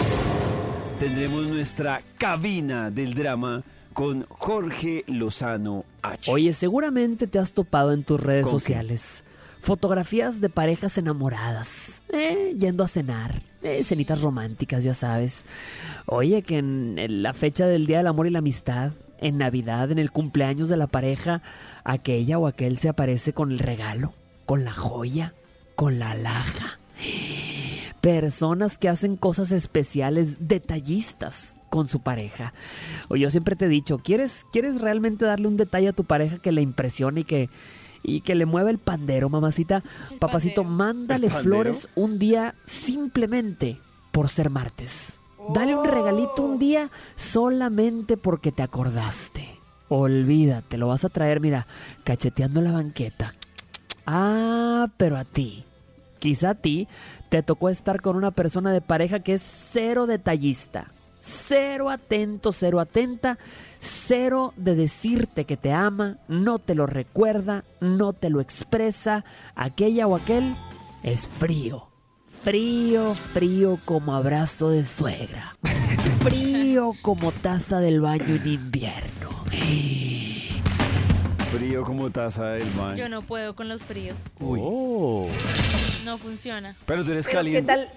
Tendremos 0.98 1.48
nuestra 1.48 2.02
cabina 2.18 2.90
del 2.90 3.14
drama 3.14 3.64
con 3.92 4.26
Jorge 4.30 5.04
Lozano 5.08 5.84
H. 6.02 6.32
Oye, 6.32 6.54
seguramente 6.54 7.28
te 7.28 7.40
has 7.40 7.52
topado 7.52 7.92
en 7.92 8.04
tus 8.04 8.22
redes 8.22 8.50
sociales 8.50 9.24
fotografías 9.68 10.40
de 10.40 10.50
parejas 10.50 10.98
enamoradas, 10.98 11.97
eh, 12.14 12.56
yendo 12.58 12.84
a 12.84 12.88
cenar, 12.88 13.42
eh, 13.62 13.84
cenitas 13.84 14.22
románticas, 14.22 14.84
ya 14.84 14.94
sabes. 14.94 15.44
Oye, 16.06 16.42
que 16.42 16.58
en 16.58 17.22
la 17.22 17.34
fecha 17.34 17.68
del 17.68 17.86
Día 17.86 17.98
del 17.98 18.08
Amor 18.08 18.28
y 18.28 18.32
la 18.32 18.40
Amistad, 18.40 18.92
en 19.20 19.38
Navidad, 19.38 19.92
en 19.92 20.00
el 20.00 20.12
cumpleaños 20.12 20.70
de 20.70 20.78
la 20.78 20.88
pareja, 20.88 21.42
aquella 21.84 22.38
o 22.40 22.48
aquel 22.48 22.78
se 22.78 22.90
aparece 22.90 23.34
con 23.34 23.52
el 23.52 23.60
regalo, 23.60 24.14
con 24.46 24.64
la 24.64 24.74
joya, 24.74 25.34
con 25.76 26.00
la 26.00 26.12
alhaja. 26.12 26.80
Personas 28.02 28.78
que 28.78 28.90
hacen 28.90 29.18
cosas 29.18 29.52
especiales, 29.52 30.48
detallistas 30.48 31.56
con 31.70 31.88
su 31.88 32.00
pareja. 32.00 32.54
O 33.10 33.16
yo 33.16 33.30
siempre 33.30 33.56
te 33.56 33.66
he 33.66 33.70
dicho, 33.70 34.00
¿quieres, 34.00 34.46
¿quieres 34.52 34.80
realmente 34.80 35.26
darle 35.26 35.48
un 35.48 35.58
detalle 35.58 35.90
a 35.90 35.94
tu 35.94 36.06
pareja 36.06 36.38
que 36.38 36.52
le 36.52 36.62
impresione 36.62 37.22
y 37.22 37.24
que, 37.24 37.50
y 38.08 38.22
que 38.22 38.34
le 38.34 38.46
mueva 38.48 38.72
el 38.72 38.80
pandero, 38.80 39.30
mamacita? 39.30 39.84
El 40.10 40.18
Papacito, 40.18 40.64
pandero. 40.64 40.78
mándale 40.78 41.30
flores 41.30 41.90
un 41.94 42.18
día 42.18 42.56
simplemente 42.66 43.80
por 44.12 44.30
ser 44.30 44.50
martes. 44.50 45.20
Dale 45.54 45.76
un 45.76 45.86
regalito 45.86 46.42
un 46.44 46.58
día 46.58 46.90
solamente 47.18 48.18
porque 48.18 48.52
te 48.52 48.64
acordaste. 48.64 49.60
Olvídate, 49.90 50.78
lo 50.78 50.88
vas 50.88 51.06
a 51.06 51.10
traer, 51.10 51.42
mira, 51.42 51.68
cacheteando 52.04 52.62
la 52.62 52.72
banqueta. 52.72 53.34
Ah, 54.06 54.88
pero 54.98 55.18
a 55.18 55.26
ti, 55.26 55.66
quizá 56.20 56.52
a 56.52 56.56
ti, 56.56 56.88
te 57.30 57.44
tocó 57.44 57.68
estar 57.70 58.02
con 58.02 58.16
una 58.16 58.32
persona 58.32 58.72
de 58.72 58.82
pareja 58.82 59.20
que 59.20 59.34
es 59.34 59.42
cero 59.72 60.08
detallista, 60.08 60.92
cero 61.20 61.90
atento, 61.90 62.54
cero 62.54 62.80
atenta, 62.80 63.38
cero 63.88 64.54
de 64.58 64.76
decirte 64.76 65.46
que 65.46 65.58
te 65.58 65.72
ama, 65.72 66.18
no 66.28 66.60
te 66.60 66.76
lo 66.76 66.86
recuerda, 66.86 67.64
no 67.80 68.14
te 68.14 68.30
lo 68.30 68.42
expresa, 68.42 69.26
aquella 69.56 70.08
o 70.08 70.16
aquel 70.16 70.56
es 71.04 71.28
frío. 71.28 71.88
Frío, 72.44 73.16
frío 73.16 73.80
como 73.84 74.16
abrazo 74.16 74.70
de 74.70 74.86
suegra. 74.86 75.58
Frío 76.20 76.94
como 77.02 77.32
taza 77.32 77.80
del 77.80 78.00
baño 78.02 78.36
en 78.36 78.48
invierno. 78.48 79.30
Frío 81.52 81.84
como 81.84 82.10
taza 82.10 82.52
del 82.52 82.70
baño. 82.72 82.98
Yo 82.98 83.10
no 83.10 83.22
puedo 83.22 83.56
con 83.56 83.68
los 83.70 83.84
fríos. 83.84 84.18
Uy. 84.40 84.60
No 86.06 86.18
funciona. 86.18 86.76
Pero 86.86 87.04
tú 87.04 87.12
eres 87.12 87.26
Pero 87.26 87.32
¿qué 87.32 87.38
caliente. 87.38 87.74
tal? 87.74 87.90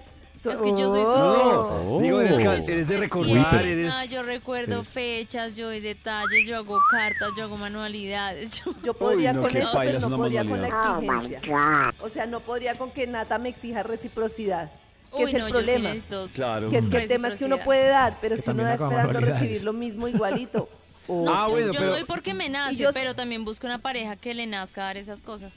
Es 0.43 0.57
que 0.57 0.69
yo 0.71 0.89
soy 0.89 1.03
Oh. 1.05 1.97
No, 1.97 1.99
digo, 2.01 2.21
eres, 2.21 2.37
eres 2.67 2.87
de 2.87 2.97
recordar, 2.97 3.63
eres... 3.65 4.09
yo 4.11 4.23
recuerdo 4.23 4.75
eres- 4.75 4.89
fechas, 4.89 5.55
yo 5.55 5.67
doy 5.67 5.79
detalles, 5.79 6.47
yo 6.47 6.57
hago 6.57 6.79
cartas, 6.89 7.29
yo 7.37 7.43
hago 7.43 7.57
manualidades. 7.57 8.61
Yo, 8.65 8.73
Yo 8.83 8.93
podría 8.95 9.31
Uy, 9.31 9.35
no, 9.35 9.41
con 9.43 9.51
qué 9.51 9.59
eso, 9.59 9.71
paila 9.73 9.83
pero 9.91 9.97
es 9.97 10.01
no 10.01 10.07
una 10.07 10.17
podría 10.17 10.45
con 10.45 10.61
la 10.61 10.67
manualidad. 10.69 11.33
exigencia. 11.33 11.93
O 12.01 12.09
sea, 12.09 12.25
no 12.25 12.39
podría 12.39 12.75
con 12.75 12.89
que 12.91 13.05
Nata 13.07 13.37
me 13.37 13.49
exija 13.49 13.83
reciprocidad. 13.83 14.71
Que 15.15 15.23
Uy, 15.25 15.29
es 15.29 15.33
el 15.35 15.39
no, 15.41 15.47
yo 15.49 15.59
sí 15.59 15.65
problema. 15.65 15.89
necesito 15.89 16.29
Claro. 16.33 16.69
que 16.69 16.77
es 16.77 16.85
que 16.89 16.97
el 16.97 17.07
tema 17.07 17.27
es 17.27 17.35
que 17.35 17.45
uno 17.45 17.57
reciprocidad. 17.57 17.65
puede 17.65 17.87
dar, 17.89 18.17
pero 18.21 18.35
Que 18.35 18.41
si 18.41 18.49
uno 18.49 18.57
también 18.63 18.67
da 18.67 18.73
haga 18.73 18.85
esperando 18.85 19.07
manualidades. 19.13 19.41
recibir 19.41 19.65
lo 19.65 19.73
mismo 19.73 20.07
igualito. 20.07 20.69
No, 21.07 21.25
Ah, 21.33 21.47
bueno, 21.49 21.67
yo 21.73 21.79
pero- 21.79 21.91
doy 21.91 22.03
porque 22.05 22.33
me 22.33 22.49
nace, 22.49 22.77
yo- 22.77 22.89
pero 22.93 23.13
también 23.15 23.43
busco 23.45 23.67
una 23.67 23.79
pareja 23.79 24.15
que 24.15 24.33
le 24.33 24.47
nazca 24.47 24.83
dar 24.83 24.97
esas 24.97 25.21
cosas. 25.21 25.53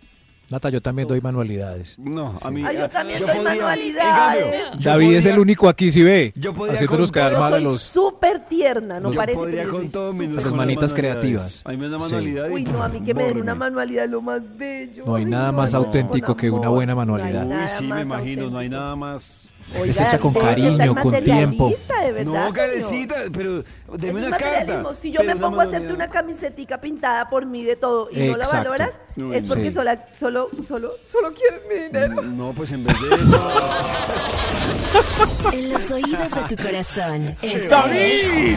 Nata, 0.51 0.69
yo 0.69 0.81
también 0.83 1.09
doy 1.09 1.21
manualidades. 1.21 1.99
No, 1.99 2.39
a 2.43 2.51
mí... 2.51 2.63
Ay, 2.65 2.77
yo 2.79 2.91
también 2.91 3.19
yo 3.19 3.27
doy 3.27 3.41
manualidades. 3.43 4.43
en 4.45 4.51
cambio, 4.51 4.81
David 4.81 5.15
es 5.17 5.27
el 5.27 5.39
único 5.39 5.69
aquí, 5.69 5.91
si 5.91 6.03
ve. 6.03 6.33
Yo 6.37 6.53
podría 6.53 6.75
Haciéndonos 6.75 7.11
con 7.11 7.15
quedar 7.15 7.39
mal 7.41 7.55
a 7.55 7.59
los. 7.59 7.81
súper 7.83 8.45
tierna, 8.47 9.01
no 9.01 9.11
yo 9.11 9.17
parece. 9.17 9.39
podría 9.39 9.67
con 9.67 9.91
todo 9.91 10.13
menos 10.13 10.45
Las 10.45 10.53
manitas 10.53 10.93
creativas. 10.93 11.63
A 11.65 11.71
mí 11.71 11.77
me 11.79 11.89
da 11.89 11.97
una 11.97 12.07
Sí. 12.07 12.15
manualidad 12.15 12.49
y 12.49 12.53
Uy, 12.53 12.65
no, 12.65 12.83
a 12.83 12.89
mí 12.89 13.01
que 13.01 13.15
me 13.15 13.25
den 13.25 13.41
una 13.41 13.55
manualidad 13.55 14.07
lo 14.09 14.21
más 14.21 14.43
bello. 14.57 15.05
No 15.07 15.15
hay 15.15 15.25
Ay, 15.25 15.31
nada 15.31 15.51
más 15.51 15.73
no, 15.73 15.79
auténtico 15.79 16.37
que 16.37 16.51
una 16.51 16.69
buena 16.69 16.95
manualidad. 16.95 17.47
Uy, 17.47 17.69
sí, 17.69 17.87
me 17.87 18.03
imagino, 18.03 18.51
no 18.51 18.59
hay 18.59 18.69
nada 18.69 18.95
más... 18.97 19.49
Oiga, 19.73 19.87
Es 19.91 20.01
hecha 20.01 20.19
con 20.19 20.35
cariño, 20.35 20.95
con 20.95 21.23
tiempo. 21.25 21.71
de 21.71 22.13
verdad, 22.13 22.47
No, 22.47 22.53
carecita, 22.53 23.17
pero 23.33 23.65
deme 23.97 24.21
es 24.21 24.27
una 24.29 24.37
carta. 24.37 24.95
Si 24.95 25.11
yo 25.11 25.21
pero 25.21 25.35
me 25.35 25.41
pongo 25.41 25.61
a 25.61 25.65
hacerte 25.65 25.93
una 25.93 26.09
camisetica 26.11 26.81
pintada 26.81 27.29
por 27.29 27.45
mí 27.47 27.65
de 27.65 27.75
todo 27.77 28.09
y 28.13 28.29
no 28.29 28.37
la 28.37 28.45
Exacto. 28.45 28.71
valoras, 28.71 29.01
Uy, 29.17 29.35
es 29.37 29.45
porque 29.47 29.71
sí. 29.71 29.73
sola- 29.73 30.07
solo, 30.19 30.51
solo, 30.67 30.93
solo 31.03 31.33
quieres 31.33 31.61
mi 31.69 31.85
dinero. 31.87 32.23
No, 32.23 32.53
pues 32.53 32.71
en 32.73 32.85
vez 32.85 32.97
de 33.01 33.15
eso... 33.17 33.51
En 35.53 35.73
los 35.73 35.91
oídos 35.91 36.31
de 36.31 36.57
tu 36.57 36.63
corazón. 36.63 37.37
Esta 37.43 37.83
¡David! 37.83 38.57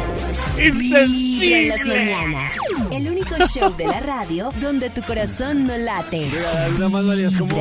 es 0.58 0.78
Vibra 0.78 1.00
en 1.02 1.70
las 1.70 1.80
¡Insensible! 1.80 2.06
mañanas. 2.06 2.54
El 2.92 3.10
único 3.12 3.36
show 3.48 3.76
de 3.76 3.88
la 3.88 4.00
radio 4.00 4.52
donde 4.62 4.90
tu 4.92 5.02
corazón 5.02 5.66
no 5.66 5.76
late. 5.78 6.30
Regalar 6.32 6.72
una 6.74 6.90
manualidad 6.90 7.30
es 7.30 7.38
como, 7.38 7.56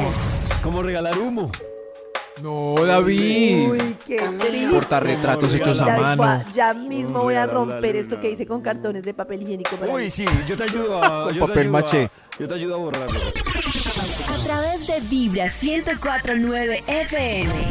como 0.62 0.82
regalar 0.82 1.18
humo. 1.18 1.51
No, 2.43 2.74
David. 2.84 3.70
Uy, 3.70 3.97
qué 4.07 4.18
triste. 4.18 4.68
Portarretratos 4.70 5.55
hechos 5.55 5.80
a 5.80 5.87
Ya, 5.87 5.97
mano. 6.16 6.45
Ya 6.55 6.72
mismo 6.74 7.22
voy 7.22 7.34
a 7.34 7.47
romper 7.47 7.97
esto 7.97 8.20
que 8.20 8.30
hice 8.30 8.47
con 8.47 8.61
cartones 8.61 9.03
de 9.05 9.14
papel 9.14 9.43
higiénico. 9.43 9.76
para 9.76 9.91
Uy, 9.93 10.05
mí. 10.05 10.11
sí, 10.11 10.26
yo 10.47 10.57
te 10.57 10.64
ayudo 10.64 11.03
a... 11.03 11.32
Yo 11.32 11.47
papel 11.47 11.68
maché. 11.70 12.11
Yo 12.39 12.47
te 12.47 12.55
ayudo 12.55 12.74
a 12.74 12.78
borrarlo. 12.78 13.18
A 14.28 14.45
través 14.45 14.87
de 14.87 15.01
Vibra 15.01 15.47
1049 15.47 16.84
FM. 16.87 17.68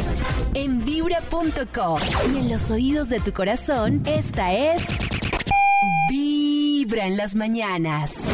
En 0.54 0.84
vibra.com. 0.84 1.98
Y 2.34 2.38
en 2.38 2.50
los 2.50 2.70
oídos 2.72 3.08
de 3.08 3.20
tu 3.20 3.32
corazón, 3.32 4.02
esta 4.04 4.52
es. 4.52 4.82
Vibra 6.10 7.06
en 7.06 7.16
las 7.16 7.34
mañanas. 7.36 8.24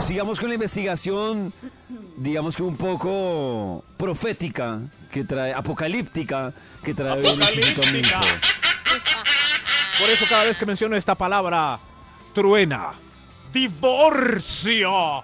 Sigamos 0.00 0.38
con 0.40 0.48
la 0.50 0.54
investigación, 0.56 1.52
digamos 2.16 2.56
que 2.56 2.62
un 2.62 2.76
poco 2.76 3.84
profética, 3.96 4.80
que 5.14 5.22
trae, 5.22 5.54
apocalíptica, 5.54 6.52
que 6.82 6.92
trae 6.92 7.20
Apocalíptica. 7.24 8.20
Por 10.00 10.10
eso 10.10 10.24
cada 10.28 10.42
vez 10.42 10.58
que 10.58 10.66
menciono 10.66 10.96
esta 10.96 11.14
palabra, 11.14 11.78
truena. 12.34 12.94
Divorcio. 13.52 14.90
¡Oh! 14.90 15.22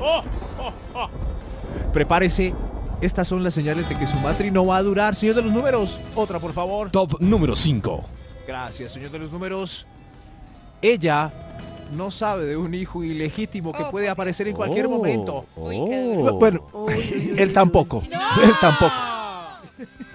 Oh, 0.00 0.24
oh, 0.58 0.72
oh. 0.94 1.10
Prepárese. 1.92 2.54
Estas 3.02 3.28
son 3.28 3.44
las 3.44 3.52
señales 3.52 3.86
de 3.90 3.94
que 3.94 4.06
su 4.06 4.16
matri 4.20 4.50
no 4.50 4.64
va 4.64 4.78
a 4.78 4.82
durar. 4.82 5.14
Señor 5.14 5.36
de 5.36 5.42
los 5.42 5.52
números, 5.52 6.00
otra 6.14 6.40
por 6.40 6.54
favor. 6.54 6.90
Top 6.90 7.20
número 7.20 7.54
5. 7.54 8.04
Gracias, 8.46 8.92
señor 8.92 9.10
de 9.10 9.18
los 9.18 9.30
números. 9.30 9.86
Ella 10.80 11.30
no 11.94 12.10
sabe 12.10 12.44
de 12.46 12.56
un 12.56 12.74
hijo 12.74 13.02
ilegítimo 13.04 13.72
que 13.72 13.84
Oh, 13.84 13.90
puede 13.90 14.08
aparecer 14.08 14.48
en 14.48 14.54
cualquier 14.56 14.86
Oh, 14.86 14.90
momento. 14.90 15.46
Uy, 15.56 15.82
qué 15.86 16.02
duro. 16.02 16.34
oh. 16.34 16.38
Bueno, 16.38 16.66
Uy, 16.72 16.92
uy, 16.94 17.30
uy, 17.32 17.34
él 17.38 17.52
tampoco. 17.52 17.98
uy. 17.98 18.08
Él 18.44 18.50
tampoco. 18.60 18.92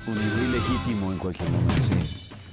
Un 0.07 0.13
hijo 0.17 0.41
ilegítimo 0.49 1.11
en 1.11 1.17
cualquier 1.17 1.49
momento. 1.49 1.73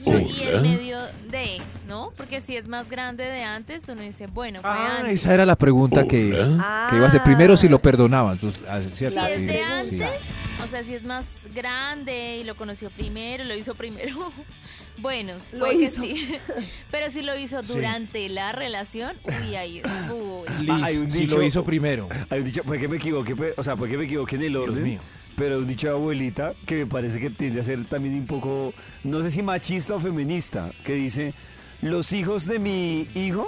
No, 0.06 0.18
y 0.18 0.42
en 0.42 0.62
medio 0.62 0.98
de, 1.30 1.60
¿no? 1.88 2.12
Porque 2.16 2.40
si 2.40 2.56
es 2.56 2.66
más 2.68 2.88
grande 2.88 3.24
de 3.24 3.42
antes, 3.42 3.88
uno 3.88 4.02
dice, 4.02 4.26
bueno, 4.26 4.60
fue 4.60 4.70
Ah, 4.70 4.98
antes. 5.00 5.20
esa 5.20 5.34
era 5.34 5.46
la 5.46 5.56
pregunta 5.56 6.04
que, 6.06 6.36
Ah. 6.60 6.86
que 6.90 6.96
iba 6.96 7.06
a 7.06 7.10
ser 7.10 7.22
primero 7.22 7.56
si 7.56 7.68
lo 7.68 7.80
perdonaban. 7.80 8.38
sus- 8.40 8.60
ah, 8.68 8.80
¿cierto? 8.82 9.20
Si 9.24 9.32
es 9.32 9.38
Sí, 9.40 9.46
de 9.46 9.52
sí. 9.52 10.02
antes, 10.02 10.20
o 10.62 10.66
sea, 10.66 10.82
si 10.84 10.94
es 10.94 11.04
más 11.04 11.46
grande 11.54 12.38
y 12.40 12.44
lo 12.44 12.56
conoció 12.56 12.90
primero, 12.90 13.44
lo 13.44 13.54
hizo 13.54 13.74
primero, 13.74 14.32
bueno, 14.98 15.34
Lo 15.52 15.60
puede 15.60 15.78
que 15.78 15.84
hizo. 15.84 16.02
sí. 16.02 16.32
Pero 16.90 17.10
si 17.10 17.22
lo 17.22 17.36
hizo 17.38 17.62
Sí. 17.64 17.72
durante 17.74 18.28
la 18.28 18.52
relación, 18.52 19.16
uy, 19.24 19.54
ahí, 19.56 19.82
uy. 20.12 20.48
Liz, 20.60 20.70
Ah, 20.70 20.80
hay 20.84 20.96
un 20.98 21.10
si 21.10 21.26
lo 21.26 21.42
hizo 21.42 21.64
primero. 21.64 22.08
Hay 22.30 22.38
un 22.40 22.44
dicho, 22.44 22.62
puede 22.64 22.80
que 22.80 22.88
me 22.88 22.96
equivoque, 22.96 23.34
pues, 23.36 23.54
o 23.58 23.62
sea, 23.62 23.76
puede 23.76 23.92
que 23.92 23.98
me 23.98 24.04
equivoque 24.04 24.36
en 24.36 24.42
el 24.42 24.56
orden, 24.56 24.82
mío. 24.82 25.00
Pero 25.36 25.58
un 25.58 25.66
dicho 25.66 25.86
de 25.88 25.92
abuelita 25.94 26.54
que 26.66 26.76
me 26.76 26.86
parece 26.86 27.20
que 27.20 27.30
tiende 27.30 27.60
a 27.60 27.64
ser 27.64 27.84
también 27.86 28.14
un 28.14 28.26
poco, 28.26 28.72
no 29.04 29.22
sé 29.22 29.30
si 29.30 29.42
machista 29.42 29.94
o 29.94 30.00
feminista, 30.00 30.70
que 30.84 30.94
dice, 30.94 31.34
los 31.82 32.12
hijos 32.12 32.46
de 32.46 32.58
mi 32.58 33.06
hijo, 33.14 33.46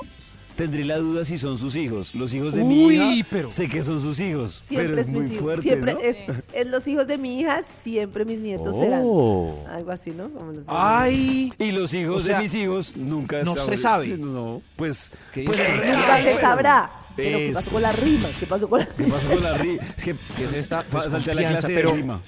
tendré 0.57 0.85
la 0.85 0.99
duda 0.99 1.25
si 1.25 1.39
son 1.39 1.57
sus 1.57 1.77
hijos, 1.77 2.15
los 2.17 2.35
hijos 2.35 2.53
de 2.53 2.65
mi 2.65 2.85
Uy, 2.85 2.97
hija, 2.97 3.27
pero- 3.31 3.49
sé 3.51 3.69
que 3.69 3.83
son 3.85 4.01
sus 4.01 4.19
hijos, 4.19 4.65
Siempre 4.67 4.89
pero 4.89 5.01
es 5.01 5.09
muy 5.09 5.29
fuerte, 5.29 5.63
Siempre 5.63 5.95
¿no? 5.95 6.01
es, 6.01 6.19
es 6.53 6.67
los 6.67 6.87
hijos 6.89 7.07
de 7.07 7.17
mi 7.17 7.39
hija, 7.41 7.61
siempre 7.85 8.25
mis 8.25 8.41
nietos 8.41 8.77
serán. 8.77 9.03
Oh. 9.05 9.65
Algo 9.71 9.93
así, 9.93 10.11
¿no? 10.11 10.29
Como 10.31 10.51
los- 10.53 10.65
Ay, 10.67 11.53
Y 11.61 11.71
los 11.71 11.95
hijos 11.95 12.17
O 12.17 12.27
sea, 12.27 12.39
de 12.39 12.43
mis 12.43 12.55
hijos 12.55 12.97
nunca 12.97 13.43
no 13.45 13.55
se 13.57 13.77
sabe. 13.77 14.09
No, 14.19 14.61
pues, 14.75 15.13
¿Qué 15.33 15.45
pues 15.45 15.57
dice? 15.59 15.93
Nunca 15.93 16.23
se 16.25 16.39
sabrá. 16.41 16.91
Pero 17.19 17.39
¿qué 17.39 17.51
pasó 17.53 17.71
con 17.73 17.83
la 17.83 17.91
rima? 17.93 18.31
¿Qué 18.39 18.47
pasó 18.47 18.69
con 18.69 18.79
la 18.79 18.87
¿Qué 18.87 19.05
pasó 19.05 19.29
con 19.29 19.43
la 19.43 19.59
rima? 19.59 19.83
Es 19.97 20.05
que 20.05 20.17
¿Qué 20.37 20.45
es 20.45 20.53
esta 20.55 20.83
falta 20.83 21.19
la 21.35 21.49
clase 21.49 21.75
Pero- 21.75 21.91
de 21.91 21.97
rima. 21.97 22.23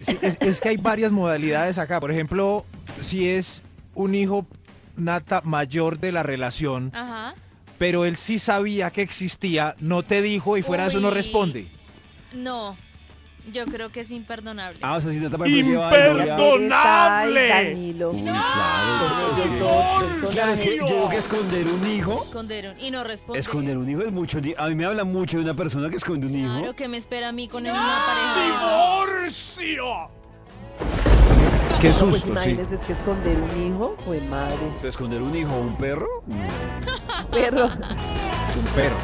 Sí, 0.00 0.16
es, 0.22 0.38
es 0.40 0.60
que 0.62 0.70
hay 0.70 0.76
varias 0.78 1.12
modalidades 1.12 1.76
acá. 1.78 2.00
Por 2.00 2.10
ejemplo, 2.10 2.64
si 3.00 3.28
es 3.28 3.64
un 3.94 4.14
hijo 4.14 4.46
nata 4.96 5.42
mayor 5.44 5.98
de 5.98 6.12
la 6.12 6.22
relación, 6.22 6.90
Ajá. 6.94 7.34
pero 7.78 8.04
él 8.06 8.16
sí 8.16 8.38
sabía 8.38 8.90
que 8.92 9.02
existía, 9.02 9.76
no 9.80 10.02
te 10.04 10.22
dijo 10.22 10.56
y 10.56 10.62
fuera 10.62 10.84
de 10.84 10.88
eso 10.90 11.00
no 11.00 11.10
responde. 11.10 11.68
No, 12.32 12.76
yo 13.52 13.64
creo 13.66 13.90
que 13.90 14.00
es 14.00 14.10
imperdonable. 14.10 14.78
Ah, 14.82 14.96
o 14.96 15.00
sea, 15.00 15.10
si 15.10 15.18
de 15.18 15.28
novia- 15.30 15.48
¡Imperdonable! 15.58 17.48
Danilo. 17.48 18.10
Uy, 18.10 18.22
claro. 18.22 18.38
Dos 19.58 20.30
Claro, 20.32 20.52
es 20.52 20.60
que 20.60 20.76
yo 20.76 20.86
creo 20.86 21.08
que 21.08 21.16
esconder 21.16 21.66
un 21.66 21.86
hijo, 21.90 22.22
Escondieron 22.24 22.78
y 22.80 22.90
no 22.90 23.04
responde. 23.04 23.38
esconder 23.40 23.78
un 23.78 23.88
hijo 23.88 24.02
es 24.02 24.12
mucho. 24.12 24.38
A 24.58 24.68
mí 24.68 24.74
me 24.74 24.84
habla 24.84 25.04
mucho 25.04 25.36
de 25.38 25.44
una 25.44 25.54
persona 25.54 25.88
que 25.90 25.96
esconde 25.96 26.26
un 26.26 26.34
hijo. 26.34 26.58
Claro, 26.58 26.74
que 26.76 26.88
me 26.88 26.96
espera 26.96 27.28
a 27.28 27.32
mí 27.32 27.48
con 27.48 27.62
una 27.62 27.72
pareja? 27.74 29.16
¡Divorcio! 29.16 30.10
Qué 31.80 31.88
No, 31.88 31.94
pues 31.94 31.96
susto, 31.96 32.26
sí. 32.36 32.50
imagínense, 32.50 32.74
es 32.74 32.80
que 32.82 32.92
esconder 32.92 33.40
un 33.40 33.62
hijo, 33.66 33.96
fue 34.04 34.20
madre. 34.20 34.56
¿Esconder 34.82 35.22
un 35.22 35.34
hijo 35.34 35.52
o 35.54 35.60
un 35.60 35.76
perro? 35.76 36.08
Perro. 37.30 37.64
Un 37.66 38.64
perro. 38.74 38.96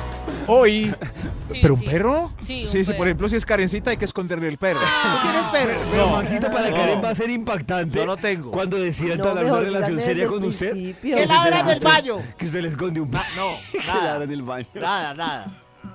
Hoy. 0.46 0.94
Sí, 1.52 1.58
¿Pero 1.60 1.74
un 1.74 1.80
sí. 1.80 1.86
perro? 1.86 2.32
Sí, 2.42 2.62
un 2.64 2.68
sí, 2.68 2.84
sí, 2.84 2.92
por 2.94 3.06
ejemplo, 3.06 3.28
si 3.28 3.36
es 3.36 3.44
carencita 3.46 3.90
hay 3.90 3.96
que 3.98 4.06
esconderle 4.06 4.48
el 4.48 4.56
perro. 4.56 4.80
¿Tú 4.80 5.18
tienes 5.22 5.46
perro? 5.48 5.80
Pero 5.90 6.06
No. 6.06 6.12
Maxito, 6.16 6.50
para 6.50 6.70
No. 6.70 6.74
Karen 6.76 7.04
va 7.04 7.10
a 7.10 7.14
ser 7.14 7.30
impactante. 7.30 7.96
Yo 7.98 8.06
no 8.06 8.16
tengo. 8.16 8.50
Cuando 8.50 8.76
decida 8.78 9.08
No, 9.10 9.14
entablar 9.14 9.44
una 9.44 9.60
relación 9.60 10.00
seria 10.00 10.26
con 10.26 10.42
usted. 10.42 10.72
¿Qué 10.72 10.96
se 11.02 11.26
ladra 11.26 11.58
entere 11.58 11.60
en 11.60 11.60
el 11.60 11.64
que 11.66 11.72
usted- 11.72 11.88
baño? 11.88 12.16
Que 12.38 12.46
usted 12.46 12.62
le 12.62 12.68
esconde 12.68 13.00
un 13.00 13.10
perro. 13.10 13.24
No, 13.36 13.50
que 13.72 13.86
nada. 13.86 14.04
ladra 14.04 14.24
en 14.24 14.30
el 14.32 14.42
baño. 14.42 14.66
Nada, 14.74 15.14
nada. 15.14 15.46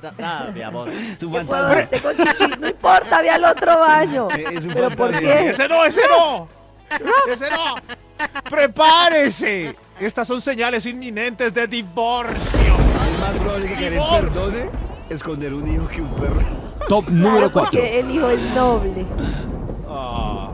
Na- 0.03 0.13
Nada, 0.17 0.51
mi 0.51 0.61
amor. 0.61 0.87
Un 0.89 0.95
¿Qué 1.17 1.25
puedo 1.25 1.45
fantasma. 1.45 1.89
chichi? 2.37 2.59
No 2.61 2.67
importa, 2.69 3.21
ve 3.21 3.29
al 3.31 3.43
otro 3.43 3.79
baño. 3.79 4.27
Es 4.53 4.65
un 4.65 4.73
¿Pero 4.73 4.89
por 4.91 5.11
fantasma. 5.11 5.19
qué? 5.27 5.49
¡Ese 5.49 5.67
no, 5.67 5.83
ese 5.83 6.01
no! 6.07 6.47
¡Ese 7.31 7.49
no! 7.49 7.75
¡Prepárese! 8.49 9.75
Estas 9.99 10.27
son 10.27 10.41
señales 10.41 10.85
inminentes 10.85 11.53
de 11.53 11.67
divorcio. 11.67 12.75
Es 13.11 13.19
más 13.19 13.35
probable 13.37 13.67
que 13.67 13.73
Karen 13.73 14.01
perdone 14.11 14.69
esconder 15.09 15.53
un 15.53 15.73
hijo 15.73 15.87
que 15.87 16.01
un 16.01 16.15
perro. 16.15 16.39
Top 16.87 17.09
número 17.09 17.51
4. 17.51 17.71
porque 17.71 17.99
el 17.99 18.11
hijo 18.11 18.29
es 18.29 18.55
noble. 18.55 19.05
Ah. 19.87 20.51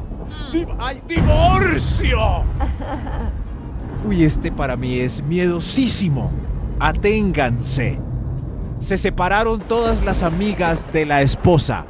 ¡Ay, 0.80 1.02
divorcio! 1.08 2.44
Uy, 4.06 4.24
este 4.24 4.52
para 4.52 4.76
mí 4.76 5.00
es 5.00 5.22
miedosísimo. 5.24 6.32
Aténganse. 6.80 8.00
Se 8.80 8.98
separaron 8.98 9.62
todas 9.62 10.04
las 10.04 10.24
amigas 10.24 10.86
de 10.94 11.06
la 11.06 11.22
esposa 11.22 11.86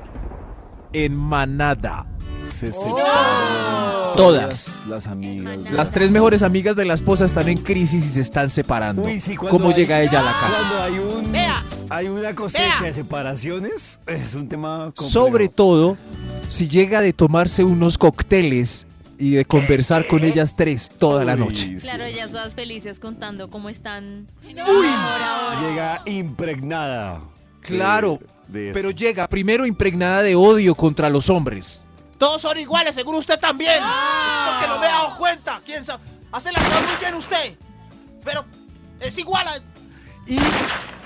en 0.93 1.15
manada. 1.15 2.05
Se 2.49 2.71
Oh. 2.73 4.13
Todas. 4.15 4.85
Las 4.87 5.07
amigas. 5.07 5.59
Las 5.71 5.91
tres 5.91 6.09
mejores 6.09 6.41
amigas 6.41 6.75
de 6.75 6.85
la 6.85 6.93
esposa 6.93 7.25
están 7.25 7.49
en 7.49 7.57
crisis 7.57 8.05
y 8.05 8.09
se 8.09 8.21
están 8.21 8.49
separando. 8.49 9.01
Uy, 9.03 9.19
sí, 9.19 9.35
¿Cómo 9.35 9.69
hay- 9.69 9.73
llega 9.75 10.01
ella 10.01 10.19
a 10.19 10.23
la 10.23 10.31
casa? 10.31 10.57
Cuando 10.57 10.83
hay 10.83 10.99
un 10.99 11.31
Vea. 11.31 11.63
hay 11.89 12.07
una 12.07 12.33
cosecha 12.33 12.63
Vea. 12.79 12.81
de 12.83 12.93
separaciones, 12.93 13.99
es 14.07 14.35
un 14.35 14.47
tema 14.47 14.85
complejo. 14.95 15.09
Sobre 15.11 15.49
todo 15.49 15.97
si 16.47 16.69
llega 16.69 17.01
de 17.01 17.11
tomarse 17.11 17.63
unos 17.65 17.97
cócteles 17.97 18.85
y 19.17 19.31
de 19.31 19.43
conversar 19.45 20.07
con 20.07 20.23
ellas 20.23 20.55
tres 20.55 20.89
toda 20.97 21.25
la 21.25 21.33
Uy, 21.33 21.39
noche. 21.39 21.79
sí. 21.79 21.87
Claro, 21.87 22.07
ya 22.07 22.25
estás 22.25 22.55
felices 22.55 22.99
contando 22.99 23.49
cómo 23.49 23.67
están. 23.69 24.27
Llega 24.47 26.01
impregnada. 26.05 27.19
Claro, 27.61 28.19
de- 28.47 28.59
de 28.59 28.69
eso. 28.69 28.73
pero 28.73 28.91
llega 28.91 29.27
primero 29.27 29.65
impregnada 29.65 30.21
de 30.21 30.35
odio 30.35 30.73
contra 30.75 31.09
los 31.09 31.29
hombres. 31.29 31.81
Todos 32.17 32.41
son 32.41 32.57
iguales, 32.57 32.95
seguro 32.95 33.17
usted 33.17 33.39
también. 33.39 33.73
Es 33.73 34.51
porque 34.51 34.67
no 34.67 34.79
me 34.79 34.85
he 34.85 34.89
dado 34.89 35.17
cuenta. 35.17 35.61
¿Quién 35.65 35.83
sabe? 35.83 36.03
Hace 36.31 36.51
la 36.51 36.59
cosa 36.59 36.81
muy 36.81 36.95
bien 36.99 37.15
usted. 37.15 37.57
Pero 38.23 38.45
es 38.99 39.17
igual 39.17 39.47
a... 39.47 39.57
Y 40.27 40.37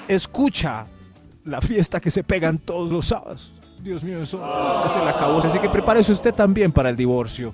escucha 0.07 0.85
la 1.43 1.61
fiesta 1.61 1.99
que 1.99 2.11
se 2.11 2.23
pegan 2.23 2.57
todos 2.57 2.89
los 2.89 3.07
sábados. 3.07 3.51
Dios 3.81 4.03
mío, 4.03 4.21
eso 4.23 4.39
es 4.85 4.95
el 4.95 5.07
acabó. 5.07 5.39
Así 5.39 5.57
que 5.59 5.69
prepárese 5.69 6.11
usted 6.11 6.33
también 6.33 6.71
para 6.71 6.89
el 6.89 6.95
divorcio. 6.95 7.53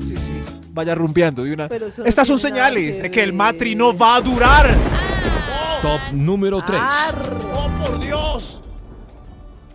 Sí, 0.00 0.16
sí. 0.16 0.42
Vaya 0.70 0.94
rumbeando 0.94 1.44
de 1.44 1.54
una. 1.54 1.68
No 1.68 2.04
Estas 2.04 2.28
son 2.28 2.38
señales 2.38 2.96
que 2.96 3.02
de 3.02 3.10
que 3.10 3.22
el 3.22 3.32
matri 3.32 3.74
no 3.74 3.96
va 3.96 4.16
a 4.16 4.20
durar. 4.20 4.74
Top 5.82 6.00
número 6.12 6.60
3. 6.60 6.80
¡Oh, 7.54 7.70
por 7.84 7.98
Dios! 8.00 8.60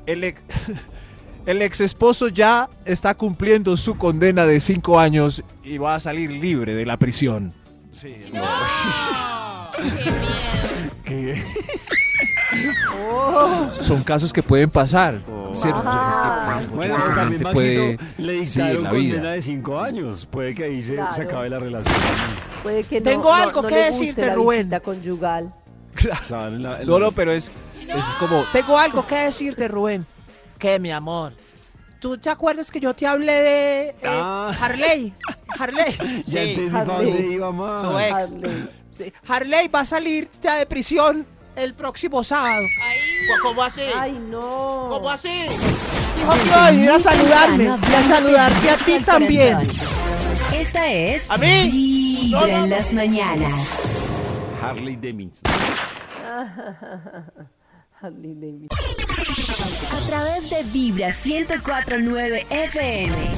El 0.05 0.23
ex, 0.23 0.41
el 1.45 1.61
ex 1.61 1.81
esposo 1.81 2.27
ya 2.27 2.69
está 2.85 3.13
cumpliendo 3.15 3.75
su 3.77 3.95
condena 3.97 4.45
de 4.45 4.59
cinco 4.59 4.99
años 4.99 5.43
y 5.63 5.77
va 5.77 5.95
a 5.95 5.99
salir 5.99 6.29
libre 6.31 6.73
de 6.75 6.85
la 6.85 6.97
prisión. 6.97 7.53
Sí, 7.91 8.15
no. 8.33 8.41
¡Qué 9.75 9.83
miedo! 9.83 10.15
¿Qué? 11.03 11.43
Oh, 13.03 13.69
Son 13.73 14.03
casos 14.03 14.31
que 14.33 14.43
pueden 14.43 14.69
pasar. 14.69 15.21
Oh. 15.29 15.53
¿cierto? 15.53 15.81
Ah. 15.85 16.59
Es 16.61 16.67
que, 16.67 16.75
Bueno, 16.75 16.97
la 16.97 17.15
también 17.15 17.41
gente 17.41 17.53
puede- 17.53 17.97
Maxito 17.97 18.21
le 18.21 18.45
sí, 18.45 18.59
dictaron 18.61 18.83
la 18.83 18.91
vida. 18.91 19.13
condena 19.15 19.31
de 19.33 19.41
5 19.41 19.79
años. 19.79 20.25
Puede 20.29 20.55
que 20.55 20.63
ahí 20.65 20.81
se, 20.81 20.95
Claro. 20.95 21.15
se 21.15 21.21
acabe 21.23 21.49
la 21.49 21.59
relación. 21.59 21.95
puede 22.63 22.83
que 22.83 22.99
no, 22.99 23.03
Tengo 23.09 23.23
no- 23.29 23.33
algo 23.33 23.61
no 23.61 23.67
que 23.67 23.75
le 23.75 23.87
guste 23.89 23.99
decirte, 24.05 24.25
la 24.27 24.33
Rubén. 24.35 24.57
visita 24.59 24.79
conyugal. 24.81 25.53
Claro, 25.95 26.47
en 26.47 26.63
la- 26.63 26.81
en 26.81 26.87
No, 26.87 26.99
la- 26.99 27.05
no, 27.07 27.11
pero 27.11 27.31
es, 27.31 27.51
es 27.87 28.05
como. 28.19 28.43
Tengo 28.53 28.77
algo 28.77 29.05
que 29.05 29.15
decirte, 29.15 29.67
Rubén. 29.67 30.05
¿Qué, 30.61 30.77
mi 30.77 30.91
amor? 30.91 31.33
¿Tú 31.99 32.17
te 32.19 32.29
acuerdas 32.29 32.69
que 32.69 32.79
yo 32.79 32.93
te 32.93 33.07
hablé 33.07 33.33
de 33.33 33.87
eh, 33.89 33.95
Ah. 34.05 34.51
Harley? 34.59 35.11
Harley. 35.59 36.23
Ya 36.25 36.43
Sí. 36.43 36.69
Harley. 36.71 37.33
iba 37.33 37.51
más. 37.51 37.83
Tu 37.91 37.97
ex. 37.99 38.13
Harley. 38.13 38.69
Sí. 38.91 39.13
Harley 39.27 39.67
va 39.69 39.79
a 39.79 39.85
salir 39.85 40.29
ya 40.39 40.57
de 40.57 40.67
prisión 40.67 41.25
el 41.55 41.73
próximo 41.73 42.23
sábado. 42.23 42.61
Ay, 42.83 42.99
¿Cómo 43.41 43.63
así? 43.63 43.81
Ay, 43.95 44.11
no. 44.29 44.87
¿Cómo 44.91 45.09
así? 45.09 45.45
Dijo 46.15 46.33
que 46.33 46.45
iba 46.45 46.67
a 46.67 46.71
venir 46.71 46.91
a 46.91 46.99
saludarme 46.99 47.63
y 47.65 47.93
a 47.95 48.03
saludarte 48.03 48.69
a 48.69 48.77
ti 48.77 48.99
también. 49.03 49.57
Esta 50.53 50.91
es 50.91 51.31
¿A 51.31 51.37
mí? 51.37 51.69
Vibra 51.71 52.41
No, 52.41 52.47
no, 52.47 52.63
en 52.65 52.69
las 52.69 52.93
mañanas. 52.93 53.81
Harley 54.61 54.95
Demi. 54.95 55.31
Harley 58.01 58.33
Davidson. 58.35 58.69
A 59.91 60.07
través 60.07 60.49
de 60.49 60.63
Vibra 60.63 61.09
1049 61.09 62.47
FM. 62.49 63.31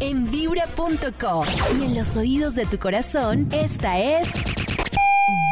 En 0.00 0.30
vibra.com. 0.30 1.44
Y 1.78 1.84
en 1.84 1.94
los 1.96 2.16
oídos 2.16 2.54
de 2.54 2.66
tu 2.66 2.78
corazón, 2.78 3.48
esta 3.52 3.98
es. 3.98 4.28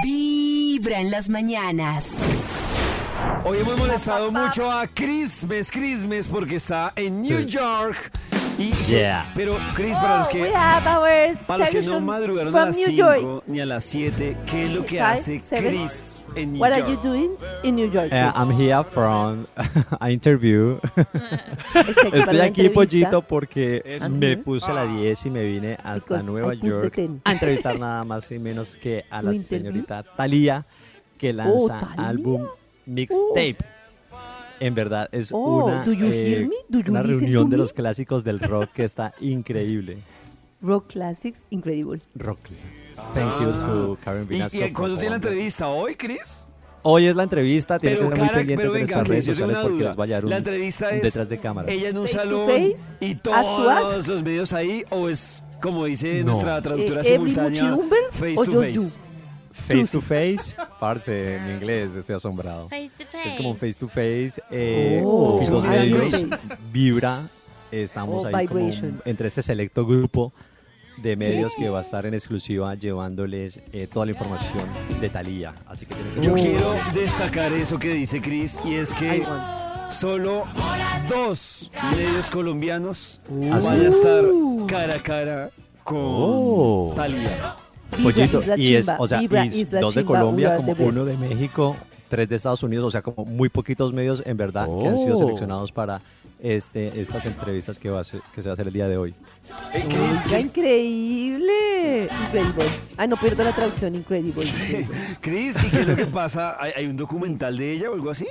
Vibra 0.05 1.01
en 1.01 1.11
las 1.11 1.29
mañanas. 1.29 2.19
Hoy 3.45 3.59
hemos 3.59 3.77
molestado 3.79 4.31
mucho 4.31 4.71
a 4.71 4.87
Christmas, 4.87 5.71
Christmas, 5.71 6.29
porque 6.29 6.57
está 6.57 6.93
en 6.97 7.23
New 7.23 7.45
York. 7.45 8.13
Y, 8.59 8.73
Yeah. 8.87 9.33
Pero, 9.35 9.59
Chris, 9.75 9.97
para 9.97 10.19
los 10.19 10.27
Oh, 10.27 10.31
que, 10.31 10.53
para 11.47 11.59
los 11.61 11.71
que 11.71 11.83
no 11.83 12.01
madrugaron 12.01 12.55
a 12.55 12.67
las 12.67 12.77
New 12.77 12.87
5 12.87 12.97
York. 12.97 13.45
ni 13.47 13.61
a 13.61 13.67
las 13.67 13.85
7, 13.85 14.37
¿qué 14.47 14.65
es 14.65 14.71
lo 14.71 14.85
que 14.85 15.01
hace 15.01 15.41
seven. 15.41 15.71
Chris 15.71 16.21
en 16.37 16.53
New 16.53 16.61
What 16.61 16.71
York? 16.71 16.83
are 16.85 16.91
you 16.91 17.01
doing 17.03 17.31
in 17.63 17.77
New 17.77 17.91
York? 17.91 18.09
Eh, 18.13 18.31
I'm 18.35 18.51
here 18.51 18.83
from 18.85 19.47
a 20.01 20.11
interview. 20.11 20.79
Estoy 21.75 21.95
para 22.11 22.19
Estoy 22.19 22.41
aquí, 22.41 22.69
pollito, 22.69 23.23
porque 23.23 23.83
me 24.11 24.37
puse 24.37 24.73
la 24.73 24.87
10 24.87 25.27
y 25.27 25.31
me 25.31 25.45
vine 25.45 25.75
hasta 25.83 26.17
Because 26.19 26.27
Nueva 26.27 26.55
York 26.55 26.99
a 27.25 27.33
entrevistar 27.33 27.79
nada 27.79 28.05
más 28.05 28.31
y 28.31 28.39
menos 28.39 28.77
que 28.77 29.05
a 29.11 29.23
la 29.23 29.35
señorita 29.35 30.03
Thalía, 30.03 30.65
que 31.19 31.33
lanza 31.33 31.81
¿Thalía? 31.81 32.09
álbum 32.09 32.47
mixtape. 32.87 33.59
En 34.61 34.75
verdad, 34.77 35.09
es 35.11 35.31
Oh, 35.33 35.65
una, 35.65 35.85
do 35.85 35.93
you 35.93 36.07
eh, 36.07 36.31
hear 36.31 36.41
me? 36.49 36.55
Do 36.69 36.79
you 36.79 36.91
una 36.93 37.03
reunión 37.03 37.51
de 37.51 37.57
me? 37.57 37.63
los 37.63 37.73
clásicos 37.73 38.23
del 38.23 38.39
rock 38.39 38.71
que 38.73 38.85
está 38.85 39.13
increíble. 39.21 39.99
Rock 40.61 40.93
Classics, 40.93 41.43
incredible. 41.51 42.01
Rock. 42.15 42.39
Thank 43.15 43.41
you 43.43 43.53
to 43.53 43.99
Karen 44.05 44.23
¿Y, 44.25 44.27
Vinasco. 44.27 44.59
y 44.59 44.73
cuándo 44.73 44.97
tiene 44.97 45.11
la 45.11 45.17
entrevista? 45.17 45.69
¿Hoy, 45.69 45.95
Chris? 45.95 46.47
Hoy 46.85 47.07
es 47.07 47.15
la 47.15 47.23
entrevista, 47.23 47.79
tiene 47.79 47.97
que 47.97 48.03
estar 48.03 48.19
muy 48.19 48.29
pendiente 48.29 48.57
pero 48.57 48.73
de 48.73 48.81
venga, 48.81 48.95
nuestras 48.97 49.09
redes 49.09 49.25
sociales 49.27 49.57
una 49.57 49.63
porque 49.63 49.85
les 49.85 49.97
vaya 49.97 50.15
a 50.15 50.17
dar 50.17 50.25
un, 50.25 50.31
La 50.31 50.37
entrevista 50.39 50.89
un 50.89 50.95
es 50.97 51.03
detrás 51.03 51.29
de 51.29 51.39
cámara. 51.39 51.71
ella 51.73 51.89
en 51.91 51.99
un 51.99 52.09
salón 52.09 52.51
y 53.01 53.15
todos 53.15 54.09
los 54.09 54.23
medios 54.25 54.53
ahí, 54.53 54.83
o 54.91 55.09
es, 55.09 55.45
como 55.61 55.85
dice 55.85 56.21
No. 56.25 56.33
nuestra 56.33 56.61
traductora 56.61 57.03
Eh, 57.03 57.15
every 57.15 57.31
simultánea, 57.31 57.79
face 58.11 58.35
to 58.35 58.53
face. 58.61 58.73
you? 58.73 58.83
Face 59.55 59.87
to 59.93 60.01
face, 60.01 60.57
parce, 60.81 61.37
en 61.37 61.51
inglés, 61.55 61.95
estoy 61.95 62.17
asombrado. 62.17 62.69
Face 62.69 62.91
to 62.99 63.05
face. 63.13 63.29
Es 63.29 63.35
como 63.37 63.51
un 63.51 63.57
face 63.57 63.75
to 63.75 63.87
face, 63.89 64.43
eh, 64.51 65.03
Oh, 65.05 65.39
ah, 65.41 65.69
medios, 65.71 66.15
vibra, 66.73 67.21
estamos 67.71 68.25
Oh, 68.25 68.35
ahí 68.37 68.49
como 68.49 68.69
entre 69.05 69.29
este 69.29 69.43
selecto 69.43 69.87
grupo 69.87 70.33
de 70.99 71.17
medios 71.17 71.55
que 71.57 71.69
va 71.69 71.79
a 71.81 71.83
estar 71.83 72.05
en 72.07 72.15
exclusiva 72.15 72.75
llevándoles 72.75 73.61
eh, 73.73 73.87
toda 73.93 74.07
la 74.07 74.13
información 74.13 74.65
de 75.01 75.09
Talía. 75.09 75.55
Así 75.67 75.87
que 75.87 75.95
tienen 75.95 76.15
que 76.15 76.21
Yo 76.23 76.35
quiero 76.35 76.75
destacar 76.95 77.53
eso 77.53 77.79
que 77.79 77.95
dice 77.95 78.21
Chris 78.21 78.59
y 78.65 78.75
es 78.75 78.93
que 78.95 79.25
solo 79.91 80.45
dos 81.09 81.71
medios 81.97 82.31
colombianos 82.31 83.21
¿Ah, 83.51 83.59
van 83.59 83.61
sí? 83.61 83.69
a 83.69 83.89
estar 83.89 84.25
cara 84.69 84.95
a 84.95 84.99
cara 84.99 85.51
con 85.85 85.99
Oh. 86.01 86.93
Talía. 86.95 87.57
Pollito, 88.03 88.43
y 88.57 88.75
es, 88.77 88.89
o 88.99 89.07
sea, 89.07 89.23
y 89.23 89.29
la 89.29 89.81
dos 89.81 89.95
de 89.95 90.05
Colombia, 90.05 90.57
como 90.57 90.73
uno 90.87 91.05
de 91.05 91.15
México, 91.19 91.77
tres 92.09 92.27
de 92.29 92.37
Estados 92.37 92.63
Unidos, 92.63 92.87
o 92.87 92.91
sea, 92.91 93.03
como 93.03 93.27
muy 93.27 93.51
poquitos 93.51 93.93
medios 93.93 94.23
en 94.25 94.37
verdad 94.39 94.67
que 94.81 94.89
han 94.89 94.99
sido 94.99 95.15
Oh. 95.15 95.19
seleccionados 95.19 95.73
para 95.73 96.01
este, 96.43 97.01
estas 97.01 97.25
entrevistas 97.25 97.79
que, 97.79 97.89
va 97.89 98.01
a 98.01 98.05
ser- 98.05 98.21
que 98.35 98.43
se 98.43 98.49
va 98.49 98.53
a 98.53 98.55
hacer 98.55 98.67
el 98.67 98.73
día 98.73 98.89
de 98.89 98.97
hoy. 98.97 99.15
Oiga, 99.75 100.41
increíble. 100.41 102.09
Incredible. 102.27 102.65
Ay, 102.97 103.09
no 103.09 103.17
pierdo 103.17 103.45
la 103.45 103.53
traducción, 103.53 103.95
incredible. 103.95 104.45
Chris, 105.21 105.57
¿y 105.65 105.71
qué 105.71 105.81
es 105.81 105.87
lo 105.87 105.97
que 105.97 106.07
pasa? 106.07 106.57
¿Hay, 106.61 106.73
hay 106.77 106.87
un 106.87 106.97
documental 106.97 107.57
de 107.57 107.73
ella 107.73 107.91
o 107.91 107.95
algo 107.95 108.11
así? 108.11 108.27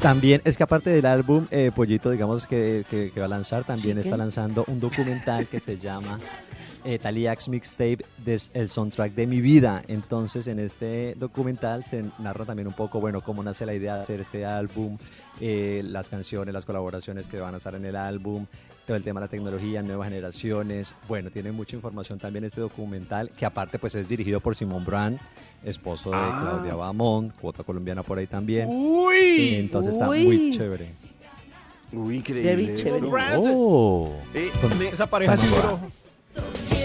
También 0.00 0.42
es 0.44 0.56
que 0.56 0.62
aparte 0.62 0.90
del 0.90 1.06
álbum 1.06 1.46
eh, 1.50 1.70
Pollito, 1.74 2.10
digamos 2.10 2.46
que, 2.46 2.84
que- 2.90 3.10
que 3.12 3.20
va 3.20 3.26
a 3.26 3.28
lanzar, 3.30 3.64
también 3.64 3.96
Chicken. 3.96 4.04
está 4.04 4.16
lanzando 4.16 4.64
un 4.68 4.78
documental 4.78 5.46
que 5.46 5.58
se 5.58 5.78
llama 5.78 6.18
eh, 6.86 6.98
Talia's 6.98 7.48
Mixtape, 7.48 7.98
des- 8.24 8.50
el 8.54 8.68
soundtrack 8.68 9.14
de 9.14 9.26
mi 9.26 9.40
vida. 9.40 9.82
Entonces 9.88 10.46
en 10.46 10.58
este 10.60 11.14
documental 11.16 11.84
se 11.84 12.04
narra 12.18 12.44
también 12.44 12.68
un 12.68 12.74
poco, 12.74 13.00
bueno, 13.00 13.20
cómo 13.22 13.42
nace 13.42 13.66
la 13.66 13.74
idea 13.74 13.96
de 13.96 14.02
hacer 14.02 14.20
este 14.20 14.44
álbum, 14.46 14.96
eh, 15.40 15.82
las 15.84 16.08
canciones, 16.08 16.54
las 16.54 16.64
colaboraciones 16.64 17.26
que 17.26 17.38
van 17.40 17.54
a 17.54 17.56
estar 17.58 17.74
en 17.74 17.84
el 17.84 17.96
álbum, 17.96 18.46
todo 18.86 18.96
el 18.96 19.02
tema 19.02 19.20
de 19.20 19.26
la 19.26 19.30
tecnología, 19.30 19.82
nuevas 19.82 20.08
generaciones. 20.08 20.94
Bueno, 21.08 21.30
tiene 21.30 21.52
mucha 21.52 21.74
información 21.76 22.18
también 22.18 22.44
este 22.44 22.60
documental, 22.60 23.30
que 23.30 23.44
aparte 23.44 23.78
pues 23.78 23.94
es 23.96 24.08
dirigido 24.08 24.40
por 24.40 24.54
Simón 24.56 24.84
Brand, 24.84 25.18
esposo 25.64 26.10
de 26.10 26.16
Ah. 26.18 26.38
Claudia 26.40 26.74
Bamón, 26.76 27.32
cuota 27.40 27.64
colombiana 27.64 28.02
por 28.04 28.18
ahí 28.18 28.26
también. 28.28 28.68
¡Uy! 28.70 29.56
Entonces 29.56 29.92
está 29.92 30.08
Uy. 30.08 30.24
muy 30.24 30.50
chévere. 30.56 30.92
Uy, 31.92 32.16
increíble. 32.16 32.72
Esto. 32.80 33.08
Oh. 33.12 34.12
Eh, 34.34 34.50
Esa 34.92 35.06
pareja 35.06 35.36
Sandra. 35.36 35.60
seguro. 35.60 36.75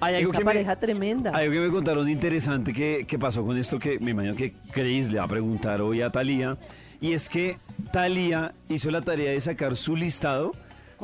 Hay 0.00 0.14
algo 0.16 0.30
esa 0.30 0.38
que 0.38 0.44
me- 0.44 0.50
pareja 0.50 0.76
tremenda. 0.76 1.30
Algo 1.32 1.52
que 1.52 1.60
me 1.60 1.68
contaron 1.70 2.08
interesante 2.08 2.72
que, 2.72 3.04
que 3.06 3.18
pasó 3.18 3.44
con 3.44 3.56
esto 3.58 3.78
que 3.78 3.98
me 3.98 4.12
imagino 4.12 4.34
que 4.34 4.54
Chris 4.72 5.10
le 5.10 5.18
va 5.18 5.24
a 5.24 5.28
preguntar 5.28 5.80
hoy 5.80 6.02
a 6.02 6.10
Talía. 6.10 6.56
Y 7.00 7.12
es 7.12 7.28
que 7.28 7.56
Talía 7.92 8.52
hizo 8.68 8.90
la 8.90 9.00
tarea 9.02 9.32
de 9.32 9.40
sacar 9.40 9.76
su 9.76 9.96
listado 9.96 10.52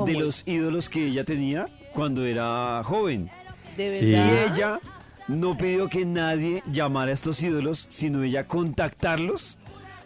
de 0.05 0.13
los 0.15 0.47
ídolos 0.47 0.89
que 0.91 1.07
ella 1.07 1.25
tenía 1.25 1.67
cuando 1.95 2.25
era 2.25 2.83
joven. 2.85 3.31
De 3.77 3.99
Sí. 3.99 4.11
verdad. 4.13 4.27
Y 4.27 4.53
ella 4.53 4.81
no 5.29 5.57
pidió 5.57 5.89
que 5.89 6.05
nadie 6.05 6.63
llamara 6.71 7.11
a 7.11 7.15
estos 7.15 7.43
ídolos, 7.43 7.87
sino 7.89 8.23
ella 8.23 8.47
contactarlos 8.47 9.59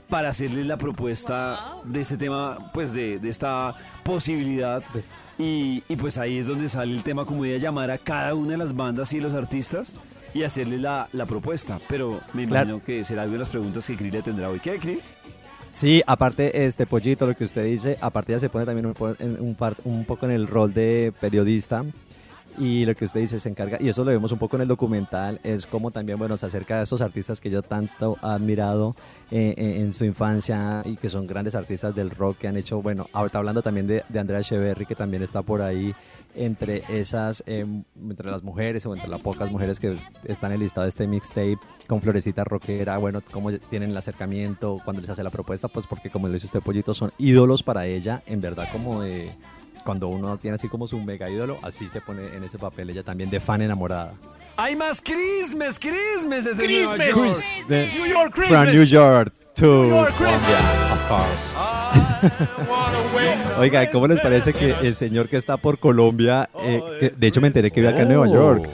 para 0.09 0.31
hacerles 0.31 0.67
la 0.67 0.77
propuesta 0.77 1.75
de 1.85 2.01
este 2.01 2.17
tema, 2.17 2.71
pues 2.73 2.93
de, 2.93 3.19
de 3.19 3.29
esta 3.29 3.75
posibilidad. 4.05 4.83
Y, 5.41 5.83
y 5.89 5.97
pues 5.97 6.19
ahí 6.19 6.37
es 6.39 6.47
donde 6.47 6.69
sale 6.69 6.93
el 6.93 7.03
tema 7.03 7.25
como 7.25 7.45
de 7.45 7.59
llamar 7.59 7.91
a 7.91 7.97
cada 7.99 8.35
una 8.35 8.51
de 8.51 8.57
las 8.59 8.75
bandas 8.77 9.13
y 9.15 9.21
los 9.21 9.33
artistas 9.33 9.95
y 10.35 10.43
hacerles 10.43 10.81
la, 10.83 11.09
la 11.15 11.25
propuesta. 11.25 11.81
Pero 11.89 12.21
me 12.35 12.47
Claro. 12.47 12.67
imagino 12.71 12.85
que 12.85 13.05
será 13.05 13.23
alguna 13.23 13.39
de 13.39 13.45
las 13.45 13.49
preguntas 13.49 13.87
que 13.87 13.97
Cris 13.97 14.13
le 14.13 14.23
tendrá 14.23 14.51
hoy. 14.51 14.61
¿Qué, 14.61 14.79
Cris? 14.79 14.99
Sí, 15.75 16.03
aparte, 16.07 16.67
este 16.67 16.85
pollito, 16.87 17.27
lo 17.27 17.35
que 17.35 17.45
usted 17.45 17.65
dice, 17.65 17.97
aparte 18.03 18.33
ella 18.33 18.41
se 18.41 18.51
pone 18.51 18.67
también 18.67 18.87
un 18.87 20.05
poco 20.05 20.27
en 20.27 20.33
el 20.33 20.47
rol 20.47 20.75
de 20.75 21.13
periodista. 21.21 21.85
Y 22.59 22.85
lo 22.85 22.95
que 22.95 23.05
usted 23.05 23.21
dice 23.21 23.39
se 23.41 23.49
encarga, 23.49 23.79
y 23.81 23.89
eso 23.89 24.05
lo 24.05 24.11
vemos 24.11 24.33
un 24.33 24.39
poco 24.39 24.57
en 24.57 24.63
el 24.63 24.69
documental, 24.69 25.41
es 25.43 25.67
como 25.67 25.91
también, 25.91 26.19
bueno, 26.19 26.37
se 26.37 26.47
acerca 26.47 26.81
a 26.81 26.83
esos 26.83 27.01
artistas 27.01 27.41
que 27.41 27.51
yo 27.51 27.63
tanto 27.63 28.19
he 28.23 28.27
admirado 28.27 28.95
eh, 29.31 29.55
eh, 29.57 29.81
en 29.81 29.95
su 29.95 30.05
infancia 30.05 30.83
y 30.85 30.97
que 30.97 31.09
son 31.09 31.27
grandes 31.27 31.55
artistas 31.55 31.95
del 31.95 32.11
rock 32.11 32.39
que 32.39 32.49
han 32.49 32.57
hecho, 32.57 32.83
bueno, 32.83 33.09
ahorita 33.13 33.39
hablando 33.39 33.63
también 33.63 33.87
de, 33.87 34.05
de 34.09 34.19
Andrea 34.19 34.41
Echeverry, 34.41 34.87
que 34.87 34.95
también 34.95 35.23
está 35.23 35.43
por 35.43 35.63
ahí 35.63 35.95
entre 36.35 36.83
esas, 36.89 37.43
eh, 37.47 37.67
entre 38.01 38.31
las 38.31 38.43
mujeres 38.43 38.87
o 38.87 38.95
entre 38.95 39.09
las 39.09 39.21
pocas 39.21 39.51
mujeres 39.51 39.81
que 39.81 39.97
están 40.25 40.51
en 40.51 40.57
el 40.57 40.61
listado 40.61 40.85
de 40.85 40.91
este 40.91 41.07
mixtape 41.07 41.59
con 41.87 42.01
Florecita 42.01 42.45
Rockera, 42.45 42.99
bueno, 42.99 43.21
cómo 43.33 43.53
tienen 43.53 43.91
el 43.91 43.97
acercamiento 43.97 44.81
cuando 44.85 45.01
les 45.01 45.11
hace 45.11 45.23
la 45.23 45.31
propuesta, 45.31 45.69
pues 45.69 45.87
porque 45.87 46.11
como 46.11 46.29
le 46.29 46.35
dice 46.35 46.47
usted, 46.47 46.61
Pollito, 46.61 46.95
son 46.95 47.13
ídolos 47.19 47.63
para 47.63 47.87
ella, 47.87 48.23
en 48.27 48.41
verdad 48.41 48.69
como 48.73 49.03
de... 49.03 49.31
Cuando 49.85 50.09
uno 50.09 50.37
tiene 50.37 50.57
así 50.57 50.69
como 50.69 50.87
su 50.87 50.99
mega 51.01 51.29
ídolo, 51.31 51.59
así 51.63 51.89
se 51.89 52.01
pone 52.01 52.27
en 52.35 52.43
ese 52.45 52.59
papel 52.59 52.91
ella 52.91 53.03
también 53.03 53.31
de 53.31 53.41
fan 53.41 53.63
enamorada. 53.63 54.15
¡Hay 54.57 54.77
más 54.77 55.01
Christmas, 55.01 55.79
Christmas 55.79 56.45
desde 56.45 56.69
Nueva 56.69 56.95
Christmas. 56.95 57.45
York! 57.69 57.69
New 57.69 58.07
York 58.07 58.33
From 58.35 58.49
Christmas. 58.49 58.75
New 58.75 58.85
York 58.85 59.33
to 59.55 59.67
New 59.67 59.89
York 59.89 60.15
Colombia, 60.17 60.59
of 60.93 61.09
course. 61.09 61.55
Oiga, 63.59 63.91
¿cómo 63.91 64.07
les 64.07 64.21
parece 64.21 64.53
que 64.53 64.75
el 64.83 64.95
señor 64.95 65.29
que 65.29 65.37
está 65.37 65.57
por 65.57 65.79
Colombia, 65.79 66.49
eh, 66.63 66.83
que 67.01 67.11
de 67.11 67.27
hecho 67.27 67.41
me 67.41 67.49
enteré 67.49 67.71
que 67.71 67.81
vive 67.81 67.93
acá 67.93 68.03
en 68.03 68.09
Nueva 68.09 68.29
York, 68.29 68.69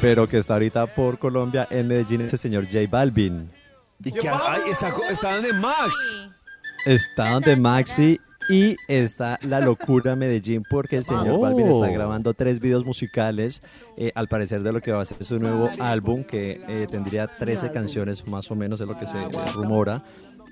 pero 0.00 0.28
que 0.28 0.38
está 0.38 0.54
ahorita 0.54 0.86
por 0.94 1.18
Colombia 1.18 1.66
en 1.70 1.88
Medellín, 1.88 2.22
es 2.22 2.32
el 2.32 2.38
señor 2.38 2.66
J 2.66 2.80
Balvin? 2.88 3.50
Y 4.04 4.12
que, 4.12 4.28
ay, 4.28 4.62
está, 4.70 4.92
está 5.10 5.34
donde 5.34 5.52
Max. 5.54 6.28
Está 6.86 7.30
donde 7.30 7.56
Maxi 7.56 8.20
y 8.48 8.76
está 8.88 9.38
la 9.42 9.60
locura 9.60 10.16
Medellín 10.16 10.62
porque 10.68 10.96
el 10.98 11.04
señor 11.04 11.24
Oh. 11.30 11.38
Balvin 11.40 11.66
está 11.66 11.90
grabando 11.90 12.34
tres 12.34 12.60
videos 12.60 12.84
musicales, 12.84 13.62
eh, 13.96 14.12
al 14.14 14.28
parecer 14.28 14.62
de 14.62 14.72
lo 14.72 14.80
que 14.80 14.92
va 14.92 15.02
a 15.02 15.04
ser 15.04 15.24
su 15.24 15.38
nuevo 15.38 15.70
álbum, 15.80 16.24
que 16.24 16.60
eh, 16.68 16.86
tendría 16.90 17.26
13 17.26 17.70
canciones 17.72 18.26
más 18.26 18.50
o 18.50 18.54
menos, 18.54 18.80
es 18.80 18.86
lo 18.86 18.98
que 18.98 19.06
se 19.06 19.16
eh, 19.16 19.28
rumora. 19.54 20.02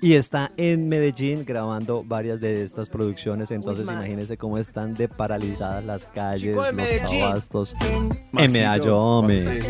Y 0.01 0.15
está 0.15 0.51
en 0.57 0.89
Medellín 0.89 1.45
grabando 1.45 2.03
varias 2.03 2.41
de 2.41 2.63
estas 2.63 2.89
producciones, 2.89 3.51
entonces 3.51 3.87
imagínense 3.87 4.35
cómo 4.35 4.57
están 4.57 4.95
de 4.95 5.07
paralizadas 5.07 5.85
las 5.85 6.07
calles, 6.07 6.55
de 6.55 6.99
los 7.01 7.13
abastos. 7.23 7.73
En 8.33 8.53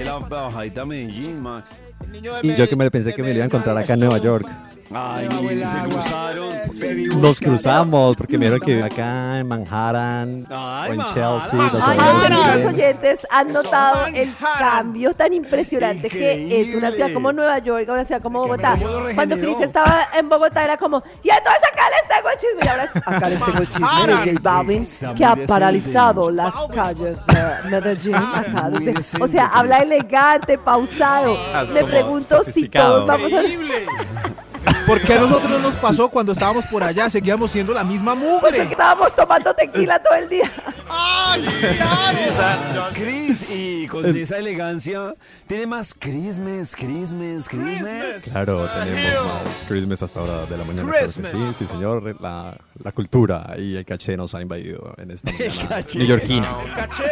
la 0.05 0.17
bajadita 0.17 0.81
a 0.81 0.85
Medellín, 0.85 1.39
Max. 1.39 1.69
Y 2.41 2.55
yo 2.55 2.67
que 2.67 2.75
me 2.75 2.89
pensé 2.89 3.13
que 3.13 3.21
me 3.21 3.29
lo 3.29 3.35
iba 3.35 3.43
a 3.43 3.45
encontrar 3.45 3.77
acá 3.77 3.93
en 3.93 3.99
Nueva 3.99 4.17
York. 4.17 4.47
Ay, 4.95 5.27
se 5.27 5.89
cruzaron. 5.89 6.53
Nos 7.21 7.39
cruzamos 7.39 8.15
porque 8.15 8.37
me 8.37 8.45
dijeron 8.45 8.65
que 8.65 8.73
vive 8.75 8.85
acá 8.85 9.39
en 9.39 9.47
Manhattan 9.47 10.47
Ay, 10.49 10.89
o 10.89 10.93
en 10.93 10.97
Manhattan. 10.97 11.39
Chelsea. 11.39 11.71
nos 11.71 11.83
Ay, 11.87 12.53
visto. 12.55 12.67
oyentes, 12.69 13.27
han 13.29 13.53
notado 13.53 14.05
el 14.07 14.33
cambio 14.59 15.13
tan 15.13 15.33
impresionante 15.33 16.09
que 16.09 16.61
es 16.61 16.75
una 16.75 16.91
ciudad 16.91 17.11
como 17.13 17.31
Nueva 17.33 17.59
York, 17.59 17.87
una 17.89 18.03
ciudad 18.03 18.21
como 18.21 18.39
Bogotá. 18.41 18.75
Cuando. 19.15 19.37
Cris 19.37 19.59
estaba 19.61 20.07
en 20.15 20.29
Bogotá 20.29 20.63
era 20.63 20.77
como, 20.77 21.03
y 21.23 21.29
entonces 21.29 21.63
acá 21.71 21.83
les 21.89 22.07
tengo 22.15 22.29
el 22.29 22.37
chisme. 22.37 22.61
Y 22.63 22.67
ahora 22.67 22.83
es, 22.83 22.95
acá 22.95 23.29
les 23.29 23.43
tengo 23.43 23.57
el 23.59 23.69
chisme 23.69 24.07
de 24.07 24.31
J 24.33 24.39
Balvin, 24.41 24.87
que 25.17 25.25
ha 25.25 25.35
paralizado 25.47 26.31
las 26.31 26.53
calles 26.73 27.25
de 27.25 27.69
Medellín. 27.71 28.15
Acá 28.15 28.69
Muy 28.69 28.85
desde- 28.85 29.21
o 29.23 29.27
sea, 29.27 29.47
habla 29.47 29.79
elegante, 29.79 30.57
pausado. 30.57 31.35
Ah, 31.53 31.65
Me 31.73 31.83
pregunto 31.83 32.43
si 32.43 32.69
todos 32.69 33.05
vamos 33.07 33.31
a... 33.33 33.41
¿Por 34.87 35.01
qué 35.01 35.13
a 35.13 35.19
nosotros 35.19 35.49
no 35.49 35.59
nos 35.59 35.75
pasó 35.75 36.09
cuando 36.09 36.31
estábamos 36.33 36.65
por 36.65 36.83
allá? 36.83 37.09
Seguíamos 37.09 37.51
siendo 37.51 37.73
la 37.73 37.83
misma 37.83 38.13
Pues 38.15 38.23
mugre. 38.25 38.57
porque 38.57 38.71
estábamos 38.71 39.15
tomando 39.15 39.53
tequila 39.53 40.01
todo 40.01 40.15
el 40.15 40.29
día. 40.29 40.51
¡Ay, 40.89 41.43
claro! 41.77 42.87
Chris, 42.93 43.45
y 43.49 43.87
con 43.87 44.05
esa 44.05 44.37
elegancia, 44.37 45.15
tiene 45.47 45.65
más 45.67 45.93
Christmas, 45.97 46.75
Christmas, 46.75 47.47
Christmas. 47.49 48.21
Claro, 48.31 48.67
tenemos 48.83 49.25
más 49.25 49.63
Christmas 49.67 50.03
hasta 50.03 50.19
ahora 50.19 50.45
de 50.45 50.57
la 50.57 50.63
mañana. 50.63 50.89
claro 50.91 51.07
sí, 51.07 51.21
sí, 51.57 51.65
señor. 51.65 52.15
La, 52.21 52.55
la 52.83 52.91
cultura 52.91 53.55
y 53.57 53.75
el 53.77 53.85
caché 53.85 54.15
nos 54.17 54.35
ha 54.35 54.41
invadido 54.41 54.93
en 54.97 55.11
esta 55.11 55.31
mañana 55.31 55.53
caché. 55.69 55.99
neoyorquina. 55.99 56.47
Caché. 56.75 57.03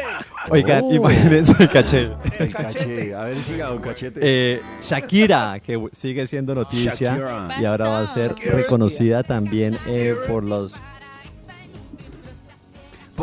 Oigan, 0.49 0.82
Oh. 0.84 0.93
imagínense 0.93 1.54
el 1.60 1.70
caché. 1.70 2.12
El 2.39 2.54
caché, 2.54 3.14
a 3.16 3.24
ver, 3.24 3.38
siga, 3.41 3.68
don 3.68 3.80
Cachete. 3.80 4.20
Eh, 4.24 4.62
Shakira, 4.82 5.60
que 5.60 5.80
sigue 5.91 6.26
siendo 6.28 6.56
noticia 6.56 6.91
Shakira. 6.93 7.41
Y 7.60 7.66
ahora 7.66 7.89
va 7.89 8.02
a 8.02 8.08
ser 8.08 8.36
reconocida 8.36 9.24
también 9.24 9.78
eh, 9.88 10.16
por 10.28 10.44
los 10.44 10.80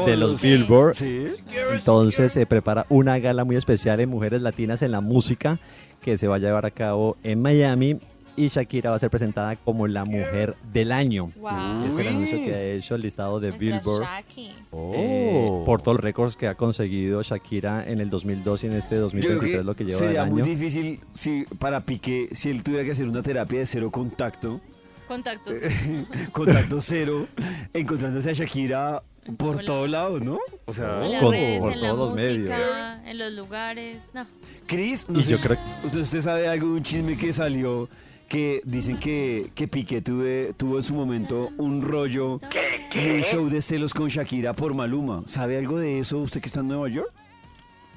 de 0.07 0.17
los 0.17 0.41
Billboard. 0.41 0.97
Sí. 0.97 1.27
Entonces 1.73 2.33
se 2.33 2.47
prepara 2.47 2.87
una 2.89 3.19
gala 3.19 3.45
muy 3.45 3.57
especial 3.57 4.01
en 4.01 4.09
Mujeres 4.09 4.43
Latinas 4.43 4.83
en 4.83 4.93
la 4.93 5.01
Música 5.01 5.59
que 6.03 6.17
se 6.19 6.29
va 6.29 6.37
a 6.37 6.39
llevar 6.39 6.67
a 6.67 6.71
cabo 6.71 7.17
en 7.25 7.43
Miami 7.43 7.99
y 8.39 8.49
Shakira 8.49 8.91
va 8.91 8.97
a 8.97 8.99
ser 8.99 9.11
presentada 9.11 9.57
como 9.57 9.87
la 9.87 10.05
mujer 10.05 10.55
del 10.73 10.93
año. 10.93 11.31
Wow. 11.37 11.85
Es 11.87 11.99
el 11.99 12.09
anuncio 12.09 12.39
que 12.45 12.55
ha 12.55 12.63
hecho 12.63 12.95
el 12.95 13.03
listado 13.03 13.41
de 13.41 13.49
Nuestra 13.49 13.79
Billboard 13.79 14.03
Shaki. 14.05 14.53
eh, 14.73 15.63
por 15.67 15.83
todos 15.83 15.97
los 15.97 16.03
récords 16.05 16.37
que 16.37 16.47
ha 16.49 16.55
conseguido 16.55 17.23
Shakira 17.23 17.85
en 17.87 18.01
el 18.01 18.11
2002 18.11 18.65
y 18.65 18.67
en 18.69 18.73
este 18.75 18.97
Yo 18.97 19.09
creo 19.11 19.23
2023 19.41 19.59
que 19.59 19.65
lo 19.65 19.75
que 19.77 19.85
lleva 19.85 19.99
del 19.99 20.07
sería 20.09 20.25
muy 20.25 20.43
año. 20.43 20.51
difícil 20.51 21.01
si 21.15 21.45
para 21.59 21.81
Piqué, 21.81 22.29
si 22.33 22.51
él 22.51 22.63
tuviera 22.63 22.85
que 22.85 22.93
hacer 22.93 23.09
una 23.09 23.23
terapia 23.23 23.59
de 23.61 23.67
cero 23.67 23.91
contacto, 23.91 24.61
Contactos. 25.09 25.55
contacto 26.33 26.81
cero, 26.81 27.27
encontrándose 27.73 28.31
a 28.31 28.33
Shakira 28.35 29.03
por 29.37 29.57
Hola. 29.57 29.65
todos 29.65 29.89
lados, 29.91 30.23
¿no? 30.23 30.39
O 30.67 30.73
sea, 30.75 31.05
En 31.05 31.13
las 31.13 31.23
con- 31.23 31.33
redes, 31.33 31.59
por 31.59 31.73
en 31.73 31.81
la 31.81 31.89
todos 31.89 32.09
los 32.11 32.17
medios. 32.17 32.61
en 33.07 33.19
los 33.19 33.33
lugares. 33.33 34.03
No. 34.15 34.27
Chris, 34.67 35.09
no 35.09 35.21
Y 35.21 35.25
sé 35.25 35.31
yo 35.31 35.37
si- 35.39 35.43
creo- 35.45 35.59
¿usted, 35.85 36.01
usted 36.01 36.21
sabe 36.21 36.47
algo 36.49 36.67
de 36.69 36.73
un 36.75 36.83
chisme 36.83 37.17
que 37.17 37.33
salió 37.33 37.89
que 38.29 38.61
dicen 38.65 38.99
que, 38.99 39.51
que 39.55 39.67
Piqué 39.67 40.03
tuve, 40.03 40.53
tuvo 40.57 40.77
en 40.77 40.83
su 40.83 40.95
momento 40.95 41.49
un 41.57 41.83
rollo, 41.83 42.35
un 42.35 43.23
show 43.23 43.49
de 43.49 43.63
celos 43.63 43.95
con 43.95 44.09
Shakira 44.09 44.53
por 44.53 44.75
Maluma. 44.75 45.23
¿Sabe 45.27 45.57
algo 45.57 45.79
de 45.79 45.99
eso 45.99 46.19
usted 46.19 46.41
que 46.41 46.49
está 46.49 46.61
en 46.61 46.69
Nueva 46.69 46.89
York? 46.89 47.11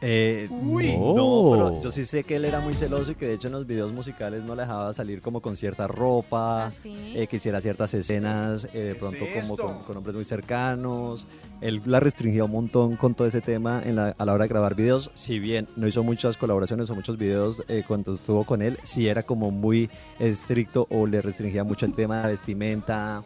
Eh, 0.03 0.47
Uy. 0.49 0.97
no, 0.97 1.13
No. 1.15 1.51
pero 1.51 1.81
yo 1.83 1.91
sí 1.91 2.05
sé 2.05 2.23
que 2.23 2.37
él 2.37 2.45
era 2.45 2.59
muy 2.59 2.73
celoso 2.73 3.11
y 3.11 3.15
que 3.15 3.27
de 3.27 3.33
hecho 3.35 3.47
en 3.49 3.53
los 3.53 3.67
videos 3.67 3.91
musicales 3.93 4.43
no 4.43 4.55
le 4.55 4.63
dejaba 4.63 4.91
salir 4.93 5.21
como 5.21 5.41
con 5.41 5.55
cierta 5.55 5.85
ropa, 5.87 6.65
¿Ah, 6.65 6.71
sí? 6.71 7.13
eh, 7.15 7.27
que 7.27 7.35
hiciera 7.35 7.61
ciertas 7.61 7.93
escenas, 7.93 8.67
eh, 8.73 8.79
de 8.79 8.95
pronto 8.95 9.23
es 9.25 9.41
como 9.45 9.57
con, 9.57 9.83
con 9.83 9.97
hombres 9.97 10.15
muy 10.15 10.25
cercanos. 10.25 11.27
Él 11.61 11.81
la 11.85 11.99
restringía 11.99 12.43
un 12.45 12.51
montón 12.51 12.95
con 12.95 13.13
todo 13.13 13.27
ese 13.27 13.41
tema 13.41 13.83
en 13.85 13.95
la- 13.95 14.15
a 14.17 14.25
la 14.25 14.33
hora 14.33 14.45
de 14.45 14.49
grabar 14.49 14.73
videos. 14.73 15.11
Si 15.13 15.37
bien 15.37 15.67
no 15.75 15.87
hizo 15.87 16.03
muchas 16.03 16.35
colaboraciones 16.35 16.89
o 16.89 16.95
muchos 16.95 17.17
videos 17.17 17.63
eh, 17.67 17.83
cuando 17.87 18.15
estuvo 18.15 18.43
con 18.43 18.63
él, 18.63 18.79
sí 18.81 19.07
era 19.07 19.21
como 19.21 19.51
muy 19.51 19.87
estricto 20.19 20.87
o 20.89 21.05
le 21.05 21.21
restringía 21.21 21.63
mucho 21.63 21.85
el 21.85 21.93
tema 21.93 22.23
de 22.23 22.29
vestimenta, 22.29 23.21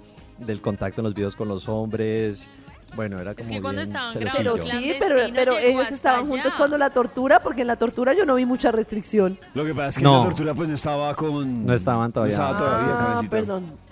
del 0.45 0.59
contacto 0.59 0.99
en 0.99 1.05
los 1.05 1.13
videos 1.13 1.37
con 1.37 1.47
los 1.47 1.69
hombres. 1.69 2.49
Bueno, 2.95 3.19
era 3.19 3.35
como 3.35 3.49
que 3.49 3.61
cuando 3.61 3.81
estaban. 3.81 4.13
Pero 4.13 4.57
sí, 4.57 4.93
pero, 4.99 5.15
pero 5.33 5.57
ellos 5.57 5.91
estaban 5.91 6.27
juntos 6.27 6.53
cuando 6.55 6.77
la 6.77 6.89
tortura, 6.91 7.39
porque 7.41 7.61
en 7.61 7.67
la 7.67 7.75
tortura 7.75 8.13
yo 8.13 8.25
no 8.25 8.35
vi 8.35 8.45
mucha 8.45 8.71
restricción. 8.71 9.37
Lo 9.53 9.65
que 9.65 9.73
pasa 9.73 9.87
es 9.89 9.97
que 9.97 10.03
No. 10.03 10.19
la 10.19 10.25
tortura 10.25 10.53
pues 10.53 10.69
no 10.69 10.75
estaba 10.75 11.13
con... 11.15 11.65
No 11.65 11.73
estaban 11.73 12.11
todavía. 12.11 12.37
No 12.37 12.43
estaba 12.43 12.57
todavía, 12.57 13.19
ah, 13.19 13.23
perdón. 13.29 13.84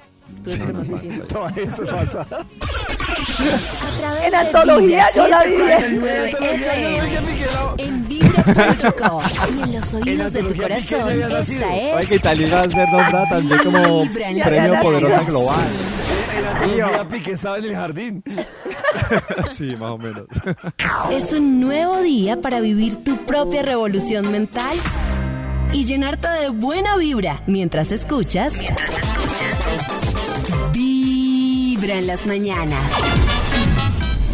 Todo 1.30 1.48
eso 1.56 1.86
pasa. 1.86 2.22
A 3.34 4.00
través 4.00 4.24
En 4.26 4.32
de 4.32 4.38
antología 4.38 5.06
yo 5.16 5.28
la 5.28 5.44
vi. 5.44 5.54
104.9 5.54 6.44
FM, 6.54 7.22
en 7.78 8.08
vibra.com 8.08 9.22
y 9.58 9.62
en 9.64 9.72
los 9.74 9.94
oídos 9.94 10.34
de 10.34 10.44
tu 10.44 10.56
corazón, 10.56 11.22
esta 11.22 11.68
Oye, 11.68 12.00
es 12.00 12.08
que 12.08 12.16
Italia 12.16 12.48
iba 12.48 12.62
a 12.62 12.70
ser 12.70 12.90
nombrada 12.90 13.30
también 13.30 13.60
como 13.64 14.02
Vibra 14.04 14.30
en 14.30 14.42
premio 14.44 14.82
poderosa 14.82 15.24
global. 15.24 15.66
antología 16.66 17.08
Piqué 17.08 17.32
estaba 17.32 17.58
en 17.58 17.66
el 17.66 17.76
jardín. 17.76 18.24
Sí, 19.52 19.76
más 19.76 19.92
o 19.92 19.98
menos. 19.98 20.28
Es 21.12 21.34
un 21.34 21.60
nuevo 21.60 22.00
día 22.02 22.42
para 22.42 22.62
vivir 22.62 23.04
tu 23.04 23.26
propia 23.26 23.64
revolución 23.64 24.32
mental 24.32 24.78
y 25.72 25.84
llenarte 25.86 26.28
de 26.28 26.50
buena 26.50 26.96
vibra 26.98 27.42
mientras 27.48 27.92
escuchas. 27.92 28.60
Vibra 31.84 32.00
en 32.00 32.08
las 32.08 32.26
mañanas. 32.26 32.82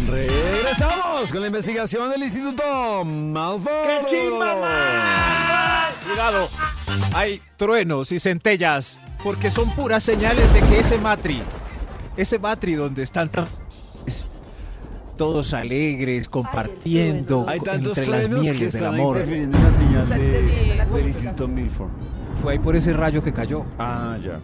Regresamos 0.08 1.32
con 1.32 1.40
la 1.40 1.48
investigación 1.48 2.08
del 2.08 2.22
Instituto 2.22 3.04
Malfoy. 3.04 3.72
¡Qué 4.08 4.30
Cuidado, 6.06 6.48
hay 7.12 7.42
truenos 7.56 8.12
y 8.12 8.20
centellas, 8.20 9.00
porque 9.24 9.50
son 9.50 9.68
puras 9.70 10.04
señales 10.04 10.52
de 10.54 10.60
que 10.60 10.78
ese 10.78 10.96
matri, 10.98 11.42
ese 12.16 12.38
matri 12.38 12.74
donde 12.74 13.02
están 13.02 13.28
todos 15.16 15.52
alegres, 15.52 16.28
compartiendo 16.28 17.46
Hay 17.48 17.58
tantos 17.58 17.98
entre 17.98 18.12
las 18.16 18.28
mieles 18.28 18.72
del 18.74 18.86
amor. 18.86 19.16
la 19.18 19.72
señal 19.72 20.08
de- 20.08 20.86
del 20.94 21.08
Instituto 21.08 21.48
Milford. 21.48 21.90
Fue 22.42 22.52
ahí 22.52 22.58
por 22.60 22.76
ese 22.76 22.92
rayo 22.92 23.24
que 23.24 23.32
cayó. 23.32 23.66
Ah, 23.76 24.16
ya. 24.22 24.38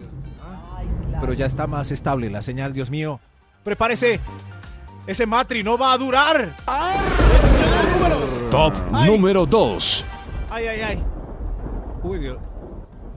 Pero 1.19 1.33
ya 1.33 1.45
está 1.45 1.67
más 1.67 1.91
estable 1.91 2.29
la 2.29 2.41
señal, 2.41 2.73
Dios 2.73 2.89
mío. 2.89 3.19
Prepárese. 3.63 4.19
Ese 5.07 5.25
matri 5.25 5.63
no 5.63 5.77
va 5.77 5.93
a 5.93 5.97
durar. 5.97 6.53
Top 8.51 8.73
Ay. 8.93 9.09
número 9.09 9.45
2. 9.45 10.05
Ay, 10.49 10.67
ay, 10.67 10.81
ay. 10.81 11.03
Uy, 12.03 12.19
Dios, 12.19 12.37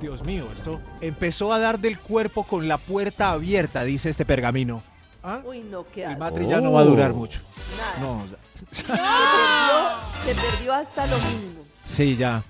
Dios 0.01 0.25
mío, 0.25 0.47
esto 0.53 0.81
empezó 1.01 1.53
a 1.53 1.59
dar 1.59 1.79
del 1.79 1.99
cuerpo 1.99 2.45
con 2.45 2.67
la 2.67 2.79
puerta 2.79 3.31
abierta, 3.33 3.85
dice 3.85 4.09
este 4.11 4.25
pergamino. 4.25 4.83
¿Ah? 5.23 5.41
Uy, 5.45 5.61
no, 5.61 5.85
qué 5.85 6.05
El 6.05 6.17
matri 6.17 6.47
ya 6.47 6.61
no 6.61 6.73
va 6.73 6.81
a 6.81 6.85
durar 6.85 7.13
mucho. 7.13 7.41
Nada. 7.77 8.01
No, 8.01 8.25
Se 8.73 8.85
perdió, 8.85 9.05
se 10.25 10.35
perdió 10.35 10.75
hasta 10.75 11.07
lo 11.07 11.17
mínimo. 11.19 11.61
sí, 11.85 12.17
ya. 12.17 12.43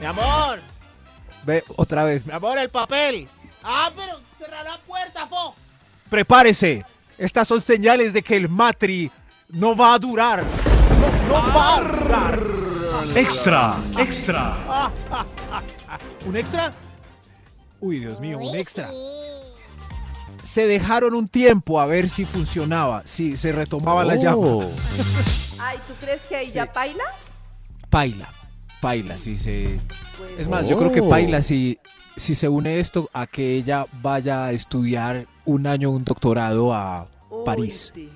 Mi 0.00 0.06
amor, 0.06 0.60
Ve 1.44 1.64
otra 1.76 2.04
vez. 2.04 2.24
mi 2.24 2.32
amor, 2.32 2.56
el 2.58 2.68
papel. 2.70 3.28
Ah, 3.64 3.90
pero 3.94 4.18
cerrar 4.38 4.64
la 4.64 4.78
puerta, 4.78 5.26
fo. 5.26 5.54
Prepárese. 6.08 6.84
Estas 7.16 7.48
son 7.48 7.60
señales 7.60 8.12
de 8.12 8.22
que 8.22 8.36
el 8.36 8.48
matri 8.48 9.10
no 9.48 9.74
va 9.76 9.94
a 9.94 9.98
durar. 9.98 10.44
No, 11.28 11.42
no 11.42 11.54
va 11.54 11.76
a 11.76 11.80
durar. 11.82 12.40
Extra, 13.14 13.76
extra. 13.98 14.90
¿Un 16.26 16.36
extra? 16.36 16.72
Uy, 17.80 18.00
Dios 18.00 18.18
mío, 18.20 18.38
un 18.38 18.54
extra. 18.56 18.88
Se 20.42 20.66
dejaron 20.66 21.14
un 21.14 21.28
tiempo 21.28 21.80
a 21.80 21.86
ver 21.86 22.08
si 22.08 22.24
funcionaba, 22.24 23.02
si 23.04 23.36
se 23.36 23.52
retomaba 23.52 24.04
la 24.04 24.16
llama. 24.16 24.66
Ay, 25.60 25.78
¿tú 25.86 25.94
crees 26.00 26.22
que 26.22 26.36
ahí 26.36 26.46
ya 26.50 26.66
baila? 26.66 27.04
Paila, 27.90 28.28
paila, 28.80 29.18
si 29.18 29.36
se... 29.36 29.78
Pues, 30.16 30.30
Es 30.38 30.48
más, 30.48 30.66
yo 30.68 30.76
creo 30.78 30.92
que 30.92 31.00
Oh. 31.00 31.08
paila 31.10 31.42
si, 31.42 31.78
si 32.18 32.34
se 32.34 32.48
une 32.48 32.80
esto 32.80 33.08
a 33.12 33.26
que 33.26 33.54
ella 33.54 33.86
vaya 34.02 34.44
a 34.46 34.52
estudiar 34.52 35.26
un 35.44 35.66
año 35.66 35.90
un 35.90 36.04
doctorado 36.04 36.72
a 36.74 37.06
uy, 37.30 37.44
París. 37.44 37.92
sí. 37.94 38.08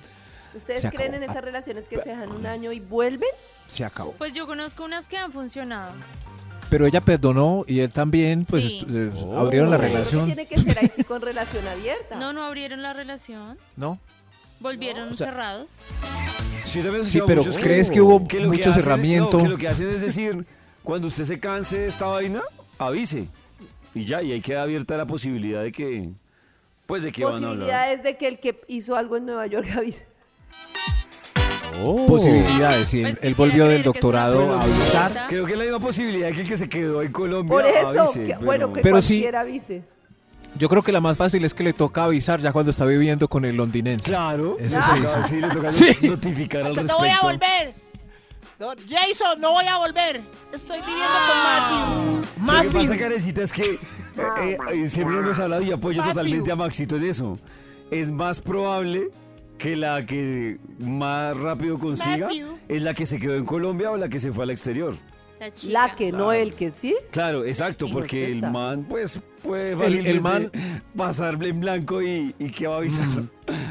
¿Ustedes 0.55 0.81
Se 0.81 0.89
creen 0.91 1.13
acabó. 1.15 1.23
en 1.23 1.29
esas 1.31 1.43
relaciones 1.43 1.87
que 1.87 1.97
se 1.97 2.09
dejan 2.09 2.31
un 2.31 2.45
año 2.45 2.71
y 2.71 2.79
vuelven? 2.79 3.29
Se 3.67 3.83
acabó. 3.83 4.11
Pues 4.11 4.33
yo 4.33 4.45
conozco 4.45 4.83
unas 4.83 5.07
que 5.07 5.17
han 5.17 5.31
funcionado. 5.31 5.91
Pero 6.69 6.85
ella 6.85 7.01
perdonó 7.01 7.65
y 7.67 7.79
él 7.79 7.91
también, 7.91 8.45
pues 8.45 8.63
Sí. 8.63 8.85
eh, 8.87 9.11
abrieron 9.35 9.71
la 9.71 9.77
relación. 9.77 10.25
Tiene 10.27 10.45
que 10.45 10.59
ser 10.59 10.77
ahí 10.77 10.91
sí 10.95 11.03
con 11.03 11.21
relación 11.21 11.67
abierta. 11.67 12.17
No, 12.17 12.33
no 12.33 12.43
abrieron 12.43 12.83
la 12.83 12.93
relación. 12.93 13.57
¿No? 13.75 13.99
Volvieron 14.59 15.09
O 15.09 15.13
sea, 15.15 15.27
cerrados. 15.27 15.67
Sí, 16.65 16.81
pero 17.25 17.41
muchos 17.43 17.57
¿crees 17.57 17.89
que 17.91 18.01
hubo 18.01 18.27
que 18.27 18.39
mucho 18.41 18.71
cerramiento? 18.73 19.37
no, 19.37 19.43
que 19.43 19.49
lo 19.49 19.57
que 19.57 19.67
hacen 19.67 19.89
es 19.89 20.01
decir, 20.01 20.45
cuando 20.83 21.07
usted 21.07 21.25
se 21.25 21.39
canse 21.39 21.77
de 21.79 21.87
esta 21.87 22.05
vaina, 22.05 22.41
avise. 22.77 23.27
Y 23.95 24.05
ya, 24.05 24.21
y 24.21 24.31
ahí 24.31 24.41
queda 24.41 24.63
abierta 24.63 24.97
la 24.97 25.05
posibilidad 25.05 25.61
de 25.61 25.71
que, 25.71 26.09
pues 26.85 27.03
de 27.03 27.11
que 27.11 27.23
van 27.23 27.33
a 27.33 27.37
hablar. 27.37 27.51
Posibilidades 27.53 28.03
de 28.03 28.17
que 28.17 28.27
el 28.27 28.39
que 28.39 28.61
hizo 28.67 28.95
algo 28.95 29.17
en 29.17 29.25
Nueva 29.25 29.45
York 29.47 29.67
avise. 29.77 30.05
Posibilidades, 32.07 32.89
sí. 32.89 33.01
Pues 33.01 33.17
él, 33.17 33.19
él 33.21 33.35
quisiera 33.35 33.37
volvió 33.37 33.67
del 33.67 33.81
creer 33.81 33.93
que 33.93 33.99
es 33.99 34.03
una 34.05 34.19
doctorado 34.21 34.55
a 34.55 34.61
posibilidad. 34.61 35.05
avisar. 35.05 35.27
Creo 35.27 35.45
que 35.45 35.51
es 35.53 35.57
la 35.57 35.63
misma 35.63 35.79
posibilidad 35.79 36.31
que 36.31 36.41
el 36.41 36.47
que 36.47 36.57
se 36.57 36.69
quedó 36.69 37.01
en 37.01 37.11
Colombia 37.11 37.49
Por 37.51 37.65
eso, 37.65 38.01
avise, 38.01 38.23
que- 38.23 38.29
pero- 38.35 38.45
bueno, 38.45 38.73
que 38.73 38.81
Pero 38.81 39.01
sí- 39.01 39.15
cualquiera 39.15 39.39
avise. 39.41 39.83
Yo 40.59 40.69
creo 40.69 40.83
que 40.83 40.91
la 40.91 41.01
más 41.01 41.17
fácil 41.17 41.43
es 41.45 41.53
que 41.55 41.63
le 41.63 41.73
toca 41.73 42.03
avisar 42.03 42.39
ya 42.39 42.51
cuando 42.53 42.69
está 42.69 42.85
viviendo 42.85 43.27
con 43.27 43.43
el 43.43 43.55
londinense. 43.55 44.05
Claro, 44.05 44.57
Eso 44.59 44.79
sí, 44.83 45.01
toca- 45.01 45.23
sí. 45.23 45.35
le 45.41 45.49
toca 45.49 45.71
Sí. 45.71 46.07
notificar 46.07 46.61
al 46.61 46.69
No 46.69 46.73
respecto. 46.75 46.97
voy 46.99 47.09
a 47.09 47.19
volver. 47.21 47.73
No, 48.63 48.69
Jason, 48.87 49.41
no 49.41 49.51
voy 49.51 49.65
a 49.65 49.77
volver. 49.77 50.21
Estoy 50.53 50.79
viviendo 50.79 51.03
con 51.27 51.37
Matthew. 51.43 52.15
Lo 52.15 52.21
que 52.21 52.39
Matthew. 52.39 52.71
pasa, 52.71 52.97
Carecita, 52.97 53.41
es 53.43 53.51
que 53.51 53.63
eh, 53.73 54.57
eh, 54.71 54.89
siempre 54.89 55.17
hemos 55.17 55.37
hablado 55.37 55.61
y 55.63 55.71
apoyo 55.73 55.97
Matthew. 55.97 56.13
totalmente 56.13 56.51
a 56.51 56.55
Maxito 56.55 56.95
en 56.95 57.03
eso. 57.03 57.39
Es 57.91 58.09
más 58.09 58.39
probable 58.39 59.09
que 59.57 59.75
la 59.75 60.05
que 60.05 60.59
más 60.79 61.35
rápido 61.35 61.77
consiga 61.77 62.27
Matthew. 62.27 62.57
es 62.69 62.81
la 62.83 62.93
que 62.93 63.05
se 63.05 63.19
quedó 63.19 63.35
en 63.35 63.45
Colombia 63.45 63.91
o 63.91 63.97
la 63.97 64.07
que 64.07 64.21
se 64.21 64.31
fue 64.31 64.45
al 64.45 64.51
exterior. 64.51 64.95
La 65.63 65.93
que 65.97 66.13
no 66.13 66.31
el 66.31 66.53
que 66.53 66.71
sí. 66.71 66.95
Claro, 67.11 67.43
exacto, 67.43 67.87
porque 67.91 68.31
el 68.31 68.49
man, 68.49 68.85
pues, 68.89 69.19
puede 69.41 69.73
el 70.09 70.21
man- 70.21 70.49
pasar 70.95 71.37
en 71.43 71.59
blanco 71.59 72.01
y, 72.01 72.33
y 72.39 72.49
que 72.49 72.65
va 72.67 72.75
a 72.75 72.77
avisar. 72.77 73.05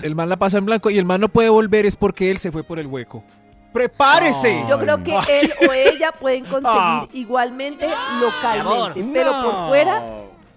El 0.02 0.14
man 0.14 0.28
la 0.28 0.36
pasa 0.36 0.58
en 0.58 0.66
blanco 0.66 0.90
y 0.90 0.98
el 0.98 1.06
man 1.06 1.22
no 1.22 1.30
puede 1.30 1.48
volver 1.48 1.86
es 1.86 1.96
porque 1.96 2.30
él 2.30 2.36
se 2.36 2.52
fue 2.52 2.62
por 2.62 2.78
el 2.78 2.86
hueco. 2.88 3.24
¡Prepárese! 3.72 4.64
Yo 4.68 4.78
creo 4.78 5.02
que 5.02 5.14
él 5.40 5.52
o 5.68 5.72
ella 5.72 6.12
pueden 6.12 6.44
conseguir 6.44 6.78
Ah. 6.80 7.08
igualmente 7.12 7.88
localmente, 8.20 8.60
amor. 8.60 9.12
pero 9.12 9.32
por 9.42 9.68
fuera 9.68 10.02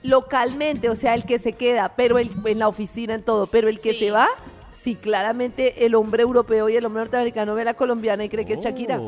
localmente, 0.03 0.89
o 0.89 0.95
sea, 0.95 1.15
el 1.15 1.25
que 1.25 1.39
se 1.39 1.53
queda, 1.53 1.89
pero 1.95 2.19
el, 2.19 2.31
en 2.45 2.59
la 2.59 2.67
oficina 2.67 3.13
en 3.15 3.23
todo, 3.23 3.47
pero 3.47 3.67
el 3.69 3.79
que 3.79 3.93
Sí. 3.93 3.99
se 3.99 4.11
va, 4.11 4.27
sí, 4.71 4.95
claramente 4.95 5.85
el 5.85 5.95
hombre 5.95 6.21
europeo 6.23 6.69
y 6.69 6.75
el 6.75 6.85
hombre 6.85 7.01
norteamericano 7.01 7.55
ve 7.55 7.61
a 7.63 7.65
la 7.65 7.73
colombiana 7.73 8.23
y 8.23 8.29
cree 8.29 8.45
que 8.45 8.53
es 8.53 8.59
Shakira. 8.59 8.99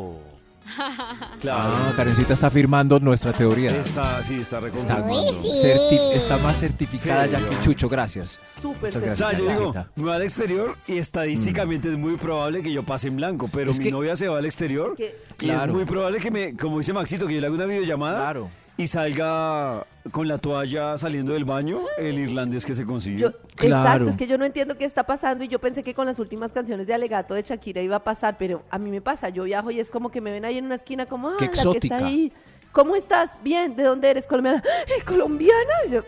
Ah, 1.50 1.94
Karencita 1.96 2.34
está 2.34 2.50
firmando 2.50 3.00
nuestra 3.00 3.32
teoría. 3.32 3.70
Está, 3.72 4.24
sí, 4.24 4.42
está 4.42 4.58
Está, 4.58 4.60
reconfirmando. 4.60 5.44
certi- 5.44 6.12
está 6.14 6.38
más 6.38 6.58
certificada 6.60 7.26
Sí, 7.26 7.32
ya 7.32 7.40
yo- 7.40 7.50
que 7.50 7.60
Chucho, 7.62 7.90
gracias. 7.90 8.40
Súper 8.62 8.94
Muchas 8.94 8.96
O 8.96 9.06
gracias. 9.06 9.30
sea, 9.30 9.38
yo 9.38 9.44
digo, 9.50 9.72
Karencita. 9.74 9.92
me 9.96 10.04
voy 10.04 10.14
al 10.14 10.22
exterior 10.24 10.78
y 10.88 10.98
estadísticamente 10.98 11.90
es 11.92 11.98
muy 11.98 12.18
probable 12.18 12.62
que 12.64 12.72
yo 12.72 12.84
pase 12.84 13.08
en 13.08 13.16
blanco, 13.18 13.50
pero 13.52 13.72
Es 13.72 13.78
mi 13.80 13.86
que- 13.86 13.92
novia 13.92 14.16
se 14.16 14.28
va 14.28 14.38
al 14.40 14.46
exterior 14.46 14.96
Que- 14.96 15.16
y 15.40 15.46
Claro. 15.46 15.72
es 15.72 15.78
muy 15.78 15.86
probable 15.86 16.20
que 16.20 16.32
me, 16.32 16.54
como 16.54 16.80
dice 16.80 16.92
Maxito, 16.94 17.28
que 17.28 17.36
yo 17.36 17.42
le 17.42 17.48
haga 17.48 17.56
una 17.56 17.66
videollamada 17.66 18.20
Claro. 18.20 18.50
Y 18.78 18.88
salga 18.88 19.86
con 20.12 20.28
la 20.28 20.38
toalla 20.38 20.98
saliendo 20.98 21.34
del 21.34 21.44
baño 21.46 21.82
el 21.98 22.20
irlandés 22.20 22.66
que 22.66 22.74
se 22.76 22.86
consiguió. 22.86 23.32
Yo- 23.32 23.38
Claro. 23.58 23.82
Exacto, 23.84 24.10
es 24.12 24.18
que 24.18 24.28
yo 24.28 24.38
no 24.38 24.46
entiendo 24.46 24.78
qué 24.78 24.86
está 24.86 25.04
pasando 25.06 25.44
y 25.44 25.48
yo 25.48 25.58
pensé 25.60 25.84
que 25.84 25.96
con 25.96 26.06
las 26.06 26.20
últimas 26.20 26.52
canciones 26.52 26.86
de 26.86 26.94
Alegato 26.94 27.34
de 27.34 27.42
Shakira 27.42 27.82
iba 27.82 27.96
a 27.96 28.04
pasar, 28.04 28.38
pero 28.38 28.62
a 28.70 28.78
mí 28.78 28.92
me 28.92 29.02
pasa, 29.02 29.30
yo 29.30 29.46
viajo 29.46 29.72
y 29.72 29.80
es 29.80 29.90
como 29.90 30.12
que 30.12 30.22
me 30.22 30.32
ven 30.32 30.46
ahí 30.46 30.60
en 30.60 30.66
una 30.66 30.76
esquina 30.76 31.08
como, 31.08 31.30
ah, 31.30 31.36
Qué 31.40 31.46
la 31.46 31.52
que 31.52 31.58
exótica. 31.58 31.96
está 31.96 32.08
ahí. 32.08 32.32
¿Cómo 32.72 32.96
estás? 32.96 33.32
Bien, 33.44 33.76
¿de 33.76 33.82
dónde 33.84 34.12
eres? 34.12 34.28
Colombiana. 34.28 34.62
"¿Eh, 34.88 35.04
¿Colombiana? 35.04 35.74
Y 35.88 35.92
yo, 35.94 36.02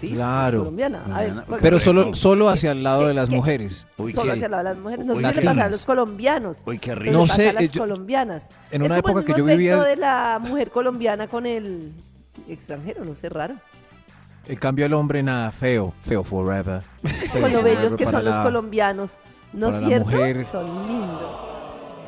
sí, 0.00 0.10
Claro. 0.10 0.58
colombiana. 0.60 1.02
A 1.12 1.20
ver, 1.22 1.32
¿cuál- 1.46 1.60
Pero 1.60 1.76
Qué 1.78 1.84
solo, 1.84 2.14
solo 2.14 2.48
hacia 2.48 2.70
el 2.72 2.82
lado 2.82 3.00
¿Qué- 3.02 3.06
de 3.08 3.14
las 3.14 3.28
qué? 3.28 3.34
mujeres. 3.36 3.86
Uy, 3.96 4.12
solo 4.12 4.24
sí. 4.24 4.30
hacia 4.30 4.44
el 4.46 4.50
lado 4.52 4.64
de 4.64 4.70
las 4.70 4.78
mujeres. 4.78 5.06
No 5.06 5.12
sé 5.14 5.18
Uy, 5.18 5.22
qué 5.24 5.28
le 5.28 5.34
latinas. 5.34 5.54
pasa 5.56 5.66
a 5.66 5.70
los 5.70 5.84
colombianos. 5.84 6.62
Uy, 6.66 6.78
qué 6.78 6.94
rico. 6.94 7.12
No 7.12 7.20
pasa 7.22 7.34
sé, 7.34 7.48
a 7.50 7.52
las 7.54 7.62
eh, 7.64 7.68
yo- 7.72 7.80
colombianas. 7.82 8.46
en 8.70 8.82
Es 8.82 8.86
una 8.90 9.02
como 9.02 9.18
época 9.18 9.20
el 9.20 9.26
que 9.34 9.40
yo 9.40 9.44
vivía- 9.46 9.82
de 9.82 9.96
la 9.96 10.38
mujer 10.42 10.70
colombiana 10.70 11.28
con 11.28 11.46
el 11.46 11.92
extranjero, 12.48 13.04
no 13.04 13.14
sé, 13.14 13.28
raro. 13.28 13.54
En 14.46 14.56
cambio, 14.56 14.86
el 14.86 14.94
hombre 14.94 15.22
nada, 15.22 15.52
feo, 15.52 15.92
feo 16.02 16.24
forever. 16.24 16.80
Feo 17.04 17.42
Con 17.42 17.52
lo 17.52 17.62
bellos 17.62 17.94
que 17.94 18.04
son 18.06 18.24
los 18.24 18.34
la- 18.36 18.42
colombianos. 18.42 19.18
¿No 19.52 19.68
es 19.68 19.84
cierto? 19.84 20.06
mujer. 20.10 20.46
Son 20.50 20.86
lindos. 20.86 21.36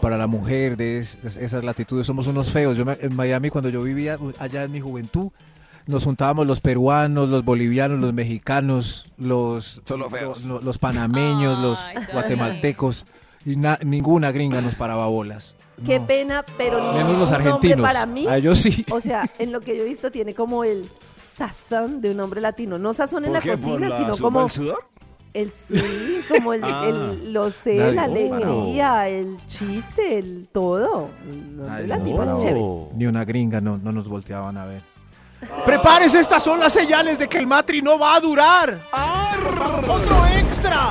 Para 0.00 0.16
la 0.16 0.26
mujer 0.26 0.78
de 0.78 0.98
es- 0.98 1.22
de 1.22 1.44
esas 1.44 1.62
latitudes 1.62 2.06
somos 2.06 2.26
unos 2.26 2.50
feos. 2.50 2.76
Yo 2.78 2.86
me- 2.86 2.96
en 3.00 3.14
Miami, 3.14 3.50
cuando 3.50 3.68
yo 3.68 3.82
vivía 3.82 4.16
allá 4.38 4.64
en 4.64 4.72
mi 4.72 4.80
juventud, 4.80 5.30
nos 5.90 6.04
juntábamos 6.04 6.46
los 6.46 6.60
peruanos, 6.60 7.28
los 7.28 7.44
bolivianos, 7.44 7.98
los 8.00 8.12
mexicanos, 8.12 9.06
los, 9.18 9.82
Solo 9.84 10.08
feos. 10.08 10.42
los, 10.44 10.62
los 10.64 10.78
panameños, 10.78 11.58
los 11.58 11.80
Ay, 11.80 11.94
David. 11.96 12.08
guatemaltecos. 12.12 13.06
Y 13.44 13.56
na- 13.56 13.78
ninguna 13.84 14.32
gringa 14.32 14.60
nos 14.60 14.74
paraba 14.74 15.06
bolas. 15.08 15.54
Qué 15.84 15.98
No. 15.98 16.06
pena, 16.06 16.44
pero 16.58 16.78
Menos 16.78 16.96
ningún 16.96 17.18
los 17.20 17.32
argentinos. 17.32 17.80
para 17.86 18.04
mí. 18.06 18.26
A 18.26 18.36
ellos 18.36 18.58
sí. 18.58 18.84
O 18.90 19.00
sea, 19.00 19.30
en 19.38 19.50
lo 19.52 19.60
que 19.60 19.76
yo 19.76 19.82
he 19.82 19.86
visto 19.86 20.10
tiene 20.10 20.34
como 20.34 20.62
el 20.64 20.88
sazón 21.36 22.00
de 22.02 22.10
un 22.10 22.20
hombre 22.20 22.40
latino. 22.42 22.78
No 22.78 22.92
sazón 22.92 23.24
en 23.24 23.30
¿Por 23.32 23.34
la 23.38 23.40
qué? 23.40 23.50
¿Por 23.56 23.70
cocina, 23.80 23.88
la 23.88 23.98
sino 23.98 24.16
como 24.18 24.40
del 24.40 24.50
sudor? 24.50 24.84
el 25.32 25.50
sí, 25.52 25.80
como 26.28 26.52
el, 26.52 26.64
Ah. 26.64 26.84
el- 26.86 27.32
lo 27.32 27.50
sé, 27.50 27.76
Nadie 27.76 27.92
la 27.94 28.02
alegría, 28.02 29.08
el 29.08 29.38
chiste, 29.46 30.18
el 30.18 30.48
todo. 30.52 31.08
No. 31.56 31.78
es 31.78 32.42
chévere. 32.42 32.64
Ni 32.94 33.06
una 33.06 33.24
gringa 33.24 33.60
no, 33.62 33.78
no 33.78 33.90
nos 33.92 34.06
volteaban 34.08 34.58
a 34.58 34.66
ver. 34.66 34.82
Prepárese, 35.64 36.20
estas 36.20 36.42
son 36.42 36.60
las 36.60 36.72
señales 36.72 37.18
de 37.18 37.28
que 37.28 37.38
el 37.38 37.46
matri 37.46 37.80
no 37.82 37.98
va 37.98 38.14
a 38.16 38.20
durar. 38.20 38.78
Otro 39.88 40.26
extra. 40.26 40.38
extra! 40.38 40.88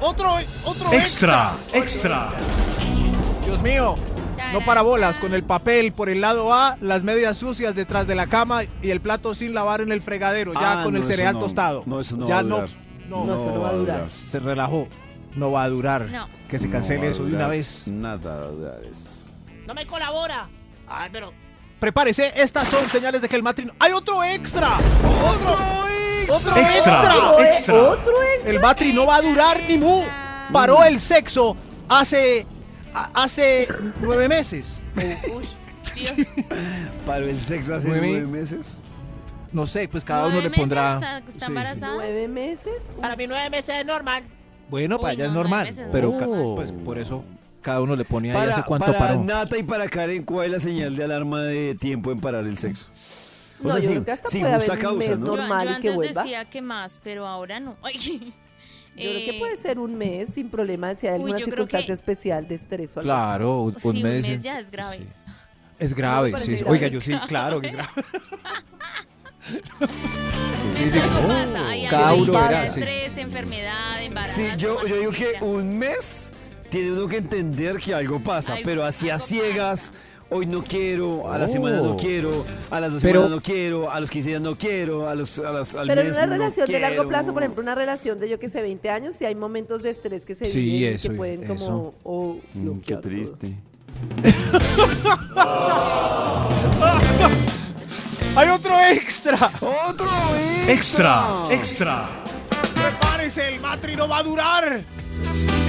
¡Otro, 0.00 0.34
otro 0.64 0.92
Extra, 0.92 1.52
extra. 1.72 2.30
Dios 3.44 3.62
mío. 3.62 3.94
No 4.52 4.60
para 4.60 4.82
bolas, 4.82 5.18
con 5.18 5.32
el 5.32 5.44
papel 5.44 5.92
por 5.92 6.08
el 6.10 6.20
lado 6.20 6.52
A, 6.52 6.76
las 6.80 7.02
medias 7.04 7.38
sucias 7.38 7.74
detrás 7.76 8.06
de 8.06 8.14
la 8.16 8.26
cama 8.26 8.64
y 8.82 8.90
el 8.90 9.00
plato 9.00 9.32
sin 9.34 9.54
lavar 9.54 9.80
en 9.80 9.92
el 9.92 10.02
fregadero, 10.02 10.52
ya 10.52 10.80
Ah, 10.80 10.84
con 10.84 10.92
no, 10.94 10.98
el 10.98 11.04
cereal 11.04 11.34
no. 11.34 11.40
tostado. 11.40 11.82
No, 11.86 12.00
eso 12.00 12.16
no 12.16 12.26
ya 12.26 12.34
va 12.34 12.40
a 12.40 12.42
no, 12.42 12.54
durar. 12.56 12.68
no, 13.08 13.24
No, 13.24 13.34
eso 13.36 13.46
no 13.46 13.60
va 13.60 13.68
a 13.68 13.72
durar. 13.72 14.06
Se 14.14 14.40
relajó. 14.40 14.88
No 15.36 15.52
va 15.52 15.62
a 15.62 15.68
durar. 15.70 16.08
No. 16.10 16.26
Que 16.50 16.58
se 16.58 16.68
cancele 16.68 17.10
eso 17.10 17.24
de 17.24 17.34
una 17.34 17.46
vez. 17.46 17.86
Nada 17.86 18.38
va 18.40 18.44
a 18.46 18.48
durar 18.50 18.84
eso. 18.84 19.22
No 19.66 19.72
me 19.72 19.86
colabora. 19.86 20.48
Ay, 20.88 21.08
pero. 21.12 21.32
Prepárese, 21.82 22.32
estas 22.36 22.68
son 22.68 22.88
señales 22.90 23.20
de 23.22 23.28
que 23.28 23.34
el 23.34 23.42
matrimonio. 23.42 23.74
¡Hay 23.80 23.90
otro 23.90 24.22
extra! 24.22 24.78
¡Otro! 24.78 25.58
¡Otro 26.32 26.56
Extra, 26.56 27.30
Otro, 27.32 27.44
extra. 27.44 27.74
otro 27.74 28.12
extra. 28.36 28.52
El 28.52 28.60
matri 28.60 28.92
no 28.92 29.04
va 29.04 29.16
a 29.16 29.22
durar 29.22 29.60
ni 29.68 29.78
mu. 29.78 30.04
Paró 30.52 30.84
el 30.84 31.00
sexo 31.00 31.56
hace. 31.88 32.46
hace 32.94 33.66
nueve 34.00 34.28
meses. 34.28 34.80
¿Para 37.04 37.24
el 37.24 37.40
sexo 37.40 37.74
hace 37.74 37.88
Nueve. 37.88 38.06
nueve 38.12 38.26
meses? 38.28 38.78
No 39.50 39.66
sé, 39.66 39.88
pues 39.88 40.04
cada 40.04 40.26
uno 40.26 40.34
¿Nueve 40.34 40.50
le 40.50 40.56
pondrá. 40.56 41.00
meses? 41.00 41.22
¿Está 41.30 41.46
Sí, 41.46 41.50
embarazada? 41.50 41.94
¿Nueve 41.94 42.28
meses? 42.28 42.90
Para 43.00 43.16
mí 43.16 43.26
nueve 43.26 43.50
meses 43.50 43.74
es 43.80 43.84
normal. 43.84 44.22
Bueno, 44.70 45.00
para 45.00 45.14
Uy, 45.14 45.16
ella 45.16 45.24
es 45.26 45.32
no, 45.32 45.42
nueve 45.42 45.72
normal. 45.72 45.88
Pero 45.90 46.10
Oh. 46.10 46.54
pues 46.54 46.70
por 46.70 46.96
eso 46.98 47.24
cada 47.62 47.80
uno 47.80 47.96
le 47.96 48.04
pone 48.04 48.30
ahí 48.30 48.36
Para, 48.36 48.50
hace 48.52 48.62
cuánto 48.64 48.86
para 48.86 48.98
paró. 48.98 49.22
Nata 49.24 49.56
y 49.56 49.62
para 49.62 49.88
Karen, 49.88 50.24
¿cuál 50.24 50.46
es 50.46 50.52
la 50.52 50.60
señal 50.60 50.94
de 50.96 51.04
alarma 51.04 51.42
de 51.42 51.74
tiempo 51.76 52.10
en 52.12 52.20
parar 52.20 52.44
el 52.44 52.58
sexo? 52.58 52.90
O 53.64 53.68
No, 53.68 53.70
sea, 53.74 53.76
yo 53.76 53.80
sin- 53.82 53.90
creo 53.92 54.04
que 54.04 54.10
hasta 54.12 54.28
sin 54.28 54.40
puede 54.42 54.54
justa 54.56 54.72
haber 54.72 54.86
un 54.86 54.90
causa, 54.92 55.10
mes 55.10 55.20
¿no? 55.20 55.26
Yo, 55.26 55.36
normal 55.36 55.60
yo 55.60 55.64
y 55.64 55.68
que 55.68 55.76
antes 55.88 55.94
vuelva. 55.94 56.22
decía 56.24 56.44
que 56.50 56.62
más, 56.62 57.00
pero 57.02 57.26
ahora 57.26 57.60
no. 57.60 57.76
Ay. 57.82 57.96
Yo 57.98 58.08
creo 58.96 59.20
que 59.24 59.36
Eh, 59.36 59.38
puede 59.38 59.56
ser 59.56 59.78
un 59.78 59.94
mes 59.96 60.34
sin 60.34 60.50
problema 60.50 60.94
si 60.94 61.06
hay 61.06 61.14
alguna 61.14 61.38
circunstancia 61.38 61.86
que- 61.86 61.92
especial 61.92 62.46
de 62.46 62.56
estrés 62.56 62.94
o 62.94 63.00
algo 63.00 63.06
Claro, 63.08 63.62
un, 63.62 63.72
Sí, 63.74 63.88
un 63.88 63.96
un 63.96 64.02
mes. 64.02 64.28
mes 64.28 64.42
ya 64.42 64.58
es 64.60 64.70
grave. 64.70 64.96
sí. 64.98 65.06
Es 65.78 65.94
grave, 65.94 66.32
sí, 66.38 66.56
sí. 66.56 66.62
grave. 66.64 66.70
Oiga, 66.78 66.86
yo 66.88 67.00
sí, 67.00 67.16
claro 67.26 67.60
que 67.60 67.68
es 67.68 67.72
grave. 67.72 67.90
Sí, 70.72 70.88
sí, 70.90 70.98
algo 70.98 71.18
oh. 71.24 71.28
pasa. 71.28 71.68
Hay 71.68 71.86
Cada 71.88 72.08
algo 72.10 72.22
uno 72.22 72.48
sí. 72.48 72.80
estrés, 72.80 73.16
enfermedad, 73.18 74.02
embarazo. 74.02 74.34
Sí, 74.34 74.46
yo, 74.56 74.86
yo 74.86 74.96
digo 74.96 75.12
que 75.12 75.34
un 75.42 75.78
mes 75.78 76.32
tiene 76.72 76.90
uno 76.92 77.06
que 77.06 77.18
entender 77.18 77.76
que 77.76 77.94
algo 77.94 78.18
pasa, 78.20 78.54
Algo- 78.54 78.64
pero 78.64 78.84
así 78.84 79.10
a 79.10 79.18
ciegas, 79.18 79.92
hoy 80.30 80.46
no 80.46 80.64
quiero, 80.64 81.30
a 81.30 81.36
la 81.36 81.46
semana 81.46 81.76
no 81.76 81.90
Oh. 81.92 81.96
quiero, 81.98 82.46
a 82.70 82.80
las 82.80 82.92
dos 82.94 83.02
Pero- 83.02 83.20
semanas 83.20 83.36
no 83.36 83.42
quiero, 83.42 83.90
a 83.90 84.00
los 84.00 84.10
15 84.10 84.30
días 84.30 84.40
no 84.40 84.56
quiero, 84.56 85.06
a 85.06 85.14
los, 85.14 85.38
a 85.38 85.52
las, 85.52 85.74
al 85.74 85.86
Pero 85.88 86.00
en 86.00 86.10
una 86.10 86.24
no 86.26 86.32
relación 86.32 86.66
de 86.66 86.80
largo 86.80 87.06
plazo, 87.06 87.34
por 87.34 87.42
ejemplo, 87.42 87.62
una 87.62 87.74
relación 87.74 88.18
de 88.18 88.30
yo 88.30 88.38
que 88.40 88.48
sé, 88.48 88.62
20 88.62 88.88
años, 88.88 89.16
si 89.16 89.26
hay 89.26 89.34
momentos 89.34 89.82
de 89.82 89.90
estrés 89.90 90.24
que 90.24 90.34
se 90.34 90.46
Sí, 90.46 90.60
viven 90.62 90.94
eso, 90.94 91.10
que 91.10 91.16
pueden 91.16 91.46
como 91.46 91.92
Mm, 92.54 92.78
qué 92.80 92.96
triste. 92.96 93.54
¡Hay 98.34 98.48
otro 98.48 98.74
extra! 98.80 99.52
¡Otro 99.90 100.08
Extra, 100.66 101.44
extra. 101.50 102.08
¡Prepárese, 102.74 103.48
el 103.54 103.60
matri 103.60 103.94
no 103.94 104.08
va 104.08 104.18
a 104.18 104.22
durar! 104.22 104.82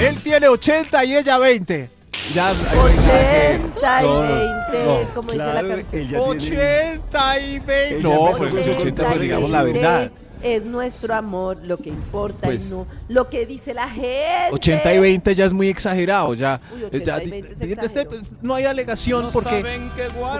Él 0.03 0.15
tiene 0.21 0.47
80 0.47 1.05
y 1.05 1.15
ella 1.15 1.37
20. 1.37 1.89
Ya, 2.33 2.49
ay, 2.49 2.55
oiga, 2.77 3.59
80 3.71 4.03
y 4.03 4.05
no, 4.05 4.23
no, 4.23 4.35
20, 4.35 4.83
no. 4.85 5.13
como 5.13 5.29
Claro, 5.29 5.51
dice 5.53 5.63
la 5.67 5.75
canción. 5.75 6.01
él 6.01 6.07
ya 6.09 6.17
tiene... 6.39 6.99
80 6.99 7.39
y 7.39 7.59
20. 7.59 7.97
Ella 7.97 8.09
No, 8.09 8.19
pues 8.25 8.37
con 8.37 8.45
los 8.45 8.51
su 8.53 8.57
80, 8.71 8.71
80, 8.81 9.05
pues 9.07 9.19
digamos 9.21 9.49
la 9.51 9.63
20 9.63 9.79
verdad. 9.81 10.11
Es 10.41 10.65
nuestro 10.65 11.15
amor 11.15 11.57
lo 11.65 11.77
que 11.77 11.87
importa 11.89 12.39
Pues- 12.47 12.67
y 12.67 12.71
no 12.71 12.85
lo 13.07 13.29
que 13.29 13.45
dice 13.45 13.73
la 13.73 13.87
gente. 13.87 14.49
80 14.51 14.93
y 14.93 14.99
20 14.99 15.35
ya 15.35 15.45
es 15.45 15.53
muy 15.53 15.69
exagerado, 15.69 16.33
ya. 16.33 16.59
Uy, 16.75 16.83
80 16.83 17.05
ya 17.05 17.21
y 17.21 17.25
di- 17.25 17.31
20 17.31 17.55
se 17.55 17.65
di- 17.65 17.75
este, 17.81 18.05
pues, 18.05 18.21
no 18.41 18.55
hay 18.55 18.65
alegación 18.65 19.29
porque, 19.31 19.63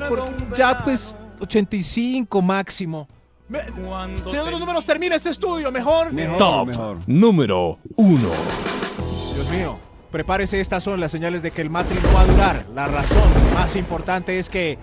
porque 0.10 0.58
ya 0.58 0.78
pues 0.84 1.16
85 1.40 2.42
máximo. 2.42 3.08
Me- 3.48 3.64
señor 4.30 4.46
de 4.46 4.52
los 4.52 4.60
números, 4.60 4.86
termina 4.86 5.16
este 5.16 5.30
estudio, 5.30 5.72
mejor. 5.72 6.12
Mejor, 6.12 6.38
Top 6.38 6.68
mejor. 6.68 6.98
número 7.08 7.78
uno. 7.96 8.30
Dios 9.34 9.50
mío, 9.50 9.78
prepárese, 10.12 10.60
estas 10.60 10.84
son 10.84 11.00
las 11.00 11.12
señales 11.12 11.42
de 11.42 11.52
que 11.52 11.62
el 11.62 11.70
matri 11.70 12.00
no 12.02 12.14
va 12.14 12.22
a 12.22 12.26
durar. 12.26 12.66
La 12.74 12.88
razón 12.88 13.30
más 13.54 13.76
importante 13.76 14.38
es 14.38 14.50
que 14.50 14.78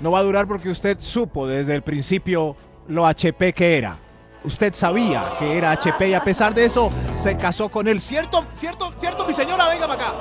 no 0.00 0.10
va 0.12 0.20
a 0.20 0.22
durar 0.22 0.46
porque 0.46 0.68
usted 0.70 0.98
supo 1.00 1.46
desde 1.46 1.74
el 1.74 1.82
principio 1.82 2.56
lo 2.88 3.06
HP 3.06 3.52
que 3.52 3.78
era. 3.78 3.96
Usted 4.44 4.74
sabía 4.74 5.34
que 5.38 5.56
era 5.56 5.70
HP 5.72 6.08
y 6.08 6.14
a 6.14 6.22
pesar 6.24 6.52
de 6.54 6.64
eso 6.64 6.90
se 7.14 7.36
casó 7.36 7.68
con 7.68 7.86
él. 7.86 8.00
¿Cierto? 8.00 8.44
¿Cierto? 8.54 8.92
¿Cierto, 8.98 9.24
mi 9.26 9.32
señora? 9.32 9.68
Venga 9.68 9.86
para 9.86 10.02
acá. 10.02 10.14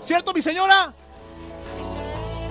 ¿Cierto, 0.00 0.32
mi 0.32 0.40
señora? 0.40 0.92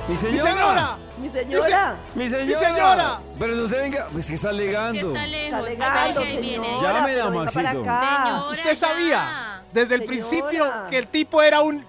¡Mi 0.08 0.14
¡Mi 0.16 0.18
señora! 0.20 0.50
señora! 0.52 0.98
Mi 1.22 1.30
señora. 1.30 1.96
¡Mi 2.16 2.30
señora! 2.30 2.60
señora! 2.60 3.20
Pero 3.40 3.56
no 3.56 3.68
se 3.70 3.80
venga, 3.80 4.08
pues 4.12 4.28
que 4.28 4.34
está 4.34 4.50
Que 4.50 4.56
alegando. 4.56 5.08
está 5.16 5.26
Está 5.26 6.08
lejos. 6.08 6.24
Ahí 6.26 6.38
viene. 6.42 6.66
señora. 6.68 6.94
Llámela, 6.94 7.30
Maxito. 7.30 7.70
Señora, 7.70 8.44
¿Usted 8.52 8.70
ya. 8.70 8.76
sabía 8.76 9.59
desde 9.74 9.96
el 9.96 10.02
Señora. 10.02 10.06
principio 10.08 10.66
que 10.90 10.98
el 10.98 11.08
tipo 11.08 11.42
era 11.42 11.62
un... 11.62 11.84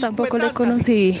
Tampoco 0.00 0.38
le 0.38 0.52
conocí 0.52 1.20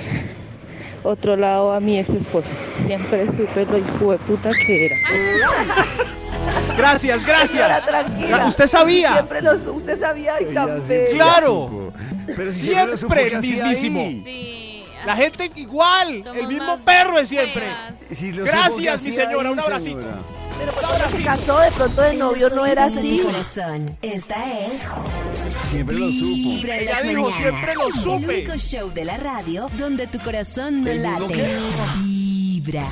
otro 1.02 1.36
lado 1.36 1.72
a 1.72 1.80
mi 1.80 1.98
ex 1.98 2.08
esposo. 2.10 2.50
Siempre 2.86 3.26
supe 3.30 3.64
lo 3.66 3.78
hijo 3.78 4.12
de 4.12 4.18
puta 4.18 4.50
que 4.66 4.86
era. 4.86 4.96
Gracias, 6.76 7.20
Señora, 7.20 7.38
gracias. 7.38 7.86
tranquila. 7.86 8.46
Usted 8.46 8.66
sabía. 8.66 9.12
Siempre 9.12 9.42
lo 9.42 9.56
su- 9.58 9.72
usted 9.72 9.96
sabía 9.98 10.40
y 10.40 10.46
bella. 10.46 10.66
Claro. 11.12 11.68
supo. 11.68 11.92
Pero 12.34 12.50
si 12.50 12.60
siempre 12.60 12.86
lo 12.86 12.96
supo, 12.96 13.14
Siempre 13.14 13.30
¿qué 13.30 13.36
el 13.36 13.42
mismísimo. 13.42 14.00
Sí. 14.24 14.84
La 15.06 15.16
gente 15.16 15.50
igual, 15.56 16.22
Somos 16.24 16.36
el 16.38 16.46
mismo 16.48 16.78
perro 16.84 17.18
es 17.18 17.28
siempre. 17.28 17.62
feas. 17.62 17.94
Si 18.10 18.32
lo 18.32 18.44
Gracias, 18.44 18.72
supo, 18.72 18.76
¿qué 18.82 18.90
mi 18.92 18.98
señora, 19.16 19.30
ahí, 19.48 19.52
un 19.52 19.60
abracito. 19.60 20.00
señora? 20.00 20.18
Pero 20.64 20.72
cuando 20.80 21.08
se 21.16 21.22
casó, 21.24 21.58
de 21.58 21.70
pronto 21.72 22.02
de 22.02 22.14
novio 22.14 22.48
no 22.50 22.66
era 22.66 22.84
así. 22.84 23.18
corazón. 23.24 23.96
Esta 24.02 24.60
es 24.66 24.80
Siempre 25.64 25.96
lo 25.96 26.12
supo. 26.12 26.66
Ella 26.66 27.02
dijo, 27.02 27.22
mañanas. 27.22 27.36
siempre 27.38 27.74
lo 27.74 27.86
El 27.86 27.92
supe. 27.92 28.10
único 28.28 28.56
show 28.56 28.90
de 28.92 29.04
la 29.04 29.16
radio 29.16 29.66
donde 29.78 30.06
tu 30.06 30.18
corazón 30.20 30.82
no 30.84 30.90
¿El 30.90 31.02
late. 31.02 31.48
Vibra. 32.04 32.84